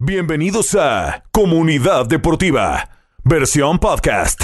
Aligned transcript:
Bienvenidos 0.00 0.76
a 0.76 1.24
Comunidad 1.32 2.06
Deportiva, 2.06 2.88
versión 3.24 3.80
podcast. 3.80 4.42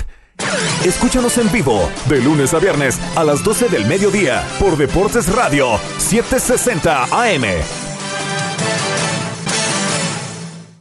Escúchanos 0.85 1.39
en 1.39 1.53
vivo 1.53 1.89
de 2.09 2.21
lunes 2.21 2.53
a 2.55 2.59
viernes 2.59 2.99
a 3.15 3.23
las 3.23 3.45
12 3.45 3.69
del 3.69 3.87
mediodía 3.87 4.45
por 4.59 4.77
Deportes 4.77 5.33
Radio 5.33 5.79
760 5.99 7.05
AM. 7.05 7.45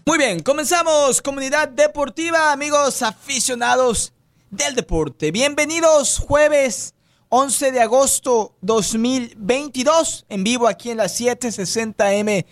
Muy 0.08 0.18
bien, 0.18 0.40
comenzamos 0.40 1.22
Comunidad 1.22 1.70
Deportiva, 1.70 2.52
amigos 2.52 3.04
aficionados 3.04 4.12
del 4.50 4.74
deporte. 4.74 5.30
Bienvenidos 5.30 6.18
jueves 6.18 6.96
11 7.30 7.74
de 7.74 7.80
agosto 7.80 8.56
2022 8.62 10.26
en 10.30 10.44
vivo 10.44 10.68
aquí 10.68 10.90
en 10.90 10.98
la 10.98 11.10
760 11.10 12.08
AM 12.08 12.44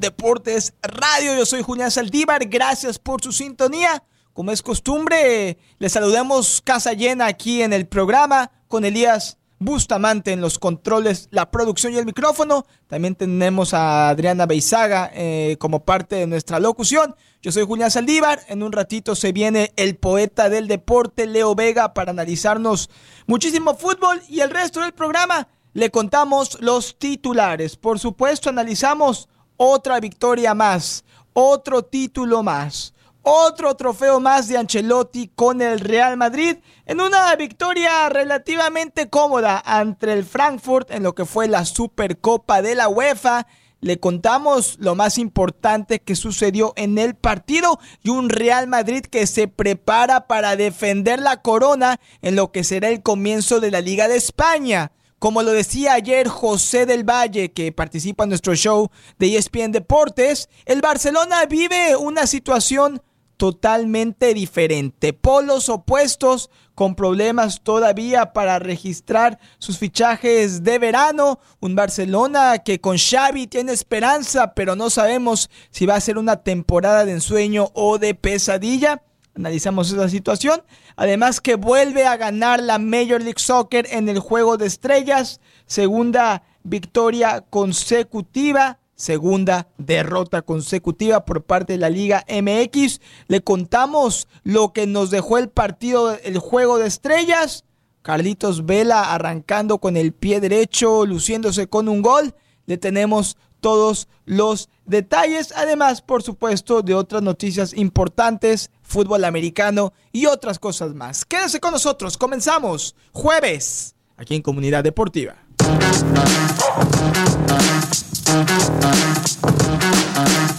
Deportes 0.00 0.72
Radio. 0.82 1.36
Yo 1.36 1.46
soy 1.46 1.62
Julián 1.62 1.90
Saldívar. 1.90 2.46
Gracias 2.46 2.98
por 2.98 3.22
su 3.22 3.32
sintonía. 3.32 4.02
Como 4.32 4.50
es 4.50 4.62
costumbre, 4.62 5.58
les 5.78 5.92
saludamos 5.92 6.62
casa 6.64 6.94
llena 6.94 7.26
aquí 7.26 7.62
en 7.62 7.72
el 7.72 7.86
programa 7.86 8.50
con 8.68 8.84
Elías 8.84 9.36
Bustamante 9.62 10.32
en 10.32 10.40
los 10.40 10.58
controles, 10.58 11.28
la 11.30 11.50
producción 11.50 11.92
y 11.92 11.98
el 11.98 12.06
micrófono. 12.06 12.64
También 12.86 13.14
tenemos 13.14 13.74
a 13.74 14.08
Adriana 14.08 14.46
Beizaga 14.46 15.10
eh, 15.12 15.56
como 15.60 15.84
parte 15.84 16.16
de 16.16 16.26
nuestra 16.26 16.58
locución. 16.58 17.14
Yo 17.42 17.52
soy 17.52 17.66
Julián 17.66 17.90
Saldívar. 17.90 18.40
En 18.48 18.62
un 18.62 18.72
ratito 18.72 19.14
se 19.14 19.32
viene 19.32 19.74
el 19.76 19.96
poeta 19.96 20.48
del 20.48 20.66
deporte, 20.66 21.26
Leo 21.26 21.54
Vega, 21.54 21.92
para 21.92 22.12
analizarnos 22.12 22.88
muchísimo 23.26 23.74
fútbol 23.74 24.22
y 24.30 24.40
el 24.40 24.48
resto 24.48 24.80
del 24.80 24.94
programa. 24.94 25.48
Le 25.74 25.90
contamos 25.90 26.58
los 26.62 26.98
titulares. 26.98 27.76
Por 27.76 27.98
supuesto, 27.98 28.48
analizamos 28.48 29.28
otra 29.62 30.00
victoria 30.00 30.54
más, 30.54 31.04
otro 31.34 31.82
título 31.82 32.42
más, 32.42 32.94
otro 33.20 33.74
trofeo 33.74 34.18
más 34.18 34.48
de 34.48 34.56
Ancelotti 34.56 35.30
con 35.34 35.60
el 35.60 35.80
Real 35.80 36.16
Madrid 36.16 36.56
en 36.86 37.02
una 37.02 37.36
victoria 37.36 38.08
relativamente 38.08 39.10
cómoda 39.10 39.62
ante 39.62 40.14
el 40.14 40.24
Frankfurt 40.24 40.90
en 40.90 41.02
lo 41.02 41.14
que 41.14 41.26
fue 41.26 41.46
la 41.46 41.66
Supercopa 41.66 42.62
de 42.62 42.74
la 42.74 42.88
UEFA. 42.88 43.46
Le 43.82 44.00
contamos 44.00 44.78
lo 44.78 44.94
más 44.94 45.18
importante 45.18 46.00
que 46.00 46.16
sucedió 46.16 46.72
en 46.76 46.96
el 46.96 47.14
partido 47.14 47.78
y 48.02 48.08
un 48.08 48.30
Real 48.30 48.66
Madrid 48.66 49.02
que 49.02 49.26
se 49.26 49.46
prepara 49.46 50.26
para 50.26 50.56
defender 50.56 51.20
la 51.20 51.42
corona 51.42 52.00
en 52.22 52.34
lo 52.34 52.50
que 52.50 52.64
será 52.64 52.88
el 52.88 53.02
comienzo 53.02 53.60
de 53.60 53.70
la 53.70 53.82
Liga 53.82 54.08
de 54.08 54.16
España. 54.16 54.92
Como 55.20 55.42
lo 55.42 55.52
decía 55.52 55.92
ayer 55.92 56.28
José 56.28 56.86
del 56.86 57.04
Valle, 57.04 57.52
que 57.52 57.72
participa 57.72 58.24
en 58.24 58.30
nuestro 58.30 58.54
show 58.54 58.90
de 59.18 59.36
ESPN 59.36 59.70
Deportes, 59.70 60.48
el 60.64 60.80
Barcelona 60.80 61.44
vive 61.44 61.94
una 61.94 62.26
situación 62.26 63.02
totalmente 63.36 64.32
diferente. 64.32 65.12
Polos 65.12 65.68
opuestos 65.68 66.48
con 66.74 66.94
problemas 66.94 67.60
todavía 67.62 68.32
para 68.32 68.58
registrar 68.60 69.38
sus 69.58 69.76
fichajes 69.76 70.64
de 70.64 70.78
verano. 70.78 71.38
Un 71.60 71.74
Barcelona 71.74 72.60
que 72.60 72.80
con 72.80 72.96
Xavi 72.96 73.46
tiene 73.46 73.72
esperanza, 73.72 74.54
pero 74.54 74.74
no 74.74 74.88
sabemos 74.88 75.50
si 75.70 75.84
va 75.84 75.96
a 75.96 76.00
ser 76.00 76.16
una 76.16 76.36
temporada 76.36 77.04
de 77.04 77.12
ensueño 77.12 77.68
o 77.74 77.98
de 77.98 78.14
pesadilla. 78.14 79.02
Analizamos 79.40 79.90
esa 79.90 80.06
situación. 80.10 80.60
Además 80.96 81.40
que 81.40 81.54
vuelve 81.54 82.04
a 82.04 82.18
ganar 82.18 82.62
la 82.62 82.78
Major 82.78 83.22
League 83.22 83.38
Soccer 83.38 83.86
en 83.90 84.10
el 84.10 84.18
juego 84.18 84.58
de 84.58 84.66
estrellas. 84.66 85.40
Segunda 85.64 86.42
victoria 86.62 87.42
consecutiva. 87.48 88.80
Segunda 88.96 89.66
derrota 89.78 90.42
consecutiva 90.42 91.24
por 91.24 91.42
parte 91.42 91.72
de 91.72 91.78
la 91.78 91.88
Liga 91.88 92.22
MX. 92.28 93.00
Le 93.28 93.40
contamos 93.40 94.28
lo 94.42 94.74
que 94.74 94.86
nos 94.86 95.08
dejó 95.10 95.38
el 95.38 95.48
partido, 95.48 96.18
el 96.22 96.36
juego 96.36 96.76
de 96.76 96.88
estrellas. 96.88 97.64
Carlitos 98.02 98.66
Vela 98.66 99.14
arrancando 99.14 99.78
con 99.78 99.96
el 99.96 100.12
pie 100.12 100.40
derecho, 100.40 101.06
luciéndose 101.06 101.66
con 101.66 101.88
un 101.88 102.02
gol. 102.02 102.34
Le 102.66 102.76
tenemos 102.76 103.38
todos 103.60 104.08
los 104.24 104.68
detalles, 104.86 105.52
además, 105.56 106.02
por 106.02 106.22
supuesto, 106.22 106.82
de 106.82 106.94
otras 106.94 107.22
noticias 107.22 107.74
importantes, 107.74 108.70
fútbol 108.90 109.24
americano 109.24 109.92
y 110.12 110.26
otras 110.26 110.58
cosas 110.58 110.94
más. 110.94 111.24
Quédense 111.24 111.60
con 111.60 111.72
nosotros, 111.72 112.18
comenzamos 112.18 112.94
jueves 113.12 113.94
aquí 114.16 114.34
en 114.34 114.42
Comunidad 114.42 114.84
Deportiva. 114.84 115.36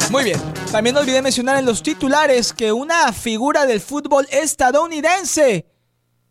Muy 0.10 0.24
bien, 0.24 0.40
también 0.72 0.98
olvidé 0.98 1.22
mencionar 1.22 1.58
en 1.58 1.66
los 1.66 1.84
titulares 1.84 2.54
que 2.54 2.72
una 2.72 3.12
figura 3.14 3.66
del 3.66 3.82
fútbol 3.82 4.28
estadounidense 4.32 5.66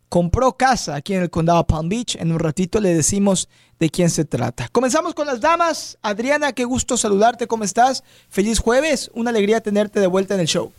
compró 0.09 0.57
casa 0.57 0.95
aquí 0.95 1.13
en 1.13 1.21
el 1.21 1.29
condado 1.29 1.65
Palm 1.65 1.87
Beach. 1.87 2.15
En 2.17 2.31
un 2.31 2.39
ratito 2.39 2.79
le 2.79 2.93
decimos 2.93 3.47
de 3.79 3.89
quién 3.89 4.09
se 4.09 4.25
trata. 4.25 4.67
Comenzamos 4.71 5.13
con 5.13 5.25
las 5.25 5.39
damas. 5.39 5.97
Adriana, 6.01 6.51
qué 6.51 6.65
gusto 6.65 6.97
saludarte. 6.97 7.47
¿Cómo 7.47 7.63
estás? 7.63 8.03
Feliz 8.27 8.59
jueves. 8.59 9.09
Una 9.13 9.29
alegría 9.29 9.61
tenerte 9.61 9.99
de 9.99 10.07
vuelta 10.07 10.33
en 10.33 10.41
el 10.41 10.47
show. 10.47 10.73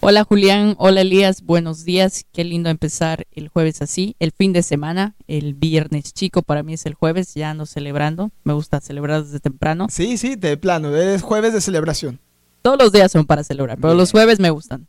Hola 0.00 0.24
Julián, 0.24 0.76
hola 0.78 1.00
Elías, 1.00 1.42
buenos 1.42 1.84
días. 1.84 2.24
Qué 2.32 2.44
lindo 2.44 2.70
empezar 2.70 3.26
el 3.32 3.48
jueves 3.48 3.82
así, 3.82 4.14
el 4.20 4.30
fin 4.30 4.52
de 4.52 4.62
semana, 4.62 5.16
el 5.26 5.54
viernes 5.54 6.12
chico 6.12 6.42
para 6.42 6.62
mí 6.62 6.74
es 6.74 6.86
el 6.86 6.94
jueves, 6.94 7.34
ya 7.34 7.54
no 7.54 7.66
celebrando. 7.66 8.30
Me 8.44 8.52
gusta 8.52 8.80
celebrar 8.80 9.24
desde 9.24 9.40
temprano. 9.40 9.88
Sí, 9.90 10.16
sí, 10.18 10.36
de 10.36 10.56
plano, 10.56 10.94
es 10.94 11.22
jueves 11.22 11.52
de 11.52 11.60
celebración. 11.60 12.20
Todos 12.62 12.78
los 12.78 12.92
días 12.92 13.10
son 13.10 13.24
para 13.26 13.42
celebrar, 13.42 13.78
pero 13.80 13.94
los 13.94 14.12
jueves 14.12 14.38
me 14.38 14.50
gustan. 14.50 14.86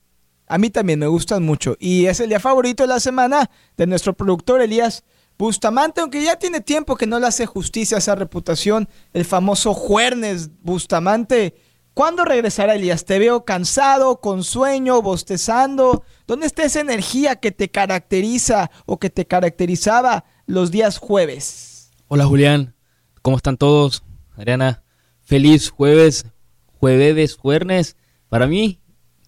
A 0.48 0.58
mí 0.58 0.70
también 0.70 1.00
me 1.00 1.08
gustan 1.08 1.44
mucho. 1.44 1.76
Y 1.80 2.06
es 2.06 2.20
el 2.20 2.30
día 2.30 2.40
favorito 2.40 2.84
de 2.84 2.88
la 2.88 3.00
semana 3.00 3.50
de 3.76 3.88
nuestro 3.88 4.14
productor 4.14 4.62
Elías 4.62 5.04
Bustamante, 5.38 6.02
aunque 6.02 6.24
ya 6.24 6.38
tiene 6.38 6.62
tiempo 6.62 6.96
que 6.96 7.06
no 7.06 7.20
le 7.20 7.28
hace 7.28 7.46
justicia 7.46 7.98
a 7.98 8.00
esa 8.00 8.16
reputación, 8.16 8.90
el 9.14 9.26
famoso 9.26 9.74
Juernes 9.74 10.50
Bustamante. 10.62 11.56
¿Cuándo 11.98 12.26
regresará 12.26 12.76
Elías? 12.76 13.06
Te 13.06 13.18
veo 13.18 13.44
cansado, 13.44 14.22
con 14.22 14.44
sueño, 14.44 15.02
bostezando. 15.02 16.04
¿Dónde 16.28 16.46
está 16.46 16.64
esa 16.64 16.80
energía 16.80 17.38
que 17.38 17.52
te 17.52 17.72
caracteriza 17.72 18.70
o 18.86 19.00
que 19.00 19.10
te 19.10 19.26
caracterizaba 19.26 20.24
los 20.46 20.70
días 20.70 21.00
jueves? 21.00 21.90
Hola 22.08 22.28
Julián, 22.28 22.76
¿cómo 23.24 23.38
están 23.38 23.58
todos? 23.58 24.04
Adriana, 24.36 24.84
feliz 25.24 25.72
jueves, 25.72 26.28
jueves, 26.80 27.36
jueves. 27.36 27.96
Para 28.30 28.46
mí, 28.46 28.80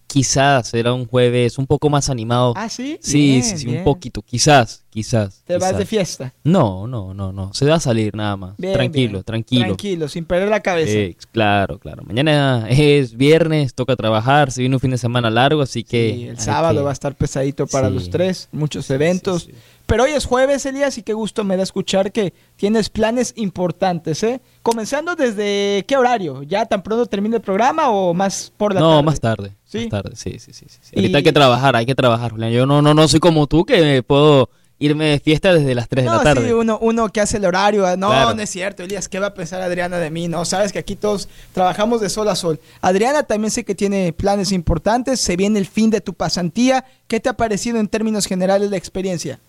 quizás 0.09 0.69
será 0.69 0.91
un 0.91 1.05
jueves 1.05 1.57
un 1.59 1.67
poco 1.67 1.89
más 1.89 2.09
animado. 2.09 2.53
¿Ah, 2.55 2.67
sí? 2.67 2.97
Sí, 2.99 3.41
sí, 3.43 3.59
sí, 3.59 3.67
un 3.67 3.83
poquito, 3.83 4.23
quizás, 4.23 4.83
quizás. 4.89 5.43
¿Te 5.45 5.57
vas 5.57 5.77
de 5.77 5.85
fiesta? 5.85 6.33
No, 6.43 6.87
no, 6.87 7.13
no, 7.13 7.31
no, 7.31 7.53
se 7.53 7.65
va 7.65 7.75
a 7.75 7.79
salir 7.79 8.15
nada 8.15 8.35
más. 8.35 8.57
tranquilo, 8.57 9.23
tranquilo. 9.23 9.65
Tranquilo, 9.65 10.07
sin 10.07 10.25
perder 10.25 10.49
la 10.49 10.61
cabeza. 10.61 10.91
Eh, 10.91 11.15
claro, 11.31 11.77
claro. 11.77 12.03
Mañana 12.03 12.65
es 12.69 13.15
viernes, 13.15 13.75
toca 13.75 13.95
trabajar, 13.95 14.51
se 14.51 14.61
viene 14.61 14.75
un 14.75 14.79
fin 14.79 14.91
de 14.91 14.97
semana 14.97 15.29
largo, 15.29 15.61
así 15.61 15.83
que... 15.83 16.13
Sí, 16.15 16.27
el 16.27 16.39
sábado 16.39 16.83
va 16.83 16.89
a 16.89 16.93
estar 16.93 17.15
pesadito 17.15 17.67
para 17.67 17.89
los 17.89 18.09
tres, 18.09 18.49
muchos 18.51 18.89
eventos. 18.89 19.47
Pero 19.89 20.03
hoy 20.03 20.11
es 20.11 20.27
jueves, 20.27 20.67
Elías, 20.67 20.99
y 20.99 21.01
qué 21.01 21.13
gusto 21.13 21.43
me 21.43 21.57
da 21.57 21.63
escuchar 21.63 22.11
que 22.11 22.31
tienes 22.57 22.91
planes 22.91 23.33
importantes, 23.37 24.21
¿eh? 24.21 24.39
Comenzando 24.61 25.15
desde 25.15 25.83
qué 25.87 25.97
horario? 25.97 26.43
¿Ya 26.43 26.67
tan 26.67 26.83
pronto 26.83 27.07
termina 27.07 27.37
el 27.37 27.41
programa 27.41 27.89
o 27.89 28.13
más 28.13 28.53
por 28.55 28.75
la 28.75 28.81
no, 28.81 28.85
tarde? 28.89 28.97
No, 28.97 29.03
más 29.03 29.19
tarde. 29.19 29.55
¿Sí? 29.65 29.79
Más 29.79 29.89
tarde, 30.03 30.15
sí, 30.15 30.37
sí, 30.37 30.53
sí. 30.53 30.67
sí. 30.69 30.91
Ahorita 30.95 31.17
hay 31.17 31.23
que 31.23 31.33
trabajar, 31.33 31.75
hay 31.75 31.87
que 31.87 31.95
trabajar, 31.95 32.33
Julián. 32.33 32.51
Yo 32.51 32.67
no, 32.67 32.83
no, 32.83 32.93
no 32.93 33.07
soy 33.07 33.19
como 33.19 33.47
tú 33.47 33.65
que 33.65 34.03
puedo 34.03 34.51
irme 34.77 35.05
de 35.05 35.19
fiesta 35.19 35.55
desde 35.55 35.73
las 35.73 35.89
3 35.89 36.05
de 36.05 36.11
la 36.11 36.21
tarde. 36.21 36.45
Sí, 36.45 36.53
uno, 36.53 36.77
uno 36.79 37.09
que 37.09 37.21
hace 37.21 37.37
el 37.37 37.45
horario. 37.45 37.97
No, 37.97 38.33
no 38.35 38.41
es 38.43 38.49
cierto, 38.51 38.83
Elías. 38.83 39.09
¿Qué 39.09 39.19
va 39.19 39.27
a 39.27 39.33
pensar 39.33 39.59
Adriana 39.59 39.97
de 39.97 40.11
mí? 40.11 40.27
No, 40.27 40.45
sabes 40.45 40.71
que 40.71 40.77
aquí 40.77 40.95
todos 40.95 41.27
trabajamos 41.51 41.99
de 41.99 42.09
sol 42.09 42.29
a 42.29 42.35
sol. 42.35 42.59
Adriana 42.81 43.23
también 43.23 43.49
sé 43.49 43.65
que 43.65 43.73
tiene 43.73 44.13
planes 44.13 44.51
importantes. 44.51 45.19
Se 45.19 45.35
viene 45.35 45.57
el 45.57 45.65
fin 45.65 45.89
de 45.89 45.99
tu 45.99 46.13
pasantía. 46.13 46.85
¿Qué 47.07 47.19
te 47.19 47.29
ha 47.29 47.33
parecido 47.33 47.79
en 47.79 47.87
términos 47.87 48.27
generales 48.27 48.69
la 48.69 48.77
experiencia? 48.77 49.39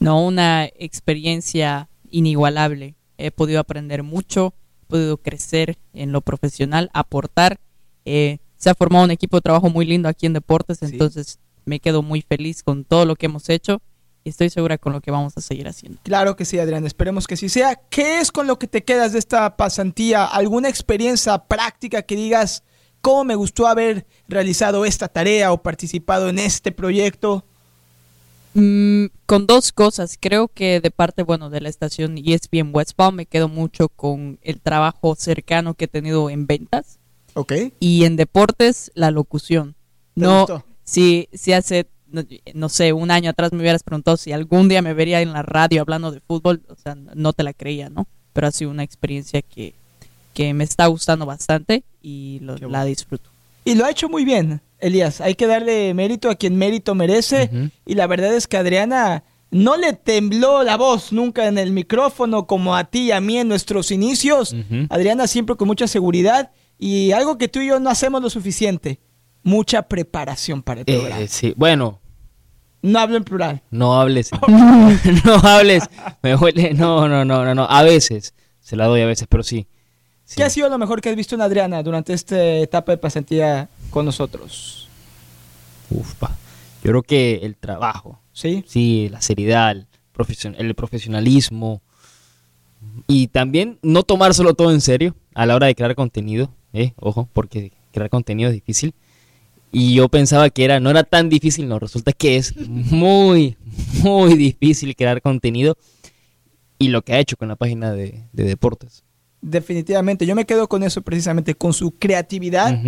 No, 0.00 0.24
una 0.24 0.66
experiencia 0.66 1.88
inigualable. 2.10 2.94
He 3.16 3.30
podido 3.30 3.60
aprender 3.60 4.02
mucho, 4.02 4.54
he 4.82 4.86
podido 4.86 5.16
crecer 5.16 5.78
en 5.92 6.12
lo 6.12 6.20
profesional, 6.20 6.90
aportar. 6.92 7.58
Eh, 8.04 8.38
se 8.56 8.70
ha 8.70 8.74
formado 8.74 9.04
un 9.04 9.10
equipo 9.10 9.36
de 9.36 9.42
trabajo 9.42 9.70
muy 9.70 9.86
lindo 9.86 10.08
aquí 10.08 10.26
en 10.26 10.32
Deportes, 10.32 10.82
entonces 10.82 11.38
me 11.64 11.80
quedo 11.80 12.02
muy 12.02 12.22
feliz 12.22 12.62
con 12.62 12.84
todo 12.84 13.04
lo 13.04 13.14
que 13.14 13.26
hemos 13.26 13.48
hecho 13.48 13.80
y 14.24 14.30
estoy 14.30 14.50
segura 14.50 14.78
con 14.78 14.92
lo 14.92 15.00
que 15.00 15.10
vamos 15.10 15.36
a 15.36 15.40
seguir 15.40 15.68
haciendo. 15.68 16.00
Claro 16.02 16.36
que 16.36 16.44
sí, 16.44 16.58
Adrián, 16.58 16.86
esperemos 16.86 17.26
que 17.26 17.36
sí 17.36 17.48
sea. 17.48 17.76
¿Qué 17.88 18.20
es 18.20 18.32
con 18.32 18.46
lo 18.46 18.58
que 18.58 18.66
te 18.66 18.84
quedas 18.84 19.12
de 19.12 19.18
esta 19.18 19.56
pasantía? 19.56 20.24
¿Alguna 20.24 20.68
experiencia 20.68 21.38
práctica 21.44 22.02
que 22.02 22.16
digas, 22.16 22.62
cómo 23.00 23.24
me 23.24 23.34
gustó 23.34 23.66
haber 23.66 24.06
realizado 24.26 24.84
esta 24.84 25.08
tarea 25.08 25.52
o 25.52 25.62
participado 25.62 26.28
en 26.28 26.38
este 26.38 26.72
proyecto? 26.72 27.44
Mm, 28.54 29.06
con 29.26 29.46
dos 29.46 29.72
cosas. 29.72 30.16
Creo 30.20 30.48
que 30.48 30.80
de 30.80 30.90
parte, 30.90 31.22
bueno, 31.22 31.50
de 31.50 31.60
la 31.60 31.68
estación 31.68 32.16
ESPN 32.18 32.70
West 32.72 32.92
Palm 32.96 33.14
me 33.16 33.26
quedo 33.26 33.48
mucho 33.48 33.88
con 33.88 34.38
el 34.42 34.60
trabajo 34.60 35.14
cercano 35.14 35.74
que 35.74 35.84
he 35.84 35.88
tenido 35.88 36.30
en 36.30 36.46
ventas. 36.46 36.98
Ok. 37.34 37.52
Y 37.78 38.04
en 38.04 38.16
deportes, 38.16 38.90
la 38.94 39.10
locución. 39.10 39.74
¿Te 40.14 40.22
No, 40.22 40.40
gustó? 40.40 40.64
si, 40.84 41.28
si 41.32 41.52
hace, 41.52 41.86
no, 42.08 42.22
no 42.54 42.68
sé, 42.68 42.92
un 42.92 43.10
año 43.10 43.30
atrás 43.30 43.52
me 43.52 43.60
hubieras 43.60 43.82
preguntado 43.84 44.16
si 44.16 44.32
algún 44.32 44.68
día 44.68 44.82
me 44.82 44.94
vería 44.94 45.20
en 45.20 45.32
la 45.32 45.42
radio 45.42 45.82
hablando 45.82 46.10
de 46.10 46.20
fútbol, 46.20 46.62
o 46.68 46.74
sea, 46.74 46.94
no 46.96 47.32
te 47.32 47.42
la 47.44 47.52
creía, 47.52 47.90
¿no? 47.90 48.08
Pero 48.32 48.46
ha 48.48 48.50
sido 48.52 48.70
una 48.70 48.82
experiencia 48.82 49.42
que, 49.42 49.74
que 50.34 50.52
me 50.54 50.64
está 50.64 50.86
gustando 50.86 51.26
bastante 51.26 51.84
y 52.02 52.38
lo- 52.40 52.56
la 52.56 52.84
disfruto. 52.84 53.30
Y 53.64 53.74
lo 53.74 53.84
ha 53.84 53.90
hecho 53.90 54.08
muy 54.08 54.24
bien, 54.24 54.60
Elías. 54.80 55.20
Hay 55.20 55.34
que 55.34 55.46
darle 55.46 55.92
mérito 55.94 56.30
a 56.30 56.34
quien 56.36 56.56
mérito 56.56 56.94
merece. 56.94 57.50
Y 57.86 57.94
la 57.94 58.06
verdad 58.06 58.34
es 58.34 58.46
que 58.46 58.56
Adriana 58.56 59.24
no 59.50 59.76
le 59.76 59.92
tembló 59.94 60.62
la 60.62 60.76
voz 60.76 61.12
nunca 61.12 61.46
en 61.48 61.56
el 61.58 61.72
micrófono 61.72 62.46
como 62.46 62.76
a 62.76 62.84
ti 62.84 63.04
y 63.06 63.12
a 63.12 63.20
mí 63.20 63.38
en 63.38 63.48
nuestros 63.48 63.90
inicios. 63.90 64.54
Adriana 64.90 65.26
siempre 65.26 65.56
con 65.56 65.66
mucha 65.68 65.86
seguridad 65.86 66.50
y 66.78 67.12
algo 67.12 67.38
que 67.38 67.48
tú 67.48 67.60
y 67.60 67.68
yo 67.68 67.80
no 67.80 67.90
hacemos 67.90 68.22
lo 68.22 68.30
suficiente. 68.30 69.00
Mucha 69.42 69.82
preparación 69.82 70.62
para 70.62 70.80
el 70.82 70.84
Eh, 70.88 70.98
programa. 70.98 71.26
sí, 71.28 71.54
bueno, 71.56 72.00
No 72.82 72.98
hablo 73.00 73.16
en 73.16 73.24
plural. 73.24 73.62
no 73.70 73.98
hables. 74.00 74.30
no 75.24 75.34
hables. 75.36 75.84
Me 76.22 76.36
huele. 76.36 76.74
No, 76.74 77.08
no, 77.08 77.24
no, 77.24 77.44
no, 77.44 77.54
no. 77.54 77.64
A 77.68 77.82
veces. 77.82 78.34
Se 78.60 78.76
la 78.76 78.86
doy 78.86 79.00
a 79.00 79.06
veces, 79.06 79.26
pero 79.30 79.42
sí. 79.42 79.66
Sí. 80.24 80.36
¿Qué 80.36 80.44
ha 80.44 80.50
sido 80.50 80.68
lo 80.68 80.76
mejor 80.76 81.00
que 81.00 81.08
has 81.08 81.16
visto 81.16 81.34
en 81.34 81.40
Adriana 81.40 81.82
durante 81.82 82.12
esta 82.12 82.38
etapa 82.38 82.92
de 82.92 82.98
pasantía 82.98 83.70
con 83.90 84.04
nosotros? 84.04 84.88
Uf, 85.90 86.14
pa. 86.14 86.36
Yo 86.82 86.90
creo 86.90 87.02
que 87.02 87.40
el 87.42 87.56
trabajo. 87.56 88.20
¿Sí? 88.32 88.64
Sí, 88.66 89.08
la 89.10 89.20
seriedad, 89.20 89.72
el, 89.72 89.86
profesion- 90.14 90.54
el 90.58 90.74
profesionalismo. 90.74 91.82
Y 93.06 93.28
también 93.28 93.78
no 93.82 94.02
tomárselo 94.04 94.54
todo 94.54 94.70
en 94.72 94.80
serio 94.80 95.16
a 95.34 95.46
la 95.46 95.56
hora 95.56 95.66
de 95.66 95.74
crear 95.74 95.94
contenido. 95.94 96.50
¿eh? 96.72 96.92
Ojo, 96.96 97.28
porque 97.32 97.72
crear 97.92 98.10
contenido 98.10 98.48
es 98.50 98.54
difícil. 98.54 98.94
Y 99.72 99.94
yo 99.94 100.08
pensaba 100.08 100.48
que 100.50 100.64
era, 100.64 100.80
no 100.80 100.88
era 100.90 101.04
tan 101.04 101.28
difícil, 101.28 101.68
no, 101.68 101.78
resulta 101.78 102.12
que 102.12 102.36
es 102.36 102.56
muy, 102.56 103.56
muy 104.02 104.34
difícil 104.34 104.94
crear 104.96 105.20
contenido. 105.20 105.76
Y 106.78 106.88
lo 106.88 107.02
que 107.02 107.12
ha 107.14 107.18
hecho 107.18 107.36
con 107.36 107.48
la 107.48 107.56
página 107.56 107.92
de, 107.92 108.22
de 108.32 108.44
deportes. 108.44 109.02
Definitivamente. 109.40 110.26
Yo 110.26 110.34
me 110.34 110.46
quedo 110.46 110.68
con 110.68 110.82
eso 110.84 111.02
precisamente, 111.02 111.54
con 111.54 111.72
su 111.72 111.90
creatividad. 111.92 112.80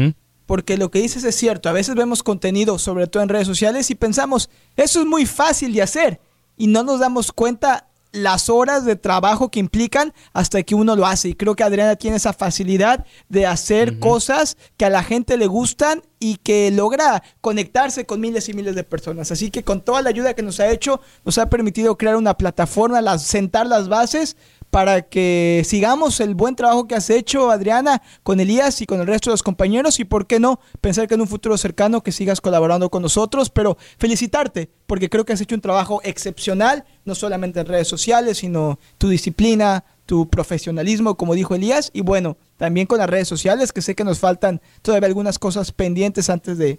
Porque 0.51 0.77
lo 0.77 0.91
que 0.91 1.01
dices 1.01 1.23
es 1.23 1.37
cierto. 1.37 1.69
A 1.69 1.73
veces 1.73 1.95
vemos 1.95 2.25
contenido, 2.25 2.77
sobre 2.81 3.07
todo 3.07 3.23
en 3.23 3.29
redes 3.29 3.47
sociales, 3.47 3.89
y 3.93 3.95
pensamos, 3.95 4.51
eso 4.77 4.99
es 4.99 5.07
muy 5.07 5.25
fácil 5.25 5.73
de 5.73 5.81
hacer. 5.81 6.21
Y 6.57 6.67
no 6.67 6.83
nos 6.83 6.99
damos 6.99 7.31
cuenta 7.31 7.87
las 8.11 8.51
horas 8.51 8.85
de 8.85 8.97
trabajo 8.97 9.53
que 9.53 9.61
implican 9.61 10.13
hasta 10.33 10.61
que 10.65 10.75
uno 10.75 10.97
lo 10.97 11.07
hace. 11.07 11.29
Y 11.29 11.35
creo 11.35 11.55
que 11.55 11.63
Adriana 11.63 11.95
tiene 11.95 12.17
esa 12.17 12.33
facilidad 12.33 13.07
de 13.29 13.47
hacer 13.47 14.01
cosas 14.01 14.57
que 14.77 14.85
a 14.85 14.91
la 14.91 15.05
gente 15.05 15.37
le 15.37 15.47
gustan 15.47 16.03
y 16.19 16.39
que 16.39 16.73
logra 16.73 17.23
conectarse 17.41 18.05
con 18.05 18.21
miles 18.21 18.49
y 18.49 18.53
miles 18.53 18.75
de 18.75 18.83
personas. 18.83 19.31
Así 19.31 19.53
que 19.53 19.63
con 19.63 19.83
toda 19.83 20.03
la 20.03 20.11
ayuda 20.11 20.35
que 20.35 20.43
nos 20.43 20.59
ha 20.59 20.69
hecho, 20.69 21.01
nos 21.25 21.39
ha 21.39 21.49
permitido 21.49 21.97
crear 21.97 22.17
una 22.17 22.35
plataforma, 22.35 23.01
las, 23.01 23.23
sentar 23.23 23.69
las 23.69 23.89
bases 23.89 24.37
para 24.71 25.03
que 25.03 25.63
sigamos 25.67 26.21
el 26.21 26.35
buen 26.35 26.55
trabajo 26.55 26.87
que 26.87 26.95
has 26.95 27.11
hecho, 27.11 27.51
Adriana, 27.51 28.03
con 28.23 28.39
Elías 28.39 28.81
y 28.81 28.87
con 28.87 29.01
el 29.01 29.07
resto 29.07 29.31
de 29.31 29.35
los 29.35 29.43
compañeros 29.43 29.99
y, 29.99 30.05
¿por 30.05 30.27
qué 30.27 30.39
no?, 30.39 30.61
pensar 30.81 31.09
que 31.09 31.15
en 31.15 31.21
un 31.21 31.29
futuro 31.29 31.59
cercano 31.59 32.03
que 32.03 32.13
sigas 32.13 32.41
colaborando 32.41 32.89
con 32.89 33.03
nosotros, 33.03 33.51
pero 33.51 33.77
felicitarte, 33.99 34.71
porque 34.87 35.11
creo 35.11 35.25
que 35.25 35.33
has 35.33 35.41
hecho 35.41 35.57
un 35.57 35.61
trabajo 35.61 36.01
excepcional, 36.05 36.85
no 37.05 37.15
solamente 37.15 37.61
en 37.61 37.67
redes 37.67 37.89
sociales, 37.89 38.39
sino 38.39 38.79
tu 38.97 39.09
disciplina, 39.09 39.85
tu 40.07 40.29
profesionalismo, 40.29 41.17
como 41.17 41.35
dijo 41.35 41.55
Elías, 41.55 41.91
y 41.93 42.03
bueno, 42.03 42.37
también 42.57 42.87
con 42.87 42.99
las 42.99 43.11
redes 43.11 43.29
sociales, 43.29 43.73
que 43.73 43.83
sé 43.83 43.95
que 43.95 44.05
nos 44.05 44.21
faltan 44.21 44.61
todavía 44.83 45.09
algunas 45.09 45.39
cosas 45.39 45.73
pendientes 45.73 46.31
antes 46.31 46.59
de, 46.59 46.79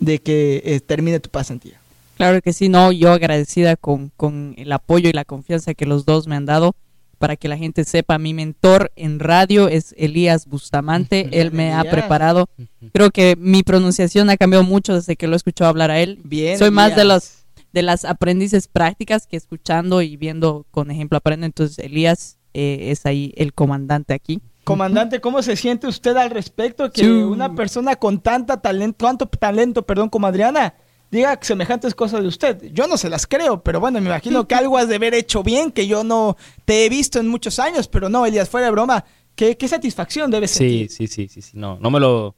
de 0.00 0.18
que 0.18 0.62
eh, 0.64 0.80
termine 0.80 1.20
tu 1.20 1.30
pasantía. 1.30 1.80
Claro 2.16 2.42
que 2.42 2.52
sí, 2.52 2.68
no, 2.68 2.90
yo 2.90 3.12
agradecida 3.12 3.76
con, 3.76 4.10
con 4.16 4.54
el 4.56 4.72
apoyo 4.72 5.08
y 5.08 5.12
la 5.12 5.24
confianza 5.24 5.74
que 5.74 5.86
los 5.86 6.04
dos 6.04 6.26
me 6.26 6.34
han 6.34 6.46
dado. 6.46 6.74
Para 7.18 7.36
que 7.36 7.48
la 7.48 7.56
gente 7.56 7.84
sepa, 7.84 8.18
mi 8.18 8.32
mentor 8.32 8.92
en 8.96 9.18
radio 9.18 9.68
es 9.68 9.94
Elías 9.98 10.46
Bustamante. 10.46 11.28
Él 11.32 11.52
me 11.52 11.72
ha 11.72 11.84
preparado. 11.84 12.48
Creo 12.92 13.10
que 13.10 13.36
mi 13.38 13.62
pronunciación 13.62 14.30
ha 14.30 14.36
cambiado 14.36 14.64
mucho 14.64 14.94
desde 14.94 15.16
que 15.16 15.26
lo 15.26 15.34
he 15.34 15.36
escuchado 15.36 15.68
hablar 15.68 15.90
a 15.90 16.00
él. 16.00 16.20
Bien. 16.24 16.58
Soy 16.58 16.70
más 16.70 16.94
de 16.96 17.04
los 17.04 17.34
de 17.72 17.82
las 17.82 18.04
aprendices 18.06 18.66
prácticas 18.66 19.26
que 19.26 19.36
escuchando 19.36 20.00
y 20.00 20.16
viendo 20.16 20.64
con 20.70 20.90
ejemplo 20.90 21.18
aprendo. 21.18 21.44
Entonces 21.44 21.78
Elías 21.78 22.38
eh, 22.54 22.90
es 22.90 23.04
ahí 23.04 23.34
el 23.36 23.52
comandante 23.52 24.14
aquí. 24.14 24.40
Comandante, 24.64 25.20
¿cómo 25.20 25.42
se 25.42 25.56
siente 25.56 25.86
usted 25.86 26.16
al 26.16 26.30
respecto 26.30 26.90
que 26.92 27.02
Sí. 27.02 27.08
una 27.08 27.54
persona 27.54 27.96
con 27.96 28.20
tanta 28.20 28.60
talento, 28.60 29.06
tanto 29.06 29.26
talento, 29.26 29.82
perdón, 29.86 30.08
como 30.08 30.26
Adriana, 30.26 30.74
diga 31.10 31.38
semejantes 31.42 31.94
cosas 31.94 32.22
de 32.22 32.28
usted? 32.28 32.70
Yo 32.72 32.86
no 32.86 32.96
se 32.96 33.08
las 33.08 33.26
creo, 33.26 33.62
pero 33.62 33.80
bueno, 33.80 34.00
me 34.00 34.06
imagino 34.06 34.46
que 34.46 34.54
algo 34.54 34.76
has 34.78 34.88
de 34.88 34.96
haber 34.96 35.14
hecho 35.14 35.42
bien, 35.42 35.70
que 35.72 35.86
yo 35.86 36.04
no 36.04 36.36
te 36.64 36.84
he 36.84 36.88
visto 36.88 37.18
en 37.18 37.28
muchos 37.28 37.58
años, 37.58 37.88
pero 37.88 38.08
no, 38.08 38.24
Elías, 38.26 38.48
fuera 38.48 38.66
de 38.66 38.72
broma, 38.72 39.04
qué, 39.34 39.56
qué 39.56 39.68
satisfacción 39.68 40.30
debe 40.30 40.48
ser. 40.48 40.68
Sí, 40.68 40.88
sí, 40.88 41.06
sí, 41.06 41.28
sí, 41.28 41.42
sí. 41.42 41.52
No, 41.54 41.78
no 41.80 41.90
me 41.90 42.00
lo. 42.00 42.34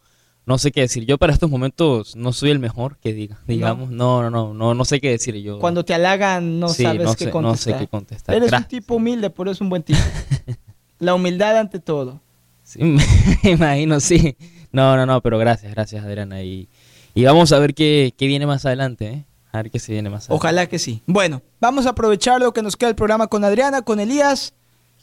No 0.46 0.56
sé 0.58 0.72
qué 0.72 0.80
decir. 0.80 1.04
Yo 1.04 1.16
para 1.18 1.32
estos 1.32 1.48
momentos 1.50 2.16
no 2.16 2.32
soy 2.32 2.50
el 2.50 2.58
mejor 2.58 2.96
que 2.98 3.12
diga, 3.12 3.38
digamos. 3.46 3.90
No, 3.90 4.22
no, 4.22 4.30
no, 4.30 4.54
no, 4.54 4.74
no 4.74 4.84
sé 4.84 5.00
qué 5.00 5.10
decir 5.10 5.36
yo. 5.36 5.58
Cuando 5.60 5.84
te 5.84 5.94
halagan 5.94 6.58
no 6.58 6.68
Sí, 6.70 6.82
sabes 6.82 7.04
no 7.04 7.14
qué 7.14 7.24
sé- 7.26 7.30
contestar. 7.30 7.72
no 7.72 7.78
sé 7.78 7.84
qué 7.84 7.88
contestar. 7.88 8.34
Eres 8.34 8.50
un 8.52 8.64
tipo 8.64 8.94
humilde, 8.96 9.30
por 9.30 9.46
eso 9.46 9.52
es 9.52 9.60
un 9.60 9.68
buen 9.68 9.82
tipo. 9.82 9.98
La 10.98 11.14
humildad 11.14 11.56
ante 11.58 11.78
todo. 11.78 12.20
Sí, 12.62 12.78
me 13.44 13.50
imagino, 13.50 14.00
sí. 14.00 14.36
No, 14.72 14.96
no, 14.96 15.06
no, 15.06 15.20
pero 15.20 15.38
gracias, 15.38 15.72
gracias, 15.72 16.04
Adriana. 16.04 16.42
Y, 16.42 16.68
y 17.14 17.24
vamos 17.24 17.52
a 17.52 17.58
ver 17.58 17.74
qué, 17.74 18.14
qué 18.16 18.26
viene 18.26 18.46
más 18.46 18.64
adelante, 18.66 19.06
¿eh? 19.06 19.26
A 19.52 19.58
ver 19.58 19.70
qué 19.70 19.78
se 19.78 19.92
viene 19.92 20.10
más 20.10 20.24
adelante. 20.24 20.46
Ojalá 20.46 20.66
que 20.68 20.78
sí. 20.78 21.02
Bueno, 21.06 21.42
vamos 21.60 21.86
a 21.86 21.90
aprovechar 21.90 22.40
lo 22.40 22.52
que 22.52 22.62
nos 22.62 22.76
queda 22.76 22.88
del 22.88 22.96
programa 22.96 23.26
con 23.26 23.44
Adriana, 23.44 23.82
con 23.82 23.98
Elías. 23.98 24.54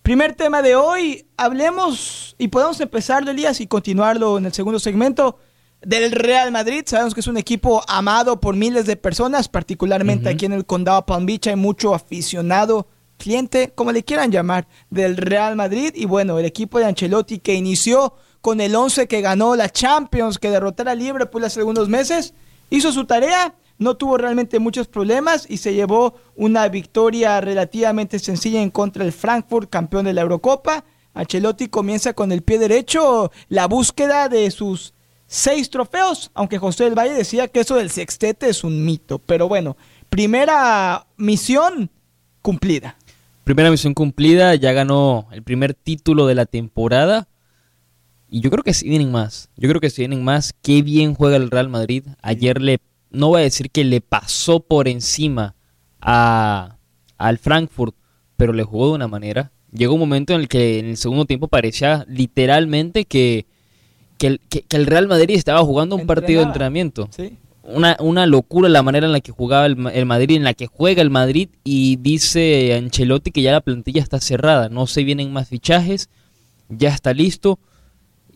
Primer 0.04 0.36
tema 0.36 0.62
de 0.62 0.76
hoy, 0.76 1.26
hablemos 1.36 2.36
y 2.38 2.48
podemos 2.48 2.80
empezarlo, 2.80 3.32
Elías, 3.32 3.60
y 3.60 3.68
continuarlo 3.68 4.38
en 4.38 4.46
el 4.46 4.54
segundo 4.54 4.80
segmento 4.80 5.38
del 5.82 6.12
Real 6.12 6.52
Madrid. 6.52 6.84
Sabemos 6.86 7.14
que 7.14 7.20
es 7.20 7.28
un 7.28 7.36
equipo 7.36 7.84
amado 7.90 8.40
por 8.40 8.56
miles 8.56 8.86
de 8.86 8.96
personas, 8.96 9.50
particularmente 9.50 10.30
aquí 10.30 10.46
en 10.46 10.54
el 10.54 10.66
condado 10.66 11.06
Palm 11.06 11.26
Beach 11.26 11.48
hay 11.48 11.58
mucho 11.58 11.94
aficionado, 11.94 12.88
cliente, 13.18 13.74
como 13.76 13.92
le 13.92 14.04
quieran 14.04 14.32
llamar, 14.32 14.68
del 14.90 15.18
Real 15.18 15.58
Madrid. 15.58 15.92
Y 15.94 16.06
bueno, 16.06 16.40
el 16.40 16.46
equipo 16.46 16.80
de 16.80 16.86
Ancelotti 16.86 17.40
que 17.40 17.54
inició 17.54 18.14
con 18.42 18.62
el 18.62 18.76
11 18.76 19.08
que 19.08 19.22
ganó 19.22 19.56
la 19.56 19.70
Champions, 19.70 20.38
que 20.38 20.50
derrotara 20.50 20.92
a 20.92 20.96
Liverpool 20.96 21.44
hace 21.44 21.60
algunos 21.60 21.90
meses, 21.90 22.34
hizo 22.70 22.92
su 22.92 23.06
tarea, 23.06 23.56
no 23.78 23.96
tuvo 23.96 24.18
realmente 24.18 24.60
muchos 24.60 24.88
problemas 24.88 25.46
y 25.50 25.58
se 25.58 25.74
llevó 25.74 26.16
una 26.36 26.68
victoria 26.68 27.40
relativamente 27.42 28.20
sencilla 28.20 28.62
en 28.62 28.72
contra 28.72 29.04
del 29.04 29.14
Frankfurt, 29.14 29.70
campeón 29.70 30.06
de 30.06 30.14
la 30.14 30.22
Eurocopa. 30.22 30.84
Ancelotti 31.14 31.68
comienza 31.68 32.14
con 32.14 32.32
el 32.32 32.42
pie 32.42 32.60
derecho 32.60 33.32
la 33.50 33.68
búsqueda 33.68 34.30
de 34.30 34.50
sus 34.52 34.94
seis 35.28 35.70
trofeos, 35.70 36.32
aunque 36.34 36.58
José 36.58 36.86
del 36.86 36.98
Valle 36.98 37.14
decía 37.14 37.48
que 37.48 37.60
eso 37.60 37.76
del 37.76 37.90
sextete 37.90 38.50
es 38.50 38.64
un 38.64 38.86
mito. 38.86 39.20
Pero 39.20 39.48
bueno, 39.48 39.78
primera 40.10 41.06
misión 41.18 41.92
cumplida. 42.42 42.98
Primera 43.44 43.70
misión 43.72 43.94
cumplida, 43.94 44.56
ya 44.56 44.74
ganó 44.74 45.28
el 45.32 45.44
primer 45.44 45.74
título 45.74 46.28
de 46.28 46.36
la 46.36 46.46
temporada. 46.46 47.28
Y 48.30 48.42
yo 48.42 48.50
creo 48.50 48.64
que 48.64 48.74
sí 48.74 48.90
vienen 48.90 49.12
más. 49.12 49.50
Yo 49.56 49.70
creo 49.70 49.80
que 49.82 49.90
sí 49.90 50.02
vienen 50.02 50.24
más. 50.24 50.54
Qué 50.62 50.82
bien 50.82 51.14
juega 51.16 51.38
el 51.38 51.50
Real 51.50 51.70
Madrid. 51.70 52.04
Ayer 52.22 52.62
le, 52.62 52.80
no 53.10 53.30
voy 53.30 53.42
a 53.42 53.44
decir 53.44 53.70
que 53.72 53.84
le 53.84 54.02
pasó 54.02 54.60
por 54.60 54.88
encima 54.88 55.56
a, 56.02 56.78
al 57.18 57.38
Frankfurt, 57.38 57.96
pero 58.36 58.54
le 58.54 58.64
jugó 58.64 58.90
de 58.90 58.94
una 58.96 59.08
manera. 59.08 59.52
Llegó 59.72 59.94
un 59.94 60.00
momento 60.00 60.34
en 60.34 60.42
el 60.42 60.48
que 60.48 60.80
en 60.80 60.88
el 60.88 60.98
segundo 60.98 61.26
tiempo 61.26 61.48
parecía 61.48 62.06
literalmente 62.08 63.06
que, 63.06 63.46
que, 64.18 64.28
el, 64.28 64.40
que- 64.50 64.62
que 64.64 64.78
el 64.78 64.86
Real 64.86 65.08
Madrid 65.08 65.36
estaba 65.36 65.62
jugando 65.64 65.96
un 65.96 66.06
partido 66.08 66.40
de 66.40 66.48
entrenamiento 66.48 67.10
¿sí? 67.12 67.38
una, 67.64 67.98
una 68.00 68.26
locura 68.26 68.70
la 68.70 68.82
manera 68.82 69.08
en 69.08 69.12
la 69.12 69.20
que 69.20 69.32
jugaba 69.34 69.66
el, 69.66 69.78
el 69.94 70.06
Madrid, 70.06 70.38
en 70.38 70.46
la 70.46 70.54
que 70.54 70.68
juega 70.68 71.02
el 71.02 71.10
Madrid 71.10 71.50
y 71.66 71.98
dice 71.98 72.74
Ancelotti 72.76 73.32
que 73.32 73.42
ya 73.42 73.52
la 73.52 73.62
plantilla 73.62 74.02
está 74.02 74.22
cerrada, 74.22 74.70
no 74.70 74.88
se 74.88 75.04
vienen 75.04 75.34
más 75.34 75.50
fichajes, 75.50 76.10
ya 76.70 76.90
está 76.90 77.14
listo. 77.14 77.60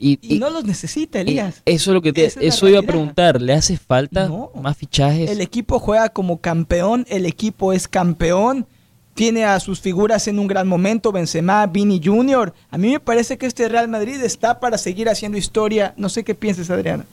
Y, 0.03 0.17
Y 0.22 0.36
y- 0.36 0.39
no 0.39 0.50
los 0.50 0.65
necesita, 0.65 1.20
y 1.20 1.22
Elías. 1.22 1.62
eso 1.63 1.91
es 1.91 1.93
lo 1.93 2.01
que 2.01 2.12
te- 2.12 2.25
es 2.25 2.36
eso 2.38 2.67
iba 2.67 2.79
a 2.79 2.84
preguntar, 2.84 3.39
¿le 3.39 3.53
hace 3.53 3.77
falta 3.77 4.27
No. 4.27 4.51
más 4.60 4.75
fichajes? 4.75 5.29
El 5.29 5.41
equipo 5.41 5.77
juega 5.77 6.10
como 6.10 6.41
campeón, 6.41 7.05
el 7.08 7.27
equipo 7.27 7.72
es 7.72 7.88
campeón, 7.88 8.65
tiene 9.13 9.43
a 9.46 9.60
sus 9.60 9.79
figuras 9.79 10.27
en 10.27 10.39
un 10.39 10.48
gran 10.48 10.67
momento, 10.67 11.12
Benzema, 11.12 11.67
Vini 11.67 12.01
Jr. 12.03 12.51
A 12.72 12.77
mí 12.79 12.89
me 12.89 13.00
parece 13.00 13.38
que 13.38 13.46
este 13.46 13.70
Real 13.70 13.88
Madrid 13.89 14.20
está 14.24 14.60
para 14.60 14.79
seguir 14.79 15.08
haciendo 15.08 15.38
historia. 15.38 15.93
No 15.98 16.10
sé 16.10 16.24
qué 16.24 16.34
piensas, 16.34 16.72
Adriana. 16.72 17.05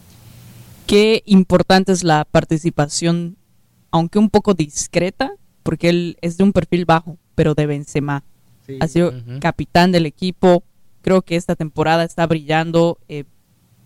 Qué 0.86 1.22
importante 1.26 1.92
es 1.92 2.02
la 2.04 2.24
participación, 2.24 3.36
aunque 3.90 4.18
un 4.18 4.30
poco 4.30 4.54
discreta, 4.54 5.32
porque 5.62 5.90
él 5.90 6.16
es 6.22 6.38
de 6.38 6.44
un 6.44 6.52
perfil 6.54 6.86
bajo, 6.86 7.18
pero 7.34 7.54
de 7.54 7.66
Benzema. 7.66 8.22
Ha 8.80 8.88
sido 8.88 9.12
capitán 9.40 9.92
del 9.92 10.06
equipo. 10.06 10.62
Creo 11.02 11.22
que 11.22 11.36
esta 11.36 11.54
temporada 11.56 12.04
está 12.04 12.26
brillando. 12.26 12.98
eh, 13.08 13.24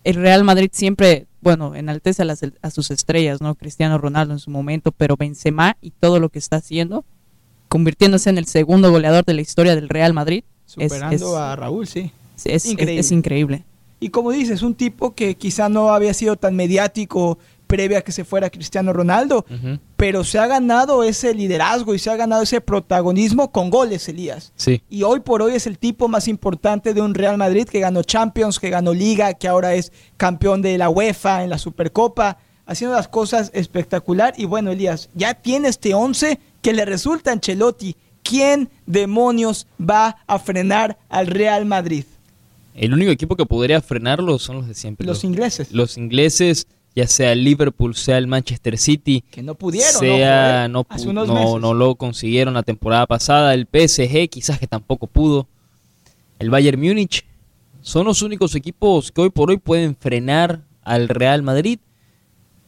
el 0.03 0.15
Real 0.15 0.43
Madrid 0.43 0.69
siempre, 0.73 1.27
bueno, 1.41 1.75
enaltece 1.75 2.23
a, 2.23 2.25
las, 2.25 2.41
a 2.61 2.69
sus 2.71 2.91
estrellas, 2.91 3.39
¿no? 3.39 3.55
Cristiano 3.55 3.97
Ronaldo 3.97 4.33
en 4.33 4.39
su 4.39 4.51
momento, 4.51 4.91
pero 4.91 5.15
Benzema 5.15 5.77
y 5.81 5.91
todo 5.91 6.19
lo 6.19 6.27
que 6.29 6.39
está 6.39 6.57
haciendo, 6.57 7.05
convirtiéndose 7.69 8.29
en 8.29 8.37
el 8.37 8.45
segundo 8.45 8.91
goleador 8.91 9.23
de 9.25 9.33
la 9.33 9.41
historia 9.41 9.75
del 9.75 9.89
Real 9.89 10.13
Madrid. 10.13 10.43
Superando 10.65 11.15
es- 11.15 11.23
a 11.37 11.55
Raúl, 11.55 11.87
sí. 11.87 12.11
es, 12.37 12.45
es- 12.45 12.65
Increíble. 12.65 12.99
es 12.99 13.11
increíble. 13.11 13.63
Y 13.99 14.09
como 14.09 14.31
dices, 14.31 14.61
un 14.63 14.75
tipo 14.75 15.15
que 15.15 15.35
quizá 15.35 15.69
no 15.69 15.93
había 15.93 16.13
sido 16.13 16.35
tan 16.35 16.55
mediático 16.57 17.37
previa 17.67 17.99
a 17.99 18.01
que 18.01 18.11
se 18.11 18.23
fuera 18.23 18.49
Cristiano 18.49 18.93
Ronaldo, 18.93 19.45
pero 19.95 20.23
se 20.23 20.39
ha 20.39 20.47
ganado 20.47 21.03
ese 21.03 21.33
liderazgo 21.33 21.95
y 21.95 21.99
se 21.99 22.09
ha 22.11 22.15
ganado 22.15 22.43
ese 22.43 22.61
protagonismo 22.61 23.51
con 23.51 23.69
goles, 23.69 24.07
Elías. 24.07 24.53
Sí. 24.55 24.81
Y 24.89 25.03
hoy 25.03 25.21
por 25.21 25.41
hoy 25.41 25.55
es 25.55 25.65
el 25.67 25.77
tipo 25.77 26.07
más 26.07 26.27
importante 26.27 26.93
de 26.93 27.01
un 27.01 27.15
Real 27.15 27.37
Madrid 27.37 27.67
que 27.67 27.79
ganó 27.79 28.03
Champions, 28.03 28.59
que 28.59 28.69
ganó 28.69 28.93
Liga, 28.93 29.33
que 29.33 29.47
ahora 29.47 29.73
es 29.73 29.91
campeón 30.17 30.61
de 30.61 30.77
la 30.77 30.89
UEFA 30.89 31.43
en 31.43 31.49
la 31.49 31.57
Supercopa, 31.57 32.37
haciendo 32.65 32.95
las 32.95 33.07
cosas 33.07 33.51
espectacular. 33.53 34.33
Y 34.37 34.45
bueno, 34.45 34.71
Elías, 34.71 35.09
ya 35.13 35.33
tiene 35.33 35.69
este 35.69 35.93
11 35.93 36.39
que 36.61 36.73
le 36.73 36.85
resulta 36.85 37.31
a 37.31 37.33
Ancelotti. 37.33 37.95
¿Quién 38.23 38.69
demonios 38.85 39.67
va 39.79 40.17
a 40.27 40.39
frenar 40.39 40.97
al 41.09 41.27
Real 41.27 41.65
Madrid? 41.65 42.05
El 42.73 42.93
único 42.93 43.11
equipo 43.11 43.35
que 43.35 43.45
podría 43.45 43.81
frenarlo 43.81 44.39
son 44.39 44.57
los 44.57 44.67
de 44.67 44.73
siempre. 44.73 45.05
Los 45.05 45.23
ingleses. 45.23 45.71
los 45.71 45.97
ingleses, 45.97 46.67
ya 46.95 47.07
sea 47.07 47.31
el 47.31 47.43
Liverpool, 47.43 47.95
sea 47.95 48.17
el 48.17 48.27
Manchester 48.27 48.77
City, 48.77 49.23
que 49.31 49.41
no 49.41 49.55
pudieron, 49.55 49.93
sea, 49.99 50.67
¿no? 50.67 50.79
no, 50.79 50.83
pu- 50.83 51.13
no, 51.25 51.33
no 51.59 51.73
lo 51.73 51.95
consiguieron 51.95 52.53
la 52.53 52.63
temporada 52.63 53.07
pasada, 53.07 53.53
el 53.53 53.65
PSG 53.65 54.29
quizás 54.29 54.59
que 54.59 54.67
tampoco 54.67 55.07
pudo, 55.07 55.47
el 56.39 56.49
Bayern 56.49 56.79
Múnich, 56.79 57.25
son 57.81 58.05
los 58.05 58.21
únicos 58.21 58.55
equipos 58.55 59.11
que 59.11 59.21
hoy 59.21 59.29
por 59.29 59.49
hoy 59.49 59.57
pueden 59.57 59.95
frenar 59.95 60.61
al 60.83 61.09
Real 61.09 61.41
Madrid, 61.43 61.79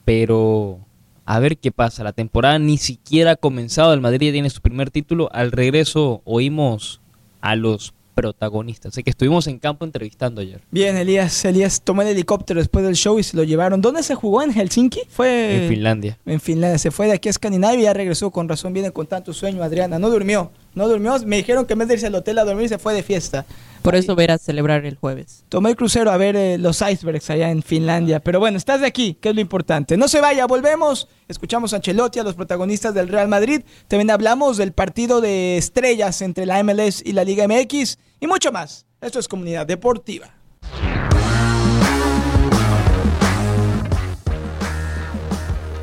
pero 0.03 0.79
a 1.25 1.39
ver 1.39 1.57
qué 1.57 1.71
pasa, 1.71 2.03
la 2.03 2.13
temporada 2.13 2.59
ni 2.59 2.77
siquiera 2.77 3.31
ha 3.31 3.35
comenzado, 3.35 3.93
el 3.93 4.01
Madrid 4.01 4.27
ya 4.27 4.33
tiene 4.33 4.49
su 4.49 4.61
primer 4.61 4.91
título, 4.91 5.29
al 5.33 5.51
regreso 5.51 6.21
oímos 6.25 7.01
a 7.41 7.55
los 7.55 7.93
protagonistas, 8.15 8.93
así 8.93 9.03
que 9.03 9.11
estuvimos 9.11 9.45
en 9.47 9.59
campo 9.59 9.85
entrevistando 9.85 10.41
ayer. 10.41 10.61
Bien, 10.71 10.95
Elías, 10.97 11.45
Elías 11.45 11.81
tomó 11.81 12.01
el 12.01 12.07
helicóptero 12.07 12.59
después 12.59 12.85
del 12.85 12.95
show 12.95 13.19
y 13.19 13.23
se 13.23 13.37
lo 13.37 13.43
llevaron. 13.43 13.81
¿Dónde 13.81 14.01
se 14.01 14.15
jugó? 14.15 14.41
¿En 14.41 14.51
Helsinki? 14.51 15.01
Fue 15.09 15.63
En 15.63 15.69
Finlandia. 15.69 16.17
En 16.25 16.39
Finlandia. 16.39 16.79
Se 16.79 16.89
fue 16.91 17.07
de 17.07 17.13
aquí 17.13 17.29
a 17.29 17.31
Escandinavia 17.31 17.79
y 17.79 17.83
ya 17.83 17.93
regresó. 17.93 18.31
Con 18.31 18.49
razón 18.49 18.73
viene 18.73 18.91
con 18.91 19.05
tanto 19.05 19.33
sueño, 19.33 19.61
Adriana. 19.61 19.99
No 19.99 20.09
durmió. 20.09 20.51
No 20.73 20.87
durmió. 20.87 21.19
Me 21.25 21.37
dijeron 21.37 21.65
que 21.65 21.73
en 21.73 21.79
vez 21.79 21.87
de 21.89 21.93
irse 21.95 22.07
al 22.07 22.15
hotel 22.15 22.39
a 22.39 22.45
dormir 22.45 22.69
se 22.69 22.77
fue 22.77 22.93
de 22.93 23.03
fiesta. 23.03 23.45
Por 23.85 23.95
eso 23.95 24.15
ver 24.15 24.31
a 24.31 24.39
celebrar 24.39 24.83
el 24.87 24.95
jueves. 24.95 25.45
Tomé 25.47 25.69
el 25.69 25.75
crucero 25.75 26.09
a 26.09 26.17
ver 26.17 26.35
eh, 26.35 26.57
los 26.57 26.81
icebergs 26.81 27.29
allá 27.29 27.51
en 27.51 27.61
Finlandia. 27.61 28.19
Pero 28.19 28.39
bueno, 28.39 28.57
estás 28.57 28.81
de 28.81 28.87
aquí, 28.87 29.13
que 29.13 29.29
es 29.29 29.35
lo 29.35 29.41
importante. 29.41 29.95
No 29.95 30.07
se 30.07 30.21
vaya, 30.21 30.47
volvemos. 30.47 31.07
Escuchamos 31.27 31.71
a 31.71 31.75
Ancelotti, 31.75 32.17
a 32.17 32.23
los 32.23 32.33
protagonistas 32.33 32.95
del 32.95 33.09
Real 33.09 33.27
Madrid. 33.27 33.61
También 33.87 34.09
hablamos 34.09 34.57
del 34.57 34.71
partido 34.71 35.21
de 35.21 35.57
estrellas 35.57 36.23
entre 36.23 36.47
la 36.47 36.63
MLS 36.63 37.03
y 37.05 37.11
la 37.11 37.23
Liga 37.23 37.47
MX. 37.47 37.99
Y 38.19 38.25
mucho 38.25 38.51
más. 38.51 38.87
Esto 39.01 39.19
es 39.19 39.27
Comunidad 39.27 39.67
Deportiva. 39.67 40.33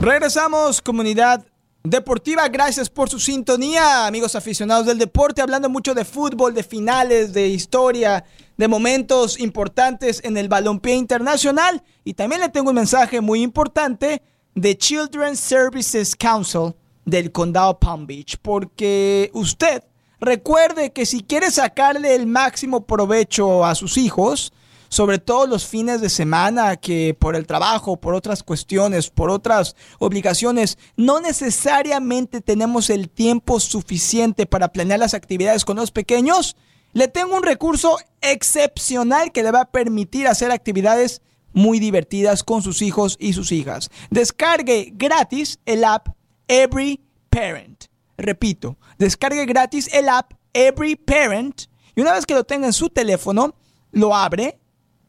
Regresamos, 0.01 0.83
comunidad 0.83 1.47
deportiva. 1.85 2.49
Gracias 2.49 2.89
por 2.89 3.09
su 3.09 3.19
sintonía, 3.19 4.07
amigos 4.07 4.35
aficionados 4.37 4.87
del 4.87 4.99
deporte. 4.99 5.43
Hablando 5.43 5.69
mucho 5.69 5.95
de 5.95 6.05
fútbol, 6.05 6.55
de 6.55 6.63
finales, 6.63 7.33
de 7.33 7.49
historia, 7.49 8.25
de 8.57 8.69
momentos 8.69 9.39
importantes 9.41 10.21
en 10.25 10.37
el 10.37 10.49
balompié 10.49 10.95
internacional. 10.95 11.83
Y 12.05 12.15
también 12.15 12.41
le 12.41 12.49
tengo 12.49 12.71
un 12.71 12.77
mensaje 12.77 13.21
muy 13.21 13.43
importante 13.43 14.23
de 14.55 14.77
Children's 14.77 15.41
Services 15.41 16.15
Council 16.15 16.75
del 17.05 17.33
condado 17.33 17.79
Palm 17.79 18.07
Beach. 18.07 18.37
Porque 18.41 19.31
usted 19.35 19.83
recuerde 20.21 20.93
que 20.93 21.07
si 21.07 21.23
quiere 21.23 21.51
sacarle 21.51 22.15
el 22.15 22.27
máximo 22.27 22.87
provecho 22.87 23.65
a 23.65 23.75
sus 23.75 23.97
hijos, 23.97 24.53
sobre 24.93 25.17
todo 25.17 25.47
los 25.47 25.65
fines 25.65 26.03
de 26.03 26.11
semana 26.11 26.77
que 26.77 27.17
por 27.19 27.35
el 27.35 27.47
trabajo, 27.47 27.97
por 27.97 28.15
otras 28.15 28.43
cuestiones, 28.43 29.09
por 29.09 29.31
otras 29.31 29.75
obligaciones, 29.99 30.77
no 30.99 31.19
necesariamente 31.19 32.43
tenemos 32.43 32.91
el 32.91 33.09
tiempo 33.09 33.59
suficiente 33.59 34.45
para 34.45 34.69
planear 34.69 35.01
las 35.01 35.15
actividades 35.15 35.65
con 35.65 35.79
los 35.79 35.93
pequeños, 35.93 36.57
le 36.93 37.09
tengo 37.09 37.35
un 37.35 37.43
recurso 37.43 37.97
excepcional 38.21 39.33
que 39.33 39.43
le 39.43 39.51
va 39.51 39.63
a 39.63 39.71
permitir 39.71 40.29
hacer 40.29 40.51
actividades 40.51 41.23
muy 41.55 41.79
divertidas 41.79 42.45
con 42.45 42.61
sus 42.61 42.83
hijos 42.83 43.17
y 43.19 43.33
sus 43.33 43.51
hijas. 43.51 43.89
Descargue 44.11 44.93
gratis 44.93 45.59
el 45.65 45.85
app 45.85 46.09
Every 46.49 47.01
Parent. 47.31 47.85
Repito, 48.19 48.77
descargue 48.99 49.47
gratis 49.47 49.89
el 49.95 50.11
app 50.11 50.35
Every 50.53 50.97
Parent 50.97 51.63
y 51.97 52.03
una 52.03 52.13
vez 52.13 52.27
que 52.27 52.35
lo 52.35 52.45
tenga 52.45 52.67
en 52.67 52.75
su 52.75 52.91
teléfono, 52.91 53.55
lo 53.91 54.15
abre 54.15 54.59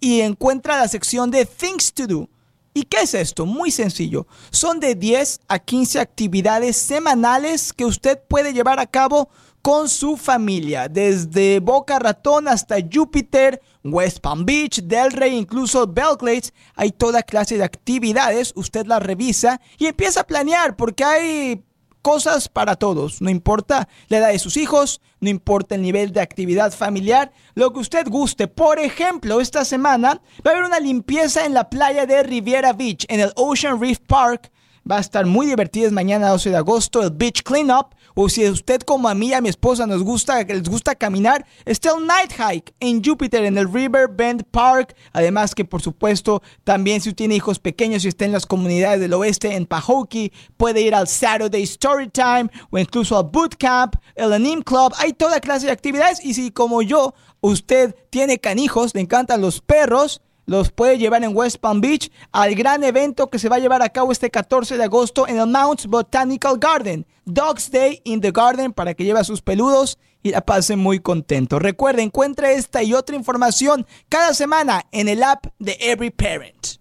y 0.04 0.20
encuentra 0.20 0.78
la 0.78 0.90
sección 0.90 1.32
de 1.32 1.46
Things 1.46 1.94
to 1.94 2.06
Do. 2.06 2.30
¿Y 2.74 2.84
qué 2.84 3.04
es 3.04 3.14
esto? 3.14 3.46
Muy 3.46 3.72
sencillo. 3.72 4.28
Son 4.52 4.82
de 4.82 4.96
10 4.96 5.40
a 5.48 5.60
15 5.60 6.02
actividades 6.02 6.76
semanales 6.76 7.72
que 7.72 7.86
usted 7.86 8.20
puede 8.28 8.52
llevar 8.52 8.82
a 8.82 8.86
cabo 8.86 9.30
con 9.62 9.88
su 9.88 10.18
familia, 10.18 10.90
desde 10.90 11.62
Boca 11.62 12.00
Ratón 12.00 12.50
hasta 12.50 12.76
Júpiter, 12.82 13.62
West 13.82 14.20
Palm 14.20 14.46
Beach, 14.46 14.82
Delray, 14.84 15.38
incluso 15.38 15.88
Belgrade. 15.88 16.52
Hay 16.76 16.92
toda 16.92 17.24
clase 17.24 17.58
de 17.58 17.64
actividades, 17.64 18.52
usted 18.58 18.86
las 18.86 19.02
revisa 19.02 19.62
y 19.78 19.86
empieza 19.86 20.20
a 20.20 20.28
planear 20.28 20.76
porque 20.76 21.06
hay 21.06 21.64
cosas 22.04 22.50
para 22.50 22.76
todos, 22.76 23.22
no 23.22 23.32
importa 23.32 23.88
la 24.10 24.18
edad 24.18 24.28
de 24.28 24.38
sus 24.38 24.58
hijos, 24.58 25.02
no 25.22 25.30
importa 25.30 25.74
el 25.74 25.82
nivel 25.82 26.12
de 26.12 26.22
actividad 26.22 26.72
familiar, 26.72 27.32
lo 27.56 27.72
que 27.74 27.80
usted 27.80 28.08
guste. 28.08 28.48
Por 28.48 28.78
ejemplo, 28.78 29.40
esta 29.42 29.66
semana 29.66 30.22
va 30.46 30.52
a 30.52 30.54
haber 30.54 30.66
una 30.66 30.80
limpieza 30.80 31.46
en 31.46 31.54
la 31.54 31.70
playa 31.70 32.06
de 32.06 32.22
Riviera 32.22 32.74
Beach, 32.74 33.06
en 33.08 33.22
el 33.22 33.32
Ocean 33.36 33.80
Reef 33.80 34.00
Park. 34.06 34.52
Va 34.90 34.98
a 34.98 35.00
estar 35.00 35.26
muy 35.26 35.48
divertida 35.48 35.88
es 35.88 35.94
mañana 35.94 36.28
12 36.28 36.50
de 36.50 36.58
agosto 36.58 37.02
el 37.02 37.12
Beach 37.12 37.42
Cleanup. 37.42 37.96
O 38.16 38.30
si 38.30 38.48
usted 38.48 38.82
como 38.82 39.10
a 39.10 39.16
mí 39.16 39.30
y 39.30 39.34
a 39.34 39.42
mi 39.42 39.50
esposa 39.50 39.88
nos 39.88 40.04
gusta, 40.04 40.44
les 40.44 40.70
gusta 40.70 40.96
caminar, 40.96 41.46
está 41.66 41.92
el 41.98 42.06
Night 42.06 42.32
Hike 42.34 42.74
en 42.80 43.04
Júpiter, 43.04 43.44
en 43.44 43.58
el 43.58 43.72
River 43.72 44.08
Bend 44.08 44.44
Park. 44.52 44.96
Además 45.12 45.56
que 45.56 45.66
por 45.66 45.82
supuesto 45.82 46.42
también 46.64 47.02
si 47.02 47.14
tiene 47.14 47.36
hijos 47.36 47.60
pequeños 47.60 48.06
y 48.06 48.10
está 48.10 48.26
en 48.26 48.32
las 48.32 48.46
comunidades 48.46 49.00
del 49.00 49.14
oeste, 49.14 49.56
en 49.56 49.66
Pahokee, 49.66 50.32
puede 50.58 50.82
ir 50.82 50.94
al 50.94 51.08
Saturday 51.08 51.64
Story 51.64 52.10
Time 52.10 52.50
o 52.70 52.78
incluso 52.78 53.18
al 53.18 53.26
Boot 53.26 53.56
Camp, 53.58 53.96
el 54.16 54.34
Anim 54.34 54.62
Club. 54.62 54.94
Hay 54.98 55.14
toda 55.14 55.40
clase 55.40 55.66
de 55.66 55.72
actividades 55.72 56.24
y 56.24 56.34
si 56.34 56.52
como 56.52 56.82
yo, 56.82 57.14
usted 57.42 57.96
tiene 58.10 58.40
canijos, 58.40 58.94
le 58.94 59.02
encantan 59.02 59.42
los 59.42 59.62
perros, 59.62 60.22
los 60.46 60.72
puede 60.72 60.98
llevar 60.98 61.24
en 61.24 61.36
West 61.36 61.58
Palm 61.58 61.82
Beach 61.82 62.12
al 62.32 62.54
gran 62.56 62.84
evento 62.84 63.30
que 63.30 63.40
se 63.40 63.50
va 63.50 63.56
a 63.56 63.60
llevar 63.60 63.82
a 63.82 63.90
cabo 63.90 64.12
este 64.12 64.30
14 64.30 64.78
de 64.78 64.84
agosto 64.84 65.28
en 65.28 65.40
el 65.40 65.48
Mounts 65.48 65.88
Botanical 65.88 66.58
Garden. 66.60 67.06
Dogs 67.26 67.72
Day 67.72 68.02
in 68.04 68.22
the 68.22 68.32
Garden 68.32 68.74
para 68.74 68.94
que 68.94 69.04
lleve 69.04 69.20
a 69.20 69.24
sus 69.24 69.42
peludos 69.42 69.98
y 70.22 70.32
la 70.32 70.42
pasen 70.42 70.80
muy 70.80 71.00
contento. 71.00 71.60
Recuerde, 71.60 72.02
encuentre 72.02 72.54
esta 72.54 72.84
y 72.84 72.94
otra 72.94 73.16
información 73.16 73.86
cada 74.10 74.34
semana 74.34 74.86
en 74.92 75.08
el 75.08 75.24
app 75.24 75.46
de 75.60 75.78
Every 75.80 76.10
Parent. 76.10 76.78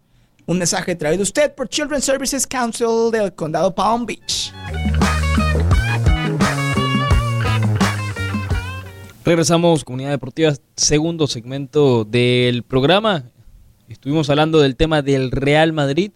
Un 0.46 0.58
mensaje 0.58 0.94
traído 0.96 1.22
usted 1.22 1.54
por 1.54 1.68
Children's 1.68 2.04
Services 2.04 2.46
Council 2.46 3.10
del 3.12 3.34
Condado 3.34 3.74
Palm 3.74 4.06
Beach. 4.06 4.52
Regresamos, 9.24 9.84
Comunidad 9.84 10.10
Deportiva, 10.10 10.52
segundo 10.76 11.28
segmento 11.28 12.04
del 12.04 12.64
programa. 12.64 13.24
Estuvimos 13.88 14.28
hablando 14.30 14.58
del 14.58 14.74
tema 14.74 15.00
del 15.00 15.30
Real 15.30 15.72
Madrid, 15.72 16.10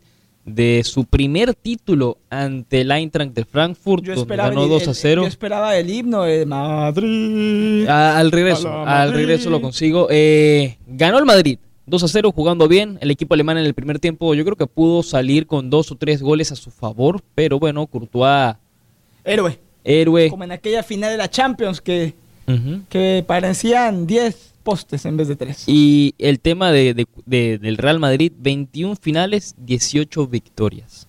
de 0.47 0.83
su 0.85 1.05
primer 1.05 1.55
título 1.55 2.19
ante 2.31 2.81
el 2.83 2.91
Eintracht 2.93 3.33
de 3.35 3.45
Frankfurt, 3.45 4.05
Yo 4.05 4.15
donde 4.15 4.23
esperaba, 4.23 4.49
ganó 4.50 4.62
el, 4.62 4.69
2 4.71 4.87
a 4.87 4.91
el- 4.91 4.97
0. 4.97 5.23
yo 5.23 5.29
esperaba 5.29 5.76
el 5.76 5.91
himno 5.91 6.23
de 6.23 6.47
Madrid. 6.47 7.88
Al 7.88 8.31
regreso, 8.31 8.69
al 8.69 8.85
Madrid. 9.11 9.15
regreso 9.17 9.50
lo 9.50 9.61
consigo. 9.61 10.07
Eh, 10.11 10.79
ganó 10.87 11.19
el 11.19 11.25
Madrid, 11.25 11.59
2 11.87 12.03
a 12.05 12.09
0, 12.09 12.33
jugando 12.35 12.69
bien. 12.69 12.97
El 13.00 13.11
equipo 13.11 13.35
alemán 13.35 13.59
en 13.59 13.67
el 13.67 13.75
primer 13.75 13.99
tiempo, 13.99 14.35
yo 14.35 14.45
creo 14.45 14.57
que 14.57 14.67
pudo 14.67 15.03
salir 15.03 15.47
con 15.47 15.69
dos 15.69 15.91
o 15.91 15.97
tres 15.97 16.23
goles 16.23 16.53
a 16.53 16.57
su 16.57 16.71
favor, 16.71 17.21
pero 17.35 17.59
bueno, 17.59 17.87
Courtois, 17.87 18.55
Héroe. 19.25 19.59
héroe. 19.85 20.31
Como 20.31 20.45
en 20.45 20.53
aquella 20.53 20.83
final 20.85 21.11
de 21.11 21.17
la 21.17 21.29
Champions 21.29 21.81
que, 21.81 22.15
que 22.88 23.25
parecían 23.26 24.07
10 24.07 24.53
postes 24.67 25.07
en 25.07 25.17
vez 25.17 25.29
de 25.29 25.37
3. 25.37 25.65
Y 25.69 26.15
el 26.19 26.41
tema 26.41 26.71
de, 26.73 26.93
de- 26.93 27.07
de- 27.25 27.59
del 27.59 27.77
Real 27.79 27.99
Madrid, 27.99 28.33
21 28.39 28.97
finales, 28.97 29.55
18 29.59 30.27
victorias 30.27 31.09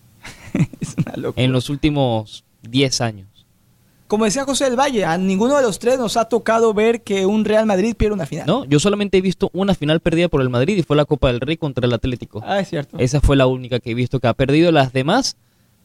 es 0.79 0.95
una 0.97 1.17
locura. 1.17 1.43
en 1.43 1.51
los 1.51 1.69
últimos 1.69 2.45
10 2.69 3.01
años. 3.01 3.27
como 4.07 4.23
decía 4.25 4.45
José 4.45 4.65
del 4.65 4.79
Valle, 4.79 5.03
a 5.05 5.17
ninguno 5.17 5.55
de 5.57 5.61
los 5.63 5.79
tres 5.79 5.97
nos 5.99 6.15
ha 6.15 6.25
tocado 6.25 6.73
ver 6.73 7.01
que 7.03 7.25
un 7.25 7.43
Real 7.43 7.65
Madrid 7.65 7.95
pierda 7.97 8.13
una 8.15 8.25
final. 8.25 8.45
No, 8.47 8.63
yo 8.65 8.79
solamente 8.79 9.17
he 9.17 9.21
visto 9.21 9.49
una 9.53 9.73
final 9.75 9.99
perdida 9.99 10.29
por 10.29 10.41
el 10.41 10.49
Madrid 10.49 10.77
y 10.77 10.83
fue 10.83 10.95
la 10.95 11.05
Copa 11.05 11.27
del 11.27 11.41
Rey 11.41 11.57
contra 11.57 11.85
el 11.85 11.93
Atlético. 11.93 12.41
Ah, 12.45 12.59
es 12.61 12.69
cierto. 12.69 12.97
Esa 12.99 13.19
fue 13.19 13.35
la 13.35 13.47
única 13.47 13.79
que 13.81 13.91
he 13.91 13.93
visto 13.95 14.19
que 14.21 14.27
ha 14.27 14.33
perdido. 14.33 14.71
Las 14.71 14.93
demás 14.93 15.35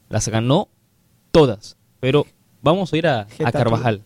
las 0.08 0.28
ganó 0.28 0.68
todas. 1.32 1.76
Pero 2.00 2.26
vamos 2.62 2.92
a 2.92 2.96
ir 2.96 3.06
a, 3.08 3.26
a. 3.44 3.52
Carvajal. 3.52 4.02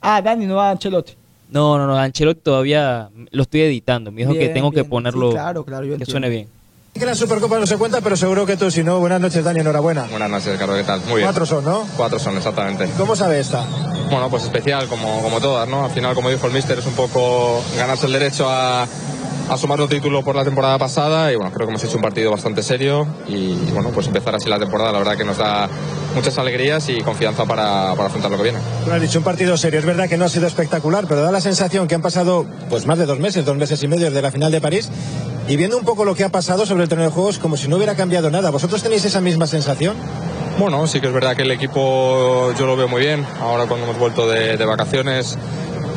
Ah, 0.00 0.20
Dani, 0.22 0.46
no 0.46 0.58
a 0.60 0.70
Ancelotti. 0.70 1.12
No, 1.50 1.78
no, 1.78 1.86
no, 1.86 1.96
Ancelotti 1.96 2.40
todavía 2.40 3.08
lo 3.30 3.42
estoy 3.42 3.62
editando. 3.62 4.10
Me 4.12 4.22
dijo 4.22 4.32
que 4.32 4.38
Bien, 4.38 4.54
tengo 4.54 4.70
que 4.70 4.84
ponerlo 4.84 5.28
Sí, 5.28 5.34
claro, 5.34 5.64
claro, 5.64 5.84
yo 5.84 5.90
que 5.90 5.94
entiendo. 5.94 6.10
suene 6.10 6.28
bien. 6.28 6.48
Que 6.94 7.06
la 7.06 7.14
Supercopa 7.14 7.58
no 7.58 7.66
se 7.66 7.76
cuenta, 7.76 8.00
pero 8.00 8.16
seguro 8.16 8.44
que 8.46 8.56
tú, 8.56 8.70
si 8.70 8.82
no, 8.82 8.98
buenas 8.98 9.20
noches, 9.20 9.44
Dani, 9.44 9.60
enhorabuena. 9.60 10.06
Buenas 10.10 10.28
noches, 10.28 10.58
Carlos, 10.58 10.76
¿qué 10.76 10.84
tal? 10.84 11.00
Muy 11.02 11.16
bien. 11.16 11.24
Cuatro 11.26 11.46
son, 11.46 11.64
¿no? 11.64 11.86
Cuatro 11.96 12.18
son, 12.18 12.36
exactamente. 12.36 12.88
¿Cómo 12.98 13.14
sabe 13.14 13.38
esta? 13.38 13.64
Bueno, 14.10 14.28
pues 14.28 14.42
especial, 14.42 14.88
como, 14.88 15.22
como 15.22 15.40
todas, 15.40 15.68
¿no? 15.68 15.84
Al 15.84 15.90
final, 15.92 16.16
como 16.16 16.30
dijo 16.30 16.46
el 16.48 16.52
míster, 16.52 16.78
es 16.80 16.86
un 16.86 16.94
poco 16.94 17.62
ganarse 17.76 18.06
el 18.06 18.12
derecho 18.12 18.48
a, 18.50 18.88
a 19.50 19.56
sumar 19.56 19.80
un 19.80 19.88
título 19.88 20.22
por 20.22 20.36
la 20.36 20.44
temporada 20.44 20.78
pasada 20.78 21.32
y 21.32 21.34
bueno, 21.34 21.50
creo 21.52 21.66
que 21.66 21.72
hemos 21.72 21.82
hecho 21.82 21.96
un 21.96 22.02
partido 22.02 22.30
bastante 22.30 22.62
serio 22.62 23.04
y, 23.26 23.54
bueno, 23.72 23.90
pues 23.92 24.06
empezar 24.06 24.32
así 24.36 24.48
la 24.48 24.60
temporada, 24.60 24.92
la 24.92 24.98
verdad 24.98 25.16
que 25.16 25.24
nos 25.24 25.38
da 25.38 25.68
muchas 26.14 26.38
alegrías 26.38 26.88
y 26.88 27.00
confianza 27.00 27.44
para, 27.44 27.92
para 27.96 28.06
afrontar 28.06 28.30
lo 28.30 28.36
que 28.36 28.44
viene. 28.44 28.60
Tú 28.84 28.92
has 28.92 29.00
dicho 29.00 29.18
un 29.18 29.24
partido 29.24 29.56
serio. 29.56 29.80
Es 29.80 29.86
verdad 29.86 30.08
que 30.08 30.16
no 30.16 30.24
ha 30.24 30.28
sido 30.28 30.46
espectacular, 30.46 31.06
pero 31.08 31.22
da 31.22 31.32
la 31.32 31.40
sensación 31.40 31.88
que 31.88 31.96
han 31.96 32.02
pasado 32.02 32.46
pues 32.68 32.86
más 32.86 32.98
de 32.98 33.06
dos 33.06 33.18
meses, 33.18 33.44
dos 33.44 33.56
meses 33.56 33.82
y 33.82 33.88
medio 33.88 34.06
desde 34.06 34.22
la 34.22 34.30
final 34.30 34.52
de 34.52 34.60
París. 34.60 34.88
Y 35.48 35.56
viendo 35.56 35.76
un 35.76 35.84
poco 35.84 36.04
lo 36.04 36.14
que 36.14 36.22
ha 36.22 36.28
pasado 36.28 36.64
sobre 36.64 36.84
el 36.84 36.88
terreno 36.88 37.08
de 37.08 37.14
juegos, 37.14 37.38
como 37.38 37.56
si 37.56 37.66
no 37.66 37.76
hubiera 37.76 37.96
cambiado 37.96 38.30
nada. 38.30 38.50
¿Vosotros 38.50 38.82
tenéis 38.84 39.04
esa 39.04 39.20
misma 39.20 39.48
sensación? 39.48 39.96
Bueno, 40.60 40.86
sí 40.86 41.00
que 41.00 41.08
es 41.08 41.12
verdad 41.12 41.34
que 41.34 41.42
el 41.42 41.50
equipo 41.50 42.52
yo 42.56 42.66
lo 42.66 42.76
veo 42.76 42.86
muy 42.86 43.00
bien. 43.00 43.26
Ahora 43.40 43.66
cuando 43.66 43.86
hemos 43.86 43.98
vuelto 43.98 44.28
de, 44.28 44.56
de 44.56 44.64
vacaciones 44.64 45.36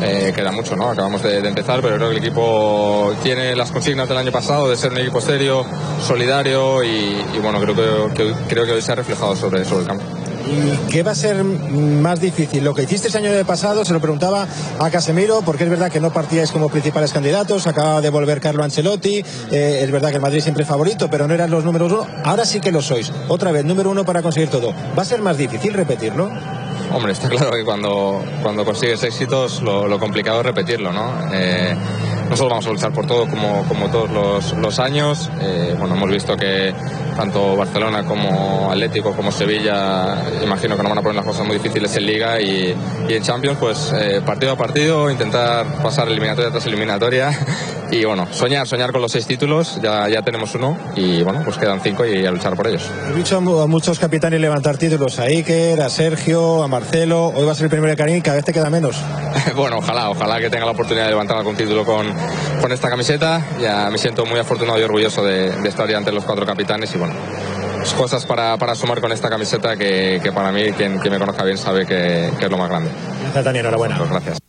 eh, 0.02 0.34
queda 0.36 0.52
mucho, 0.52 0.76
¿no? 0.76 0.90
Acabamos 0.90 1.24
de, 1.24 1.40
empezar, 1.40 1.82
pero 1.82 1.96
creo 1.96 2.10
que 2.10 2.18
el 2.18 2.24
equipo 2.24 3.14
tiene 3.24 3.56
las 3.56 3.72
consignas 3.72 4.08
del 4.08 4.18
año 4.18 4.32
pasado 4.32 4.70
de 4.70 4.78
ser 4.78 4.92
un 4.92 5.00
equipo 5.00 5.22
serio, 5.22 5.66
solidario 6.06 6.84
y, 6.84 7.22
bueno, 7.42 7.60
creo 7.60 8.14
que, 8.14 8.34
creo 8.48 8.66
que 8.66 8.72
hoy 8.74 8.82
se 8.82 8.92
ha 8.92 8.96
reflejado 8.96 9.36
sobre, 9.36 9.64
sobre 9.66 9.82
el 9.82 9.88
campo. 9.88 10.04
¿Y 10.46 10.92
qué 10.92 11.04
va 11.04 11.12
a 11.12 11.16
ser 11.16 11.44
más 11.44 12.20
difícil? 12.20 12.64
Lo 12.64 12.74
que 12.74 12.84
hiciste 12.84 13.08
el 13.08 13.26
año 13.26 13.46
pasado, 13.46 13.86
se 13.86 13.94
lo 13.94 14.02
preguntaba 14.02 14.48
a 14.80 14.90
Casemiro, 14.90 15.42
porque 15.42 15.64
es 15.64 15.70
verdad 15.70 15.92
que 15.92 16.00
no 16.02 16.12
partíais 16.12 16.52
como 16.52 16.70
principales 16.70 17.14
candidatos, 17.14 17.66
acaba 17.68 18.02
de 18.02 18.10
volver 18.10 18.42
Carlo 18.42 18.64
Ancelotti, 18.64 19.24
eh, 19.52 19.80
es 19.82 19.92
verdad 19.92 20.10
que 20.10 20.18
el 20.18 20.22
Madrid 20.22 20.42
siempre 20.42 20.64
es 20.64 20.70
favorito, 20.70 21.10
pero 21.10 21.28
no 21.28 21.34
eran 21.34 21.50
los 21.50 21.64
números 21.64 21.92
uno, 21.92 22.08
ahora 22.24 22.46
sí 22.46 22.60
que 22.60 22.72
lo 22.72 22.82
sois. 22.82 23.12
Otra 23.30 23.52
vez, 23.52 23.64
número 23.64 23.90
uno 23.90 24.04
para 24.04 24.22
conseguir 24.22 24.50
todo. 24.50 24.74
¿Va 24.98 25.04
a 25.04 25.06
ser 25.06 25.22
más 25.22 25.38
difícil 25.38 25.74
repetirlo? 25.74 26.30
Hombre, 26.94 27.12
está 27.12 27.28
claro 27.30 27.52
que 27.52 27.64
cuando, 27.64 28.24
cuando 28.42 28.64
consigues 28.64 29.04
éxitos 29.04 29.62
lo, 29.62 30.00
complicado 30.00 30.40
es 30.40 30.46
repetirlo, 30.46 30.92
¿no? 30.92 31.14
Eh, 31.34 31.76
nosotros 32.34 32.50
vamos 32.50 32.66
a 32.68 32.70
luchar 32.72 32.92
por 32.94 33.06
todo 33.06 33.28
como, 33.28 33.64
como 33.68 33.88
todos 33.90 34.10
los, 34.10 34.54
los 34.54 34.80
años. 34.80 35.30
Eh, 35.42 35.76
bueno, 35.78 35.96
hemos 35.96 36.10
visto 36.10 36.36
que 36.36 36.74
tanto 37.16 37.56
Barcelona 37.56 38.04
como 38.06 38.72
Atlético 38.72 39.12
como 39.16 39.32
Sevilla, 39.32 40.16
imagino 40.44 40.76
que 40.76 40.82
nos 40.84 40.90
van 40.90 40.98
a 40.98 41.02
poner 41.02 41.16
las 41.18 41.26
cosas 41.26 41.46
muy 41.46 41.58
difíciles 41.58 41.96
en 41.96 42.06
Liga 42.08 42.42
y, 42.42 42.76
y 43.08 43.14
en 43.14 43.22
Champions, 43.24 43.58
pues 43.60 43.94
eh, 43.96 44.22
partido 44.26 44.54
a 44.54 44.56
partido, 44.58 45.12
intentar 45.12 45.66
pasar 45.84 46.08
eliminatoria 46.08 46.50
tras 46.50 46.66
eliminatoria 46.66 47.30
y 47.92 48.04
bueno, 48.06 48.28
soñar, 48.32 48.68
soñar 48.68 48.92
con 48.92 49.02
los 49.02 49.12
seis 49.12 49.28
títulos, 49.28 49.80
ya, 49.82 50.10
ya 50.10 50.24
tenemos 50.24 50.56
uno 50.56 50.76
y 50.96 51.22
bueno, 51.22 51.42
pues 51.46 51.58
quedan 51.58 51.82
cinco 51.82 52.04
y 52.06 52.26
a 52.26 52.32
luchar 52.32 52.56
por 52.56 52.66
ellos. 52.68 52.90
He 53.16 53.40
mu- 53.40 53.60
a 53.60 53.68
muchos 53.68 54.00
capitanes 54.00 54.42
levantar 54.42 54.78
títulos, 54.78 55.20
a 55.20 55.24
Iker, 55.26 55.82
a 55.82 55.90
Sergio, 55.92 56.64
a 56.64 56.68
Marcelo, 56.68 57.28
hoy 57.28 57.46
va 57.46 57.52
a 57.52 57.56
ser 57.56 57.66
el 57.66 57.70
primero 57.70 57.92
de 57.92 57.98
Karim, 57.98 58.22
cada 58.22 58.38
vez 58.38 58.46
te 58.46 58.54
queda 58.54 58.70
menos. 58.72 58.96
Bueno, 59.56 59.78
ojalá, 59.80 60.10
ojalá 60.10 60.40
que 60.40 60.50
tenga 60.50 60.66
la 60.66 60.72
oportunidad 60.72 61.04
de 61.06 61.12
levantar 61.12 61.38
algún 61.38 61.56
título 61.56 61.84
con, 61.86 62.08
con 62.62 62.72
esta 62.72 62.90
camiseta. 62.90 63.46
Ya 63.60 63.90
me 63.92 63.98
siento 63.98 64.26
muy 64.26 64.40
afortunado 64.40 64.80
y 64.80 64.84
orgulloso 64.84 65.24
de, 65.24 65.52
de 65.52 65.70
estar 65.70 65.90
ya 65.90 65.98
ante 65.98 66.12
los 66.12 66.24
cuatro 66.26 66.46
capitanes 66.46 66.94
y 66.96 66.98
bueno, 66.98 67.14
pues 67.78 67.94
cosas 67.94 68.26
para, 68.26 68.58
para 68.58 68.76
sumar 68.76 69.02
con 69.02 69.12
esta 69.12 69.30
camiseta 69.30 69.76
que, 69.78 70.20
que 70.24 70.32
para 70.32 70.52
mí, 70.52 70.72
quien, 70.74 71.00
quien 71.00 71.14
me 71.14 71.20
conozca 71.20 71.44
bien 71.44 71.58
sabe 71.58 71.86
que, 71.86 72.32
que 72.40 72.46
es 72.46 72.52
lo 72.52 72.58
más 72.58 72.70
grande. 72.70 72.90
Gracias, 73.24 73.46
Dani, 73.46 73.60
enhorabuena. 73.60 73.98
Gracias. 74.10 74.40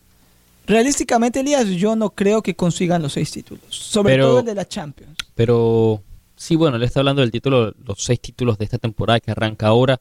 Realísticamente, 0.66 1.40
Elías, 1.40 1.66
yo 1.68 1.94
no 1.94 2.10
creo 2.10 2.42
que 2.42 2.54
consigan 2.56 3.02
los 3.02 3.12
seis 3.12 3.30
títulos. 3.30 3.64
Sobre 3.68 4.14
Pero- 4.14 4.28
todo 4.28 4.38
el 4.40 4.46
de 4.46 4.54
la 4.54 4.66
Champions. 4.66 5.14
Pero 5.34 6.00
sí, 6.36 6.56
bueno, 6.56 6.78
le 6.78 6.86
está 6.86 7.00
hablando 7.00 7.20
del 7.20 7.30
título, 7.30 7.74
los 7.84 8.02
seis 8.02 8.20
títulos 8.20 8.56
de 8.56 8.64
esta 8.64 8.78
temporada 8.78 9.20
que 9.20 9.30
arranca 9.30 9.66
ahora. 9.66 10.00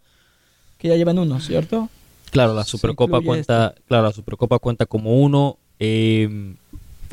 Que 0.78 0.88
ya 0.90 0.96
llevan 0.96 1.18
uno, 1.20 1.40
¿cierto? 1.42 1.90
Claro, 2.32 2.54
la 2.54 2.64
Supercopa 2.64 3.20
cuenta, 3.22 3.74
claro, 3.88 4.06
la 4.06 4.12
Supercopa 4.14 4.58
cuenta 4.60 4.86
como 4.86 5.18
uno. 5.20 5.58
eh, 5.80 6.56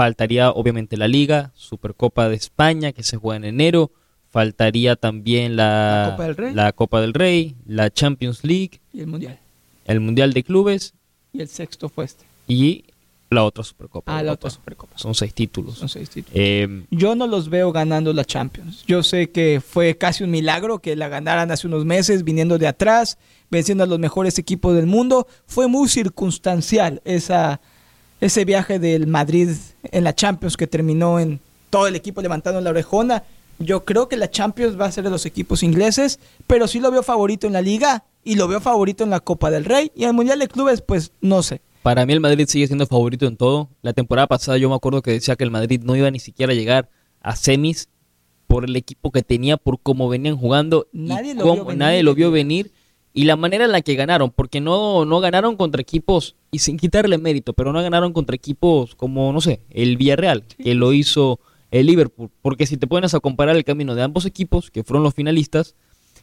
faltaría 0.04 0.50
obviamente 0.50 0.96
la 0.96 1.08
Liga, 1.08 1.50
Supercopa 1.54 2.30
de 2.30 2.34
España 2.36 2.92
que 2.92 3.02
se 3.02 3.18
juega 3.18 3.36
en 3.36 3.44
enero. 3.44 3.90
Faltaría 4.30 4.96
también 4.96 5.56
la, 5.56 6.04
La 6.06 6.10
Copa 6.12 6.24
del 6.24 6.36
Rey. 6.36 6.54
la 6.54 6.72
Copa 6.72 7.00
del 7.02 7.12
Rey, 7.12 7.54
la 7.66 7.90
Champions 7.90 8.42
League, 8.42 8.80
Y 8.94 9.00
el 9.00 9.08
Mundial. 9.08 9.38
el 9.84 10.00
Mundial 10.00 10.32
de 10.32 10.42
Clubes 10.42 10.94
Y 11.34 11.42
el 11.42 11.48
sexto 11.48 11.90
fue 11.90 12.06
este. 12.06 12.24
y 12.48 12.84
la 13.28 13.44
otra 13.44 13.62
Supercopa. 13.62 14.16
Ah, 14.16 14.22
la 14.22 14.32
otra 14.32 14.48
Supercopa. 14.48 14.96
Son 14.96 15.14
seis 15.14 15.34
títulos. 15.34 15.76
Son 15.76 15.88
seis 15.90 16.08
títulos. 16.08 16.32
Eh, 16.34 16.84
Yo 16.90 17.14
no 17.14 17.26
los 17.26 17.50
veo 17.50 17.70
ganando 17.70 18.12
la 18.14 18.24
Champions. 18.24 18.82
Yo 18.86 19.02
sé 19.02 19.28
que 19.30 19.60
fue 19.60 19.98
casi 19.98 20.24
un 20.24 20.30
milagro 20.30 20.78
que 20.78 20.96
la 20.96 21.08
ganaran 21.08 21.50
hace 21.50 21.66
unos 21.66 21.84
meses, 21.84 22.24
viniendo 22.24 22.56
de 22.56 22.66
atrás, 22.68 23.18
venciendo 23.50 23.84
a 23.84 23.86
los 23.86 23.98
mejores 23.98 24.38
equipos 24.38 24.74
del 24.74 24.86
mundo. 24.86 25.26
Fue 25.46 25.68
muy 25.68 25.88
circunstancial 25.90 27.02
esa, 27.04 27.60
ese 28.20 28.44
viaje 28.44 28.78
del 28.78 29.06
Madrid 29.06 29.50
en 29.85 30.04
la 30.04 30.14
Champions 30.14 30.56
que 30.56 30.66
terminó 30.66 31.18
en 31.20 31.40
todo 31.70 31.87
el 31.87 31.96
equipo 31.96 32.20
levantando 32.22 32.61
la 32.61 32.70
orejona. 32.70 33.22
Yo 33.59 33.85
creo 33.85 34.09
que 34.09 34.16
la 34.16 34.30
Champions 34.30 34.78
va 34.80 34.87
a 34.87 34.92
ser 34.92 35.04
de 35.04 35.11
los 35.11 35.26
equipos 35.26 35.62
ingleses, 35.62 36.18
pero 36.46 36.66
sí 36.66 36.80
lo 36.80 36.90
veo 36.90 37.02
favorito 37.02 37.46
en 37.46 37.52
la 37.52 37.61
Liga 37.62 38.04
y 38.24 38.35
lo 38.37 38.48
veo 38.48 38.61
favorito 38.61 39.04
en 39.04 39.11
la 39.11 39.20
Copa 39.20 39.50
del 39.50 39.64
Rey. 39.64 39.92
Y 39.94 40.02
en 40.04 40.09
el 40.11 40.14
Mundial 40.14 40.38
de 40.38 40.48
Clubes, 40.48 40.80
pues 40.83 41.12
no 41.20 41.42
sé. 41.42 41.61
Para 41.83 42.04
mí 42.06 42.12
el 42.12 42.20
Madrid 42.20 42.46
sigue 42.48 42.66
siendo 42.66 42.87
favorito 42.87 43.26
en 43.26 43.37
todo. 43.37 43.68
La 43.83 43.92
temporada 43.92 44.26
pasada 44.26 44.59
yo 44.59 44.68
me 44.68 44.74
acuerdo 44.74 45.02
que 45.02 45.12
decía 45.12 45.37
que 45.37 45.44
el 45.44 45.50
Madrid 45.50 45.80
no 45.85 45.96
iba 45.96 46.11
ni 46.11 46.20
siquiera 46.20 46.52
a 46.52 46.56
llegar 46.56 46.88
a 47.22 47.37
semis 47.37 47.88
por 48.46 48.64
el 48.64 48.74
equipo 48.76 49.11
que 49.12 49.22
tenía, 49.22 49.56
por 49.56 49.78
cómo 49.80 50.09
venían 50.09 50.37
jugando. 50.37 50.88
y 50.92 50.98
Nadie 51.09 51.35
lo 51.35 51.42
cómo- 51.42 51.54
vio 51.54 51.64
venir. 51.66 51.78
nadie 51.78 52.02
lo 52.02 52.14
vio 52.14 52.30
venir. 52.30 52.72
Y 53.12 53.25
la 53.25 53.37
manera 53.37 53.64
en 53.64 53.73
la 53.73 53.81
que 53.83 53.94
ganaron, 53.96 54.31
porque 54.31 54.61
no, 54.61 55.05
no 55.05 55.20
ganaron 55.20 55.57
contra 55.57 55.81
equipos, 55.83 56.37
y 56.53 56.61
sin 56.61 56.77
quitarle 56.77 57.18
mérito, 57.18 57.53
pero 57.53 57.73
no 57.73 57.83
ganaron 57.83 58.12
contra 58.12 58.37
equipos 58.37 58.94
como, 58.94 59.33
no 59.33 59.40
sé, 59.40 59.61
el 59.70 59.96
Villarreal, 59.96 60.44
que 60.62 60.75
lo 60.75 60.92
hizo 60.92 61.40
el 61.73 61.87
Liverpool. 61.87 62.31
Porque 62.42 62.66
si 62.66 62.77
te 62.77 62.87
pones 62.87 63.14
a 63.14 63.20
comparar 63.20 63.57
el 63.57 63.64
camino 63.64 63.94
de 63.94 64.03
ambos 64.03 64.27
equipos, 64.27 64.70
que 64.70 64.85
fueron 64.85 65.03
los 65.03 65.14
finalistas, 65.14 65.75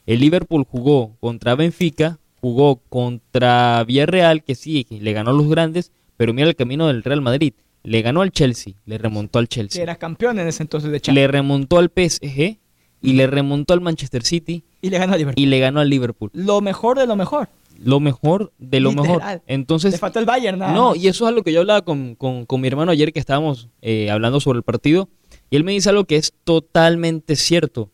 el 0.05 0.21
Liverpool 0.21 0.65
jugó 0.69 1.17
contra 1.19 1.55
Benfica, 1.55 2.19
jugó 2.39 2.77
contra 2.89 3.83
Villarreal, 3.83 4.43
que 4.43 4.55
sí, 4.55 4.85
le 4.89 5.11
ganó 5.13 5.31
a 5.31 5.33
los 5.33 5.49
grandes, 5.49 5.91
pero 6.15 6.33
mira 6.33 6.47
el 6.47 6.55
camino 6.55 6.87
del 6.87 7.03
Real 7.03 7.21
Madrid. 7.21 7.53
Le 7.83 8.01
ganó 8.01 8.21
al 8.21 8.31
Chelsea, 8.31 8.73
le 8.85 8.97
remontó 8.97 9.39
al 9.39 9.47
Que 9.47 9.55
Chelsea. 9.55 9.83
era 9.83 9.95
campeón 9.97 10.39
en 10.39 10.47
ese 10.47 10.63
entonces 10.63 10.91
de 10.91 10.99
Champions. 10.99 11.15
Le 11.23 11.27
remontó 11.31 11.77
al 11.77 11.89
PSG 11.89 12.57
y 13.01 13.13
le 13.13 13.27
remontó 13.27 13.73
al 13.73 13.81
Manchester 13.81 14.23
City 14.23 14.63
Y 14.81 14.89
le 14.89 14.97
ganó 14.99 15.13
a 15.13 15.17
Liverpool. 15.17 15.43
y 15.43 15.45
le 15.47 15.59
ganó 15.59 15.79
al 15.79 15.89
Liverpool. 15.89 16.29
Lo 16.33 16.61
mejor 16.61 16.97
de 16.99 17.07
lo 17.07 17.15
mejor. 17.15 17.49
Lo 17.79 17.99
mejor 17.99 18.51
de 18.57 18.79
lo 18.79 18.89
Literal. 18.91 19.17
mejor. 19.17 19.41
Entonces, 19.47 19.91
Le 19.91 19.97
faltó 19.99 20.19
el 20.19 20.25
Bayern, 20.25 20.57
nada 20.59 20.73
no, 20.73 20.95
y 20.95 21.07
eso 21.07 21.25
es 21.25 21.29
algo 21.29 21.43
que 21.43 21.53
yo 21.53 21.59
hablaba 21.59 21.83
con, 21.83 22.15
con- 22.15 22.45
con 22.45 22.59
mi 22.61 22.67
hermano 22.67 22.91
ayer 22.91 23.13
que 23.13 23.19
estábamos 23.19 23.69
eh, 23.81 24.09
hablando 24.09 24.39
sobre 24.39 24.57
el 24.57 24.63
partido. 24.63 25.09
Y 25.51 25.55
él 25.57 25.63
me 25.63 25.71
dice 25.73 25.89
algo 25.89 26.05
que 26.05 26.15
es 26.15 26.33
totalmente 26.43 27.35
cierto. 27.35 27.89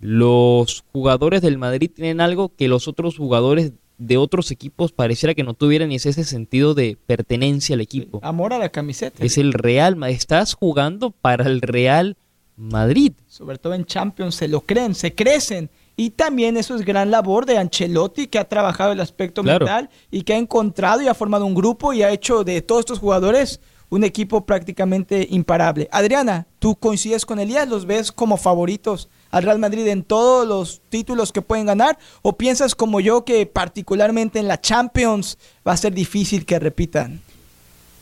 Los 0.00 0.84
jugadores 0.92 1.40
del 1.42 1.56
Madrid 1.58 1.90
tienen 1.94 2.20
algo 2.20 2.52
que 2.54 2.68
los 2.68 2.86
otros 2.88 3.16
jugadores 3.16 3.72
de 3.98 4.18
otros 4.18 4.50
equipos 4.50 4.92
pareciera 4.92 5.34
que 5.34 5.42
no 5.42 5.54
tuvieran 5.54 5.90
y 5.90 5.94
es 5.94 6.04
ese 6.04 6.24
sentido 6.24 6.74
de 6.74 6.98
pertenencia 7.06 7.74
al 7.74 7.80
equipo. 7.80 8.20
Amor 8.22 8.52
a 8.52 8.58
la 8.58 8.68
camiseta. 8.68 9.24
Es 9.24 9.38
el 9.38 9.54
Real 9.54 9.96
Madrid. 9.96 10.16
Estás 10.16 10.52
jugando 10.52 11.10
para 11.12 11.46
el 11.46 11.62
Real 11.62 12.16
Madrid. 12.58 13.12
Sobre 13.26 13.56
todo 13.56 13.72
en 13.72 13.86
Champions 13.86 14.34
se 14.34 14.48
lo 14.48 14.60
creen, 14.60 14.94
se 14.94 15.14
crecen. 15.14 15.70
Y 15.96 16.10
también 16.10 16.56
eso 16.58 16.74
es 16.74 16.84
gran 16.84 17.10
labor 17.10 17.46
de 17.46 17.56
Ancelotti, 17.56 18.26
que 18.26 18.38
ha 18.38 18.48
trabajado 18.48 18.92
el 18.92 19.00
aspecto 19.00 19.42
Claro. 19.42 19.64
mental 19.64 19.88
y 20.10 20.22
que 20.22 20.34
ha 20.34 20.36
encontrado 20.38 21.00
y 21.00 21.08
ha 21.08 21.14
formado 21.14 21.46
un 21.46 21.54
grupo 21.54 21.92
y 21.94 22.02
ha 22.02 22.10
hecho 22.10 22.44
de 22.44 22.60
todos 22.60 22.80
estos 22.80 22.98
jugadores 22.98 23.60
un 23.88 24.02
equipo 24.04 24.44
prácticamente 24.44 25.26
imparable. 25.30 25.88
Adriana, 25.92 26.46
¿tú 26.58 26.74
coincides 26.74 27.24
con 27.24 27.38
Elías? 27.38 27.68
¿Los 27.68 27.86
ves 27.86 28.10
como 28.12 28.36
favoritos 28.36 29.08
al 29.30 29.44
Real 29.44 29.58
Madrid 29.60 29.86
en 29.86 30.02
todos 30.02 30.46
los 30.46 30.82
títulos 30.90 31.32
que 31.32 31.40
pueden 31.40 31.66
ganar? 31.66 31.96
¿O 32.22 32.36
piensas 32.36 32.74
como 32.74 32.98
yo 33.00 33.24
que 33.24 33.46
particularmente 33.46 34.38
en 34.40 34.48
la 34.48 34.60
Champions 34.60 35.38
va 35.66 35.72
a 35.72 35.76
ser 35.76 35.94
difícil 35.94 36.44
que 36.44 36.58
repitan? 36.58 37.22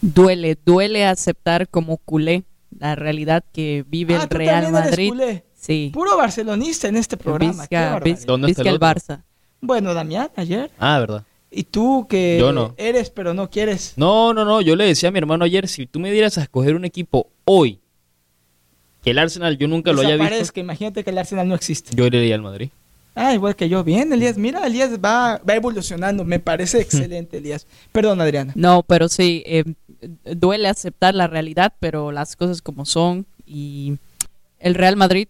Duele, 0.01 0.59
duele 0.65 1.05
aceptar 1.07 1.69
como 1.69 1.99
culé 1.99 2.45
la 2.79 2.95
realidad 2.97 3.45
que 3.53 3.85
vive 3.87 4.17
Ah, 4.17 4.23
el 4.25 4.29
tú 4.29 4.37
Real 4.39 4.73
Madrid. 4.73 5.09
culé. 5.11 5.45
Sí. 5.64 5.90
Puro 5.94 6.14
barcelonista 6.18 6.88
en 6.88 6.96
este 6.96 7.16
programa. 7.16 7.66
qué 7.66 7.79
Vizca, 8.05 8.27
¿Dónde 8.27 8.50
está 8.50 8.68
el? 8.68 8.79
Barça. 8.79 9.22
Bueno, 9.62 9.94
Damián, 9.94 10.29
ayer. 10.37 10.70
Ah, 10.79 10.98
verdad. 10.98 11.24
Y 11.50 11.62
tú 11.62 12.07
que 12.07 12.37
Yo 12.38 12.53
no. 12.53 12.74
eres 12.77 13.09
pero 13.09 13.33
no 13.33 13.48
quieres. 13.48 13.94
No, 13.96 14.35
no, 14.35 14.44
no. 14.44 14.61
Yo 14.61 14.77
le 14.77 14.85
decía 14.85 15.09
a 15.09 15.12
mi 15.12 15.18
hermano 15.18 15.46
ayer, 15.46 15.66
si 15.68 15.87
tú 15.87 16.00
me 16.00 16.12
dieras 16.12 16.37
a 16.37 16.42
escoger 16.42 16.74
un 16.74 16.85
equipo 16.85 17.31
hoy, 17.46 17.81
que 19.03 19.12
el 19.12 19.18
Arsenal 19.18 19.57
yo 19.57 19.66
nunca 19.66 19.92
lo 19.94 20.00
haya 20.00 20.16
visto, 20.16 20.24
Desaparezca, 20.24 20.61
imagínate 20.61 21.03
que 21.03 21.11
el 21.11 21.16
Arsenal 21.16 21.48
no 21.48 21.55
existe. 21.55 21.96
yo 21.96 22.05
iría 22.09 22.35
al 22.35 22.42
Madrid. 22.42 22.68
Ah, 23.14 23.33
igual 23.33 23.57
que 23.57 23.70
yo. 23.70 23.83
Bien, 23.85 24.12
Elías. 24.12 24.37
Mira, 24.37 24.66
Elías 24.66 24.98
va, 25.03 25.40
va 25.48 25.55
evolucionando. 25.55 26.24
Me 26.27 26.40
parece 26.40 26.79
excelente, 26.83 27.38
Elías. 27.38 27.66
Perdón, 27.90 28.20
Adriana. 28.20 28.53
No, 28.55 28.83
pero 28.83 29.09
sí, 29.09 29.42
eh, 29.46 29.64
duele 30.24 30.68
aceptar 30.68 31.14
la 31.14 31.27
realidad, 31.27 31.72
pero 31.81 32.12
las 32.12 32.37
cosas 32.37 32.61
como 32.61 32.85
son 32.85 33.24
y 33.46 33.96
el 34.59 34.74
Real 34.74 34.96
Madrid 34.96 35.29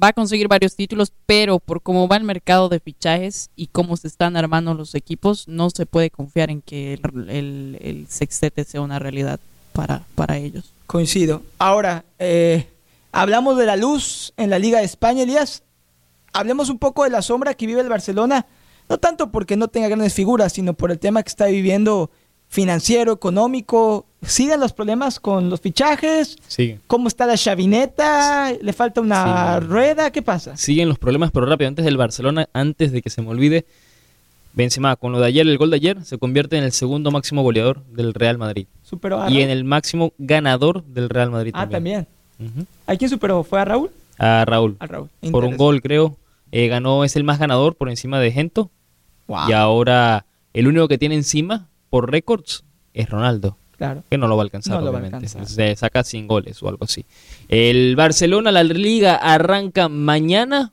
va 0.00 0.08
a 0.08 0.12
conseguir 0.12 0.48
varios 0.48 0.74
títulos, 0.74 1.12
pero 1.26 1.58
por 1.58 1.82
cómo 1.82 2.08
va 2.08 2.16
el 2.16 2.24
mercado 2.24 2.68
de 2.68 2.80
fichajes 2.80 3.50
y 3.56 3.68
cómo 3.68 3.96
se 3.96 4.08
están 4.08 4.36
armando 4.36 4.74
los 4.74 4.94
equipos, 4.94 5.46
no 5.48 5.70
se 5.70 5.86
puede 5.86 6.10
confiar 6.10 6.50
en 6.50 6.62
que 6.62 6.94
el, 6.94 8.06
sextete 8.08 8.64
sea 8.64 8.80
una 8.80 8.98
realidad 8.98 9.40
para, 9.72 10.04
para 10.14 10.36
ellos. 10.36 10.72
Coincido. 10.86 11.42
Ahora, 11.58 12.04
eh, 12.18 12.68
hablamos 13.12 13.56
de 13.56 13.66
la 13.66 13.76
luz 13.76 14.32
en 14.36 14.50
la 14.50 14.58
Liga 14.58 14.78
de 14.78 14.84
España, 14.84 15.22
Elías. 15.22 15.62
Hablemos 16.32 16.68
un 16.68 16.78
poco 16.78 17.04
de 17.04 17.10
la 17.10 17.22
sombra 17.22 17.54
que 17.54 17.66
vive 17.66 17.80
el 17.80 17.88
Barcelona. 17.88 18.46
No 18.88 18.98
tanto 18.98 19.30
porque 19.30 19.56
no 19.56 19.68
tenga 19.68 19.88
grandes 19.88 20.12
figuras, 20.12 20.52
sino 20.52 20.74
por 20.74 20.90
el 20.90 20.98
tema 20.98 21.22
que 21.22 21.30
está 21.30 21.46
viviendo 21.46 22.10
financiero, 22.48 23.12
económico. 23.12 24.06
¿Siguen 24.26 24.60
los 24.60 24.72
problemas 24.72 25.20
con 25.20 25.50
los 25.50 25.60
fichajes? 25.60 26.36
Sí. 26.48 26.78
¿Cómo 26.86 27.08
está 27.08 27.26
la 27.26 27.36
chavineta? 27.36 28.52
¿Le 28.60 28.72
falta 28.72 29.00
una 29.00 29.58
Sí. 29.60 29.66
rueda? 29.66 30.10
¿Qué 30.10 30.22
pasa? 30.22 30.56
Siguen 30.56 30.88
los 30.88 30.98
problemas, 30.98 31.30
pero 31.30 31.46
rápido, 31.46 31.68
antes 31.68 31.84
del 31.84 31.96
Barcelona, 31.96 32.48
antes 32.52 32.92
de 32.92 33.02
que 33.02 33.10
se 33.10 33.22
me 33.22 33.28
olvide, 33.28 33.64
Benzema, 34.52 34.94
con 34.96 35.10
lo 35.12 35.18
de 35.20 35.26
ayer, 35.26 35.46
el 35.46 35.58
gol 35.58 35.70
de 35.70 35.76
ayer, 35.76 36.04
se 36.04 36.16
convierte 36.16 36.56
en 36.56 36.62
el 36.64 36.70
segundo 36.72 37.10
máximo 37.10 37.42
goleador 37.42 37.82
del 37.86 38.14
Real 38.14 38.38
Madrid. 38.38 38.66
¿Superó 38.84 39.20
a 39.20 39.28
Y 39.30 39.42
en 39.42 39.50
el 39.50 39.64
máximo 39.64 40.12
ganador 40.18 40.84
del 40.84 41.08
Real 41.08 41.30
Madrid 41.30 41.50
Ah, 41.54 41.68
también. 41.68 42.06
¿A 42.86 42.94
quién 42.96 43.10
superó? 43.10 43.42
¿Fue 43.42 43.60
a 43.60 43.64
Raúl? 43.64 43.90
A 44.18 44.44
Raúl. 44.44 44.76
A 44.78 44.86
Raúl. 44.86 45.08
Por 45.32 45.44
un 45.44 45.56
gol, 45.56 45.82
creo. 45.82 46.16
Eh, 46.52 46.68
ganó, 46.68 47.02
es 47.02 47.16
el 47.16 47.24
más 47.24 47.40
ganador 47.40 47.74
por 47.74 47.88
encima 47.88 48.20
de 48.20 48.30
Gento. 48.30 48.70
Wow. 49.26 49.48
Y 49.48 49.52
ahora 49.52 50.24
el 50.52 50.68
único 50.68 50.86
que 50.86 50.98
tiene 50.98 51.16
encima 51.16 51.66
por 51.90 52.10
récords 52.12 52.62
es 52.92 53.08
Ronaldo. 53.10 53.56
Claro. 53.76 54.04
Que 54.08 54.18
no 54.18 54.28
lo 54.28 54.36
va 54.36 54.42
a 54.42 54.44
alcanzar, 54.44 54.74
No 54.74 54.80
lo 54.80 54.92
va 54.92 54.98
a 54.98 55.00
obviamente. 55.02 55.26
alcanzar. 55.26 55.48
Se 55.48 55.76
saca 55.76 56.04
100 56.04 56.28
goles 56.28 56.62
o 56.62 56.68
algo 56.68 56.84
así. 56.84 57.04
El 57.48 57.96
Barcelona, 57.96 58.52
la 58.52 58.62
liga 58.62 59.16
arranca 59.16 59.88
mañana. 59.88 60.72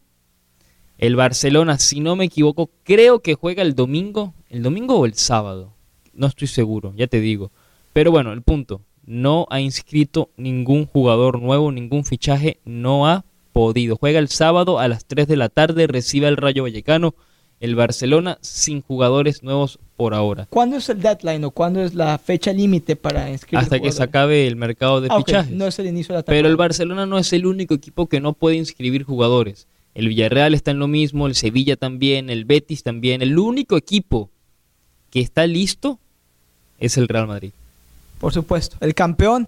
El 0.97 1.15
Barcelona, 1.15 1.79
si 1.79 1.99
no 1.99 2.15
me 2.15 2.25
equivoco, 2.25 2.69
creo 2.83 3.21
que 3.21 3.33
juega 3.33 3.63
el 3.63 3.73
domingo. 3.75 4.33
¿El 4.49 4.61
domingo 4.61 4.99
o 4.99 5.05
el 5.05 5.15
sábado? 5.15 5.73
No 6.13 6.27
estoy 6.27 6.47
seguro, 6.47 6.93
ya 6.95 7.07
te 7.07 7.19
digo. 7.19 7.51
Pero 7.93 8.11
bueno, 8.11 8.33
el 8.33 8.43
punto. 8.43 8.81
No 9.05 9.47
ha 9.49 9.59
inscrito 9.59 10.29
ningún 10.37 10.85
jugador 10.85 11.41
nuevo, 11.41 11.71
ningún 11.71 12.05
fichaje. 12.05 12.59
No 12.65 13.07
ha 13.07 13.25
podido. 13.51 13.97
Juega 13.97 14.19
el 14.19 14.27
sábado 14.29 14.77
a 14.79 14.87
las 14.87 15.05
3 15.05 15.27
de 15.27 15.37
la 15.37 15.49
tarde. 15.49 15.87
Recibe 15.87 16.27
el 16.27 16.37
Rayo 16.37 16.63
Vallecano. 16.63 17.15
El 17.62 17.76
Barcelona 17.76 18.39
sin 18.41 18.82
jugadores 18.82 19.43
nuevos 19.43 19.80
por 19.95 20.15
ahora. 20.15 20.47
¿Cuándo 20.50 20.78
es 20.78 20.89
el 20.89 21.00
deadline 21.00 21.43
o 21.45 21.52
cuándo 21.52 21.84
es 21.84 21.93
la 21.93 22.17
fecha 22.17 22.52
límite 22.52 22.95
para 22.95 23.30
inscribir 23.30 23.63
Hasta 23.63 23.80
que 23.80 23.91
se 23.91 24.02
acabe 24.02 24.47
el 24.47 24.56
mercado 24.56 25.00
de 25.00 25.10
Ah, 25.12 25.17
fichajes. 25.17 25.52
No 25.52 25.67
es 25.67 25.78
el 25.78 25.86
inicio 25.86 26.13
de 26.15 26.21
la 26.21 26.26
Pero 26.26 26.47
el. 26.47 26.58
Barcelona 26.58 27.06
no 27.06 27.19
es 27.19 27.32
el 27.34 27.45
único 27.45 27.76
equipo 27.76 28.08
que 28.08 28.19
no 28.19 28.34
puede 28.34 28.56
inscribir 28.56 29.04
jugadores. 29.04 29.67
El 29.93 30.08
Villarreal 30.08 30.56
está 30.56 30.71
en 30.71 30.80
lo 30.80 30.88
mismo, 30.88 31.28
el 31.28 31.36
Sevilla 31.36 31.76
también, 31.76 32.32
el 32.32 32.45
Betis 32.45 32.82
también. 32.82 33.21
El 33.21 33.38
único 33.38 33.78
equipo 33.78 34.30
que 35.12 35.19
está 35.19 35.45
listo 35.45 36.00
es 36.80 36.97
el 36.97 37.08
Real 37.08 37.28
Madrid. 37.28 37.52
Por 38.19 38.34
supuesto, 38.34 38.78
el 38.80 38.95
campeón. 38.95 39.47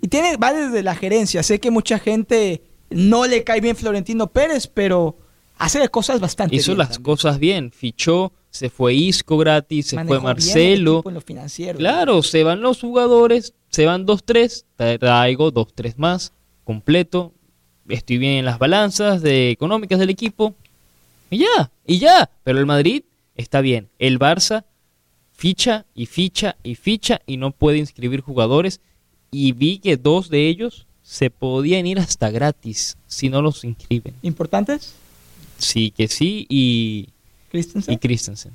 Y 0.00 0.08
tiene, 0.08 0.36
va 0.38 0.54
desde 0.54 0.82
la 0.82 0.94
gerencia. 0.94 1.42
Sé 1.42 1.60
que 1.60 1.70
mucha 1.70 1.98
gente 1.98 2.62
no 2.88 3.26
le 3.26 3.44
cae 3.44 3.60
bien 3.60 3.76
Florentino 3.76 4.28
Pérez, 4.28 4.66
pero 4.66 5.16
hace 5.58 5.88
cosas 5.88 6.20
bastante 6.20 6.56
Hizo 6.56 6.72
bien 6.72 6.78
las 6.78 6.88
también. 6.90 7.04
cosas 7.04 7.38
bien. 7.38 7.70
Fichó, 7.72 8.32
se 8.50 8.70
fue 8.70 8.94
Isco 8.94 9.36
gratis, 9.38 9.88
se 9.88 9.96
Manejó 9.96 10.08
fue 10.08 10.18
bien 10.18 10.28
el 10.28 10.34
Marcelo. 10.34 10.92
equipo 10.94 11.08
en 11.10 11.14
lo 11.14 11.20
financiero. 11.20 11.78
Claro, 11.78 12.22
se 12.22 12.42
van 12.42 12.60
los 12.60 12.80
jugadores, 12.80 13.54
se 13.70 13.86
van 13.86 14.06
dos, 14.06 14.24
tres, 14.24 14.66
traigo 14.76 15.50
dos, 15.50 15.68
tres 15.74 15.98
más, 15.98 16.32
completo. 16.64 17.32
Estoy 17.88 18.18
bien 18.18 18.32
en 18.38 18.44
las 18.44 18.58
balanzas 18.58 19.22
de 19.22 19.50
económicas 19.50 19.98
del 19.98 20.10
equipo. 20.10 20.54
Y 21.30 21.38
ya, 21.38 21.70
y 21.86 21.98
ya. 21.98 22.30
Pero 22.44 22.58
el 22.58 22.66
Madrid 22.66 23.02
está 23.34 23.60
bien. 23.60 23.88
El 23.98 24.18
Barça 24.18 24.64
ficha 25.32 25.84
y 25.94 26.06
ficha 26.06 26.56
y 26.62 26.76
ficha 26.76 27.20
y 27.26 27.36
no 27.36 27.50
puede 27.50 27.78
inscribir 27.78 28.20
jugadores. 28.20 28.80
Y 29.30 29.52
vi 29.52 29.78
que 29.80 29.96
dos 29.96 30.30
de 30.30 30.48
ellos 30.48 30.86
se 31.02 31.28
podían 31.28 31.86
ir 31.86 31.98
hasta 31.98 32.30
gratis 32.30 32.96
si 33.06 33.28
no 33.28 33.42
los 33.42 33.64
inscriben. 33.64 34.14
¿Importantes? 34.22 34.94
Sí, 35.58 35.90
que 35.90 36.08
sí 36.08 36.46
y, 36.48 37.08
Christensen. 37.50 37.94
y 37.94 37.98
Christensen. 37.98 38.52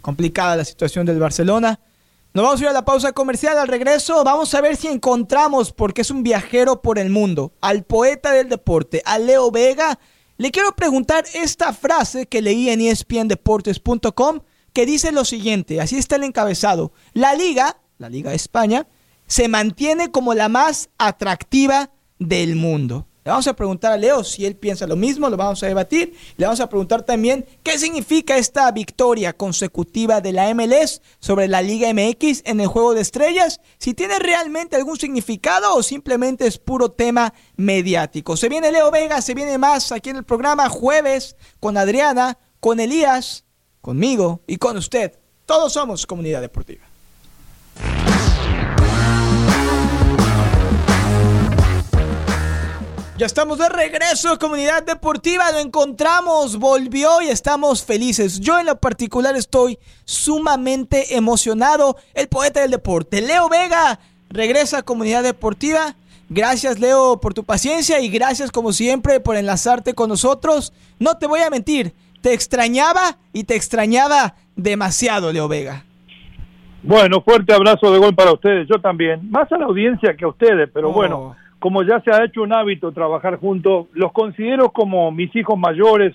complicada 0.00 0.56
la 0.56 0.64
situación 0.64 1.06
del 1.06 1.18
Barcelona. 1.18 1.80
Nos 2.34 2.44
vamos 2.44 2.60
a 2.60 2.64
ir 2.64 2.68
a 2.70 2.72
la 2.72 2.84
pausa 2.84 3.12
comercial. 3.12 3.58
Al 3.58 3.68
regreso 3.68 4.24
vamos 4.24 4.54
a 4.54 4.60
ver 4.60 4.76
si 4.76 4.88
encontramos, 4.88 5.72
porque 5.72 6.00
es 6.00 6.10
un 6.10 6.22
viajero 6.22 6.80
por 6.80 6.98
el 6.98 7.10
mundo, 7.10 7.52
al 7.60 7.84
poeta 7.84 8.32
del 8.32 8.48
deporte, 8.48 9.02
a 9.04 9.18
Leo 9.18 9.50
Vega. 9.50 9.98
Le 10.38 10.50
quiero 10.50 10.74
preguntar 10.74 11.24
esta 11.34 11.72
frase 11.72 12.26
que 12.26 12.40
leí 12.40 12.70
en 12.70 12.80
espndeportes.com 12.80 14.40
que 14.72 14.86
dice 14.86 15.12
lo 15.12 15.24
siguiente, 15.24 15.80
así 15.80 15.96
está 15.96 16.16
el 16.16 16.24
encabezado. 16.24 16.92
La 17.12 17.34
liga, 17.34 17.78
la 17.98 18.08
Liga 18.08 18.30
de 18.30 18.36
España, 18.36 18.86
se 19.26 19.48
mantiene 19.48 20.10
como 20.10 20.34
la 20.34 20.48
más 20.48 20.88
atractiva 20.98 21.90
del 22.18 22.56
mundo. 22.56 23.06
Le 23.24 23.30
vamos 23.30 23.46
a 23.46 23.54
preguntar 23.54 23.92
a 23.92 23.96
Leo 23.96 24.24
si 24.24 24.44
él 24.44 24.56
piensa 24.56 24.84
lo 24.84 24.96
mismo, 24.96 25.30
lo 25.30 25.36
vamos 25.36 25.62
a 25.62 25.68
debatir. 25.68 26.12
Le 26.36 26.44
vamos 26.44 26.58
a 26.58 26.68
preguntar 26.68 27.02
también 27.02 27.46
qué 27.62 27.78
significa 27.78 28.36
esta 28.36 28.68
victoria 28.72 29.32
consecutiva 29.32 30.20
de 30.20 30.32
la 30.32 30.52
MLS 30.52 31.00
sobre 31.20 31.46
la 31.46 31.62
Liga 31.62 31.92
MX 31.94 32.42
en 32.44 32.60
el 32.60 32.66
juego 32.66 32.94
de 32.94 33.00
estrellas, 33.00 33.60
si 33.78 33.94
tiene 33.94 34.18
realmente 34.18 34.74
algún 34.74 34.98
significado 34.98 35.72
o 35.76 35.84
simplemente 35.84 36.48
es 36.48 36.58
puro 36.58 36.90
tema 36.90 37.32
mediático. 37.54 38.36
Se 38.36 38.48
viene 38.48 38.72
Leo 38.72 38.90
Vega, 38.90 39.22
se 39.22 39.34
viene 39.34 39.56
más 39.56 39.92
aquí 39.92 40.10
en 40.10 40.16
el 40.16 40.24
programa 40.24 40.68
jueves 40.68 41.36
con 41.60 41.76
Adriana, 41.76 42.38
con 42.58 42.80
Elías, 42.80 43.44
conmigo 43.80 44.40
y 44.48 44.56
con 44.56 44.76
usted. 44.76 45.16
Todos 45.46 45.72
somos 45.72 46.06
comunidad 46.06 46.40
deportiva. 46.40 46.91
Ya 53.18 53.26
estamos 53.26 53.58
de 53.58 53.68
regreso, 53.68 54.38
comunidad 54.38 54.82
deportiva. 54.84 55.52
Lo 55.52 55.58
encontramos, 55.58 56.56
volvió 56.58 57.20
y 57.20 57.28
estamos 57.28 57.84
felices. 57.84 58.40
Yo 58.40 58.58
en 58.58 58.66
lo 58.66 58.76
particular 58.80 59.36
estoy 59.36 59.78
sumamente 60.04 61.14
emocionado. 61.16 61.96
El 62.14 62.28
poeta 62.28 62.60
del 62.62 62.70
deporte, 62.70 63.20
Leo 63.20 63.48
Vega, 63.48 64.00
regresa 64.30 64.78
a 64.78 64.82
comunidad 64.82 65.22
deportiva. 65.22 65.94
Gracias, 66.30 66.80
Leo, 66.80 67.20
por 67.20 67.34
tu 67.34 67.44
paciencia 67.44 68.00
y 68.00 68.08
gracias, 68.08 68.50
como 68.50 68.72
siempre, 68.72 69.20
por 69.20 69.36
enlazarte 69.36 69.92
con 69.92 70.08
nosotros. 70.08 70.72
No 70.98 71.18
te 71.18 71.26
voy 71.26 71.40
a 71.40 71.50
mentir, 71.50 71.92
te 72.22 72.32
extrañaba 72.32 73.18
y 73.34 73.44
te 73.44 73.54
extrañaba 73.54 74.36
demasiado, 74.56 75.30
Leo 75.32 75.48
Vega. 75.48 75.84
Bueno, 76.82 77.20
fuerte 77.20 77.52
abrazo 77.52 77.92
de 77.92 77.98
gol 77.98 78.14
para 78.14 78.32
ustedes, 78.32 78.66
yo 78.68 78.80
también. 78.80 79.30
Más 79.30 79.52
a 79.52 79.58
la 79.58 79.66
audiencia 79.66 80.16
que 80.16 80.24
a 80.24 80.28
ustedes, 80.28 80.68
pero 80.72 80.88
Oh. 80.88 80.92
bueno, 80.94 81.36
como 81.62 81.84
ya 81.84 82.00
se 82.00 82.10
ha 82.10 82.24
hecho 82.24 82.42
un 82.42 82.52
hábito 82.52 82.90
trabajar 82.90 83.36
juntos, 83.36 83.86
los 83.92 84.10
considero 84.10 84.70
como 84.70 85.12
mis 85.12 85.34
hijos 85.36 85.56
mayores 85.56 86.12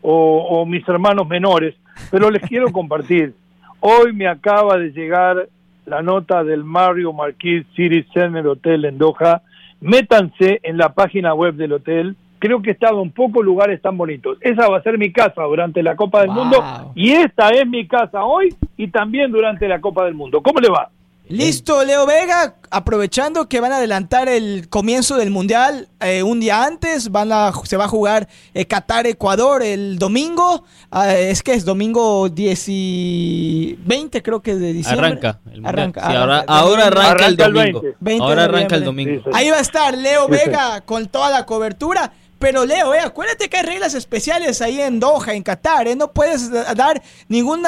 o, 0.00 0.38
o 0.48 0.64
mis 0.64 0.88
hermanos 0.88 1.28
menores, 1.28 1.74
pero 2.10 2.30
les 2.30 2.40
quiero 2.40 2.68
compartir. 2.72 3.34
Hoy 3.80 4.14
me 4.14 4.26
acaba 4.26 4.78
de 4.78 4.90
llegar 4.92 5.46
la 5.84 6.00
nota 6.00 6.42
del 6.42 6.64
Mario 6.64 7.12
Marquis 7.12 7.66
City 7.76 8.02
Center 8.14 8.46
Hotel 8.46 8.86
en 8.86 8.96
Doha. 8.96 9.42
Métanse 9.82 10.60
en 10.62 10.78
la 10.78 10.88
página 10.94 11.34
web 11.34 11.52
del 11.56 11.74
hotel. 11.74 12.16
Creo 12.38 12.62
que 12.62 12.70
he 12.70 12.72
estado 12.72 13.02
en 13.02 13.10
pocos 13.10 13.44
lugares 13.44 13.82
tan 13.82 13.98
bonitos. 13.98 14.38
Esa 14.40 14.70
va 14.70 14.78
a 14.78 14.82
ser 14.82 14.96
mi 14.96 15.12
casa 15.12 15.42
durante 15.42 15.82
la 15.82 15.96
Copa 15.96 16.22
del 16.22 16.30
Wow. 16.30 16.36
Mundo 16.38 16.92
y 16.94 17.10
esta 17.10 17.50
es 17.50 17.66
mi 17.66 17.86
casa 17.86 18.24
hoy 18.24 18.54
y 18.78 18.88
también 18.88 19.32
durante 19.32 19.68
la 19.68 19.82
Copa 19.82 20.06
del 20.06 20.14
Mundo. 20.14 20.40
¿Cómo 20.42 20.60
le 20.60 20.70
va? 20.70 20.88
Listo, 21.28 21.84
Leo 21.84 22.06
Vega, 22.06 22.54
aprovechando 22.70 23.48
que 23.48 23.60
van 23.60 23.72
a 23.72 23.76
adelantar 23.76 24.28
el 24.28 24.68
comienzo 24.68 25.16
del 25.16 25.30
Mundial 25.30 25.88
eh, 26.00 26.22
un 26.22 26.40
día 26.40 26.64
antes, 26.64 27.10
van 27.10 27.32
a, 27.32 27.52
se 27.64 27.76
va 27.76 27.84
a 27.84 27.88
jugar 27.88 28.28
eh, 28.54 28.66
Qatar-Ecuador 28.66 29.62
el 29.62 29.98
domingo, 29.98 30.64
ah, 30.90 31.14
es 31.14 31.42
que 31.42 31.52
es 31.52 31.64
domingo 31.66 32.28
10 32.30 32.64
y 32.68 33.78
20 33.84 34.22
creo 34.22 34.40
que 34.40 34.52
es 34.52 34.60
de 34.60 34.72
diciembre. 34.72 35.06
Arranca. 35.06 35.40
El 35.44 35.60
mundial. 35.62 35.66
Arranca, 35.66 36.00
Sí, 36.00 36.16
ahora, 36.16 36.34
arranca. 36.36 36.52
ahora 36.54 36.86
arranca, 36.86 37.10
Arranca 37.10 37.26
el 37.26 37.32
el 37.32 37.54
domingo. 37.54 37.80
20. 37.82 37.96
20 38.00 38.24
de 38.24 38.30
ahora 38.30 38.44
arranca 38.44 38.76
el 38.76 38.84
domingo. 38.84 39.22
Ahí 39.34 39.50
va 39.50 39.56
a 39.56 39.60
estar 39.60 39.96
Leo 39.98 40.26
Sí, 40.28 40.32
sí. 40.34 40.46
Vega 40.46 40.80
con 40.82 41.06
toda 41.08 41.30
la 41.30 41.44
cobertura. 41.44 42.12
Pero 42.38 42.64
Leo, 42.64 42.94
eh, 42.94 43.00
acuérdate 43.00 43.48
que 43.48 43.56
hay 43.56 43.64
reglas 43.64 43.94
especiales 43.94 44.62
ahí 44.62 44.80
en 44.80 45.00
Doha, 45.00 45.34
en 45.34 45.42
Qatar, 45.42 45.88
¿eh? 45.88 45.96
No 45.96 46.12
puedes 46.12 46.50
dar 46.76 47.02
ningún 47.28 47.64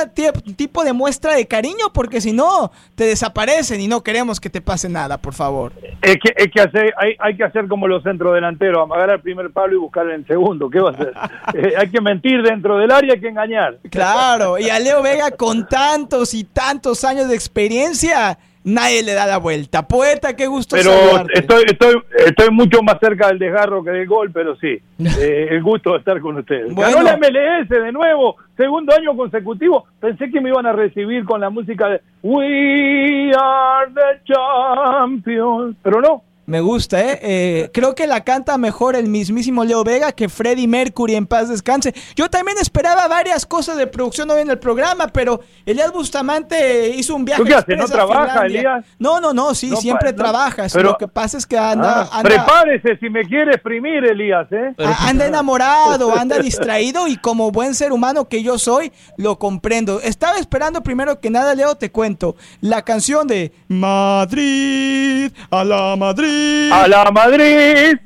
tipo 0.57 0.85
de 0.85 0.93
muestra 0.93 1.35
de 1.35 1.47
cariño 1.47 1.93
porque 1.93 2.21
si 2.21 2.33
no, 2.33 2.71
te 2.95 3.05
desaparecen 3.05 3.81
y 3.81 3.89
no 3.89 4.03
queremos 4.03 4.39
que 4.39 4.49
te 4.49 4.61
pase 4.61 4.89
nada, 4.89 5.19
por 5.19 5.35
favor. 5.35 5.73
Es 6.03 6.17
que, 6.19 6.33
es 6.37 6.51
que 6.53 6.61
hacer, 6.61 6.95
hay, 6.97 7.17
hay, 7.19 7.37
que 7.37 7.45
hacer 7.45 7.67
como 7.67 7.89
los 7.89 8.03
centrodelanteros, 8.05 8.83
amagar 8.83 9.11
al 9.11 9.21
primer 9.21 9.51
palo 9.51 9.75
y 9.75 9.79
buscar 9.79 10.09
el 10.09 10.25
segundo. 10.27 10.71
¿Qué 10.71 10.81
va 10.81 10.91
a 10.91 10.93
hacer? 10.93 11.13
Eh, 11.53 11.75
hay 11.77 11.91
que 11.91 12.01
mentir 12.01 12.43
dentro 12.43 12.79
del 12.79 12.91
área, 12.93 13.15
hay 13.15 13.21
que 13.21 13.29
engañar. 13.29 13.79
Claro, 13.91 14.59
y 14.59 14.71
a 14.71 14.79
Leo 14.79 15.03
Vega 15.03 15.33
con 15.33 15.67
tantos 15.67 16.33
y 16.33 16.45
tantos 16.45 17.03
años 17.03 17.29
de 17.29 17.35
experiencia 17.35 18.39
nadie 18.64 19.03
le 19.03 19.14
da 19.14 19.27
la 19.27 19.38
vuelta. 19.38 19.87
Poeta, 19.87 20.35
qué 20.37 20.46
gusto 20.46 20.77
Pero 20.77 20.92
estoy, 21.33 21.64
estoy, 21.66 22.03
estoy 22.27 22.51
mucho 22.51 22.83
más 22.83 22.99
cerca 23.01 23.29
del 23.29 23.38
desgarro 23.38 23.83
que 23.83 23.90
del 23.90 24.07
gol, 24.07 24.31
pero 24.33 24.57
sí, 24.57 24.79
eh, 24.99 25.49
el 25.51 25.62
gusto 25.62 25.92
de 25.92 25.99
estar 25.99 26.20
con 26.20 26.37
ustedes. 26.38 26.75
Ganó 26.75 27.03
la 27.03 27.16
MLS 27.16 27.68
de 27.68 27.92
nuevo, 27.92 28.37
segundo 28.57 28.94
año 28.94 29.16
consecutivo. 29.16 29.87
Pensé 30.01 30.31
que 30.31 30.40
me 30.40 30.51
iban 30.51 30.66
a 30.66 30.73
recibir 30.73 31.25
con 31.25 31.40
la 31.40 31.51
música 31.51 31.88
de 31.88 32.01
We 32.23 33.33
are 33.35 33.90
the 33.94 34.33
champions, 34.33 35.77
pero 35.83 36.01
no, 36.01 36.23
me 36.51 36.61
gusta, 36.61 37.01
¿eh? 37.01 37.19
¿eh? 37.23 37.71
Creo 37.73 37.95
que 37.95 38.09
la 38.09 38.25
canta 38.25 38.59
mejor 38.59 38.97
el 38.97 39.07
mismísimo 39.07 39.65
Leo 39.65 39.85
Vega 39.85 40.11
que 40.11 40.29
Freddie 40.29 40.67
Mercury 40.67 41.15
en 41.15 41.25
paz 41.25 41.49
descanse. 41.49 41.95
Yo 42.17 42.29
también 42.29 42.59
esperaba 42.59 43.07
varias 43.07 43.47
cosas 43.47 43.77
de 43.77 43.87
producción 43.87 44.29
hoy 44.33 44.41
en 44.41 44.51
el 44.51 44.59
programa, 44.59 45.07
pero 45.07 45.43
Elías 45.65 45.93
Bustamante 45.93 46.89
hizo 46.89 47.15
un 47.15 47.25
viaje. 47.25 47.41
¿Tú 47.41 47.49
qué 47.49 47.55
haces? 47.55 47.79
¿No 47.79 47.87
trabaja, 47.87 48.47
Elías? 48.47 48.85
No, 48.99 49.21
no, 49.21 49.33
no, 49.33 49.55
sí, 49.55 49.71
siempre 49.77 50.13
trabajas. 50.13 50.73
Pero, 50.73 50.91
lo 50.91 50.99
que 50.99 51.07
pasa 51.07 51.39
es 51.39 51.47
que 51.47 51.57
anda, 51.57 52.09
ah, 52.11 52.21
Prepárese 52.25 52.97
si 52.99 53.09
me 53.11 53.25
quiere 53.27 53.53
exprimir, 53.53 54.05
Elías, 54.05 54.49
¿eh? 54.51 54.75
Anda 55.07 55.27
enamorado, 55.27 56.13
anda 56.19 56.41
distraído 56.41 57.07
y 57.07 57.17
como 57.17 57.53
buen 57.53 57.77
ser 57.77 57.93
humano 57.93 58.29
que 58.29 58.43
yo 58.43 58.59
soy, 58.59 58.91
lo 59.17 59.39
comprendo. 59.39 60.01
Estaba 60.01 60.39
esperando 60.39 60.83
primero 60.83 61.21
que 61.21 61.31
nada, 61.31 61.55
Leo, 61.55 61.77
te 61.77 61.93
cuento. 61.93 62.35
La 62.61 62.83
canción 62.83 63.29
de 63.29 63.53
Madrid, 63.69 65.31
a 65.49 65.63
la 65.63 65.95
Madrid. 65.95 66.39
A 66.72 66.88
la 66.88 67.11
Madrid, 67.11 67.98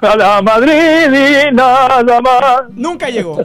a 0.00 0.16
la 0.16 0.42
Madrid 0.42 1.48
y 1.50 1.54
nada 1.54 2.20
más. 2.20 2.62
Nunca 2.70 3.08
llegó. 3.08 3.44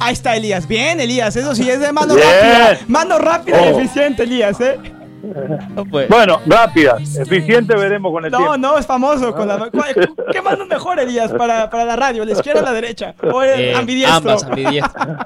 Ahí 0.00 0.12
está 0.12 0.36
Elías. 0.36 0.66
Bien, 0.66 1.00
Elías. 1.00 1.36
Eso 1.36 1.54
sí 1.54 1.68
es 1.68 1.80
de 1.80 1.92
mano 1.92 2.14
rápida. 2.14 2.78
Mano 2.88 3.18
rápida 3.18 3.66
y 3.66 3.72
oh. 3.72 3.78
eficiente, 3.78 4.22
Elías, 4.22 4.60
¿eh? 4.60 4.78
Bueno, 6.08 6.40
rápida, 6.46 6.96
eficiente 6.96 7.76
veremos 7.76 8.10
con 8.10 8.24
el 8.24 8.30
tiempo. 8.30 8.56
No, 8.56 8.72
no, 8.72 8.78
es 8.78 8.86
famoso. 8.86 9.34
Con 9.34 9.48
la, 9.48 9.70
¿Qué 10.32 10.40
mano 10.40 10.64
mejor, 10.64 10.98
Elías, 10.98 11.32
para, 11.32 11.68
para 11.68 11.84
la 11.84 11.96
radio? 11.96 12.24
¿La 12.24 12.32
izquierda 12.32 12.62
o 12.62 12.64
la 12.64 12.72
derecha? 12.72 13.14
¿O 13.30 13.42
el 13.42 13.60
eh, 13.60 13.74
ambidiestro? 13.74 14.16
Ambas, 14.16 14.44
ambidiestro. 14.44 15.02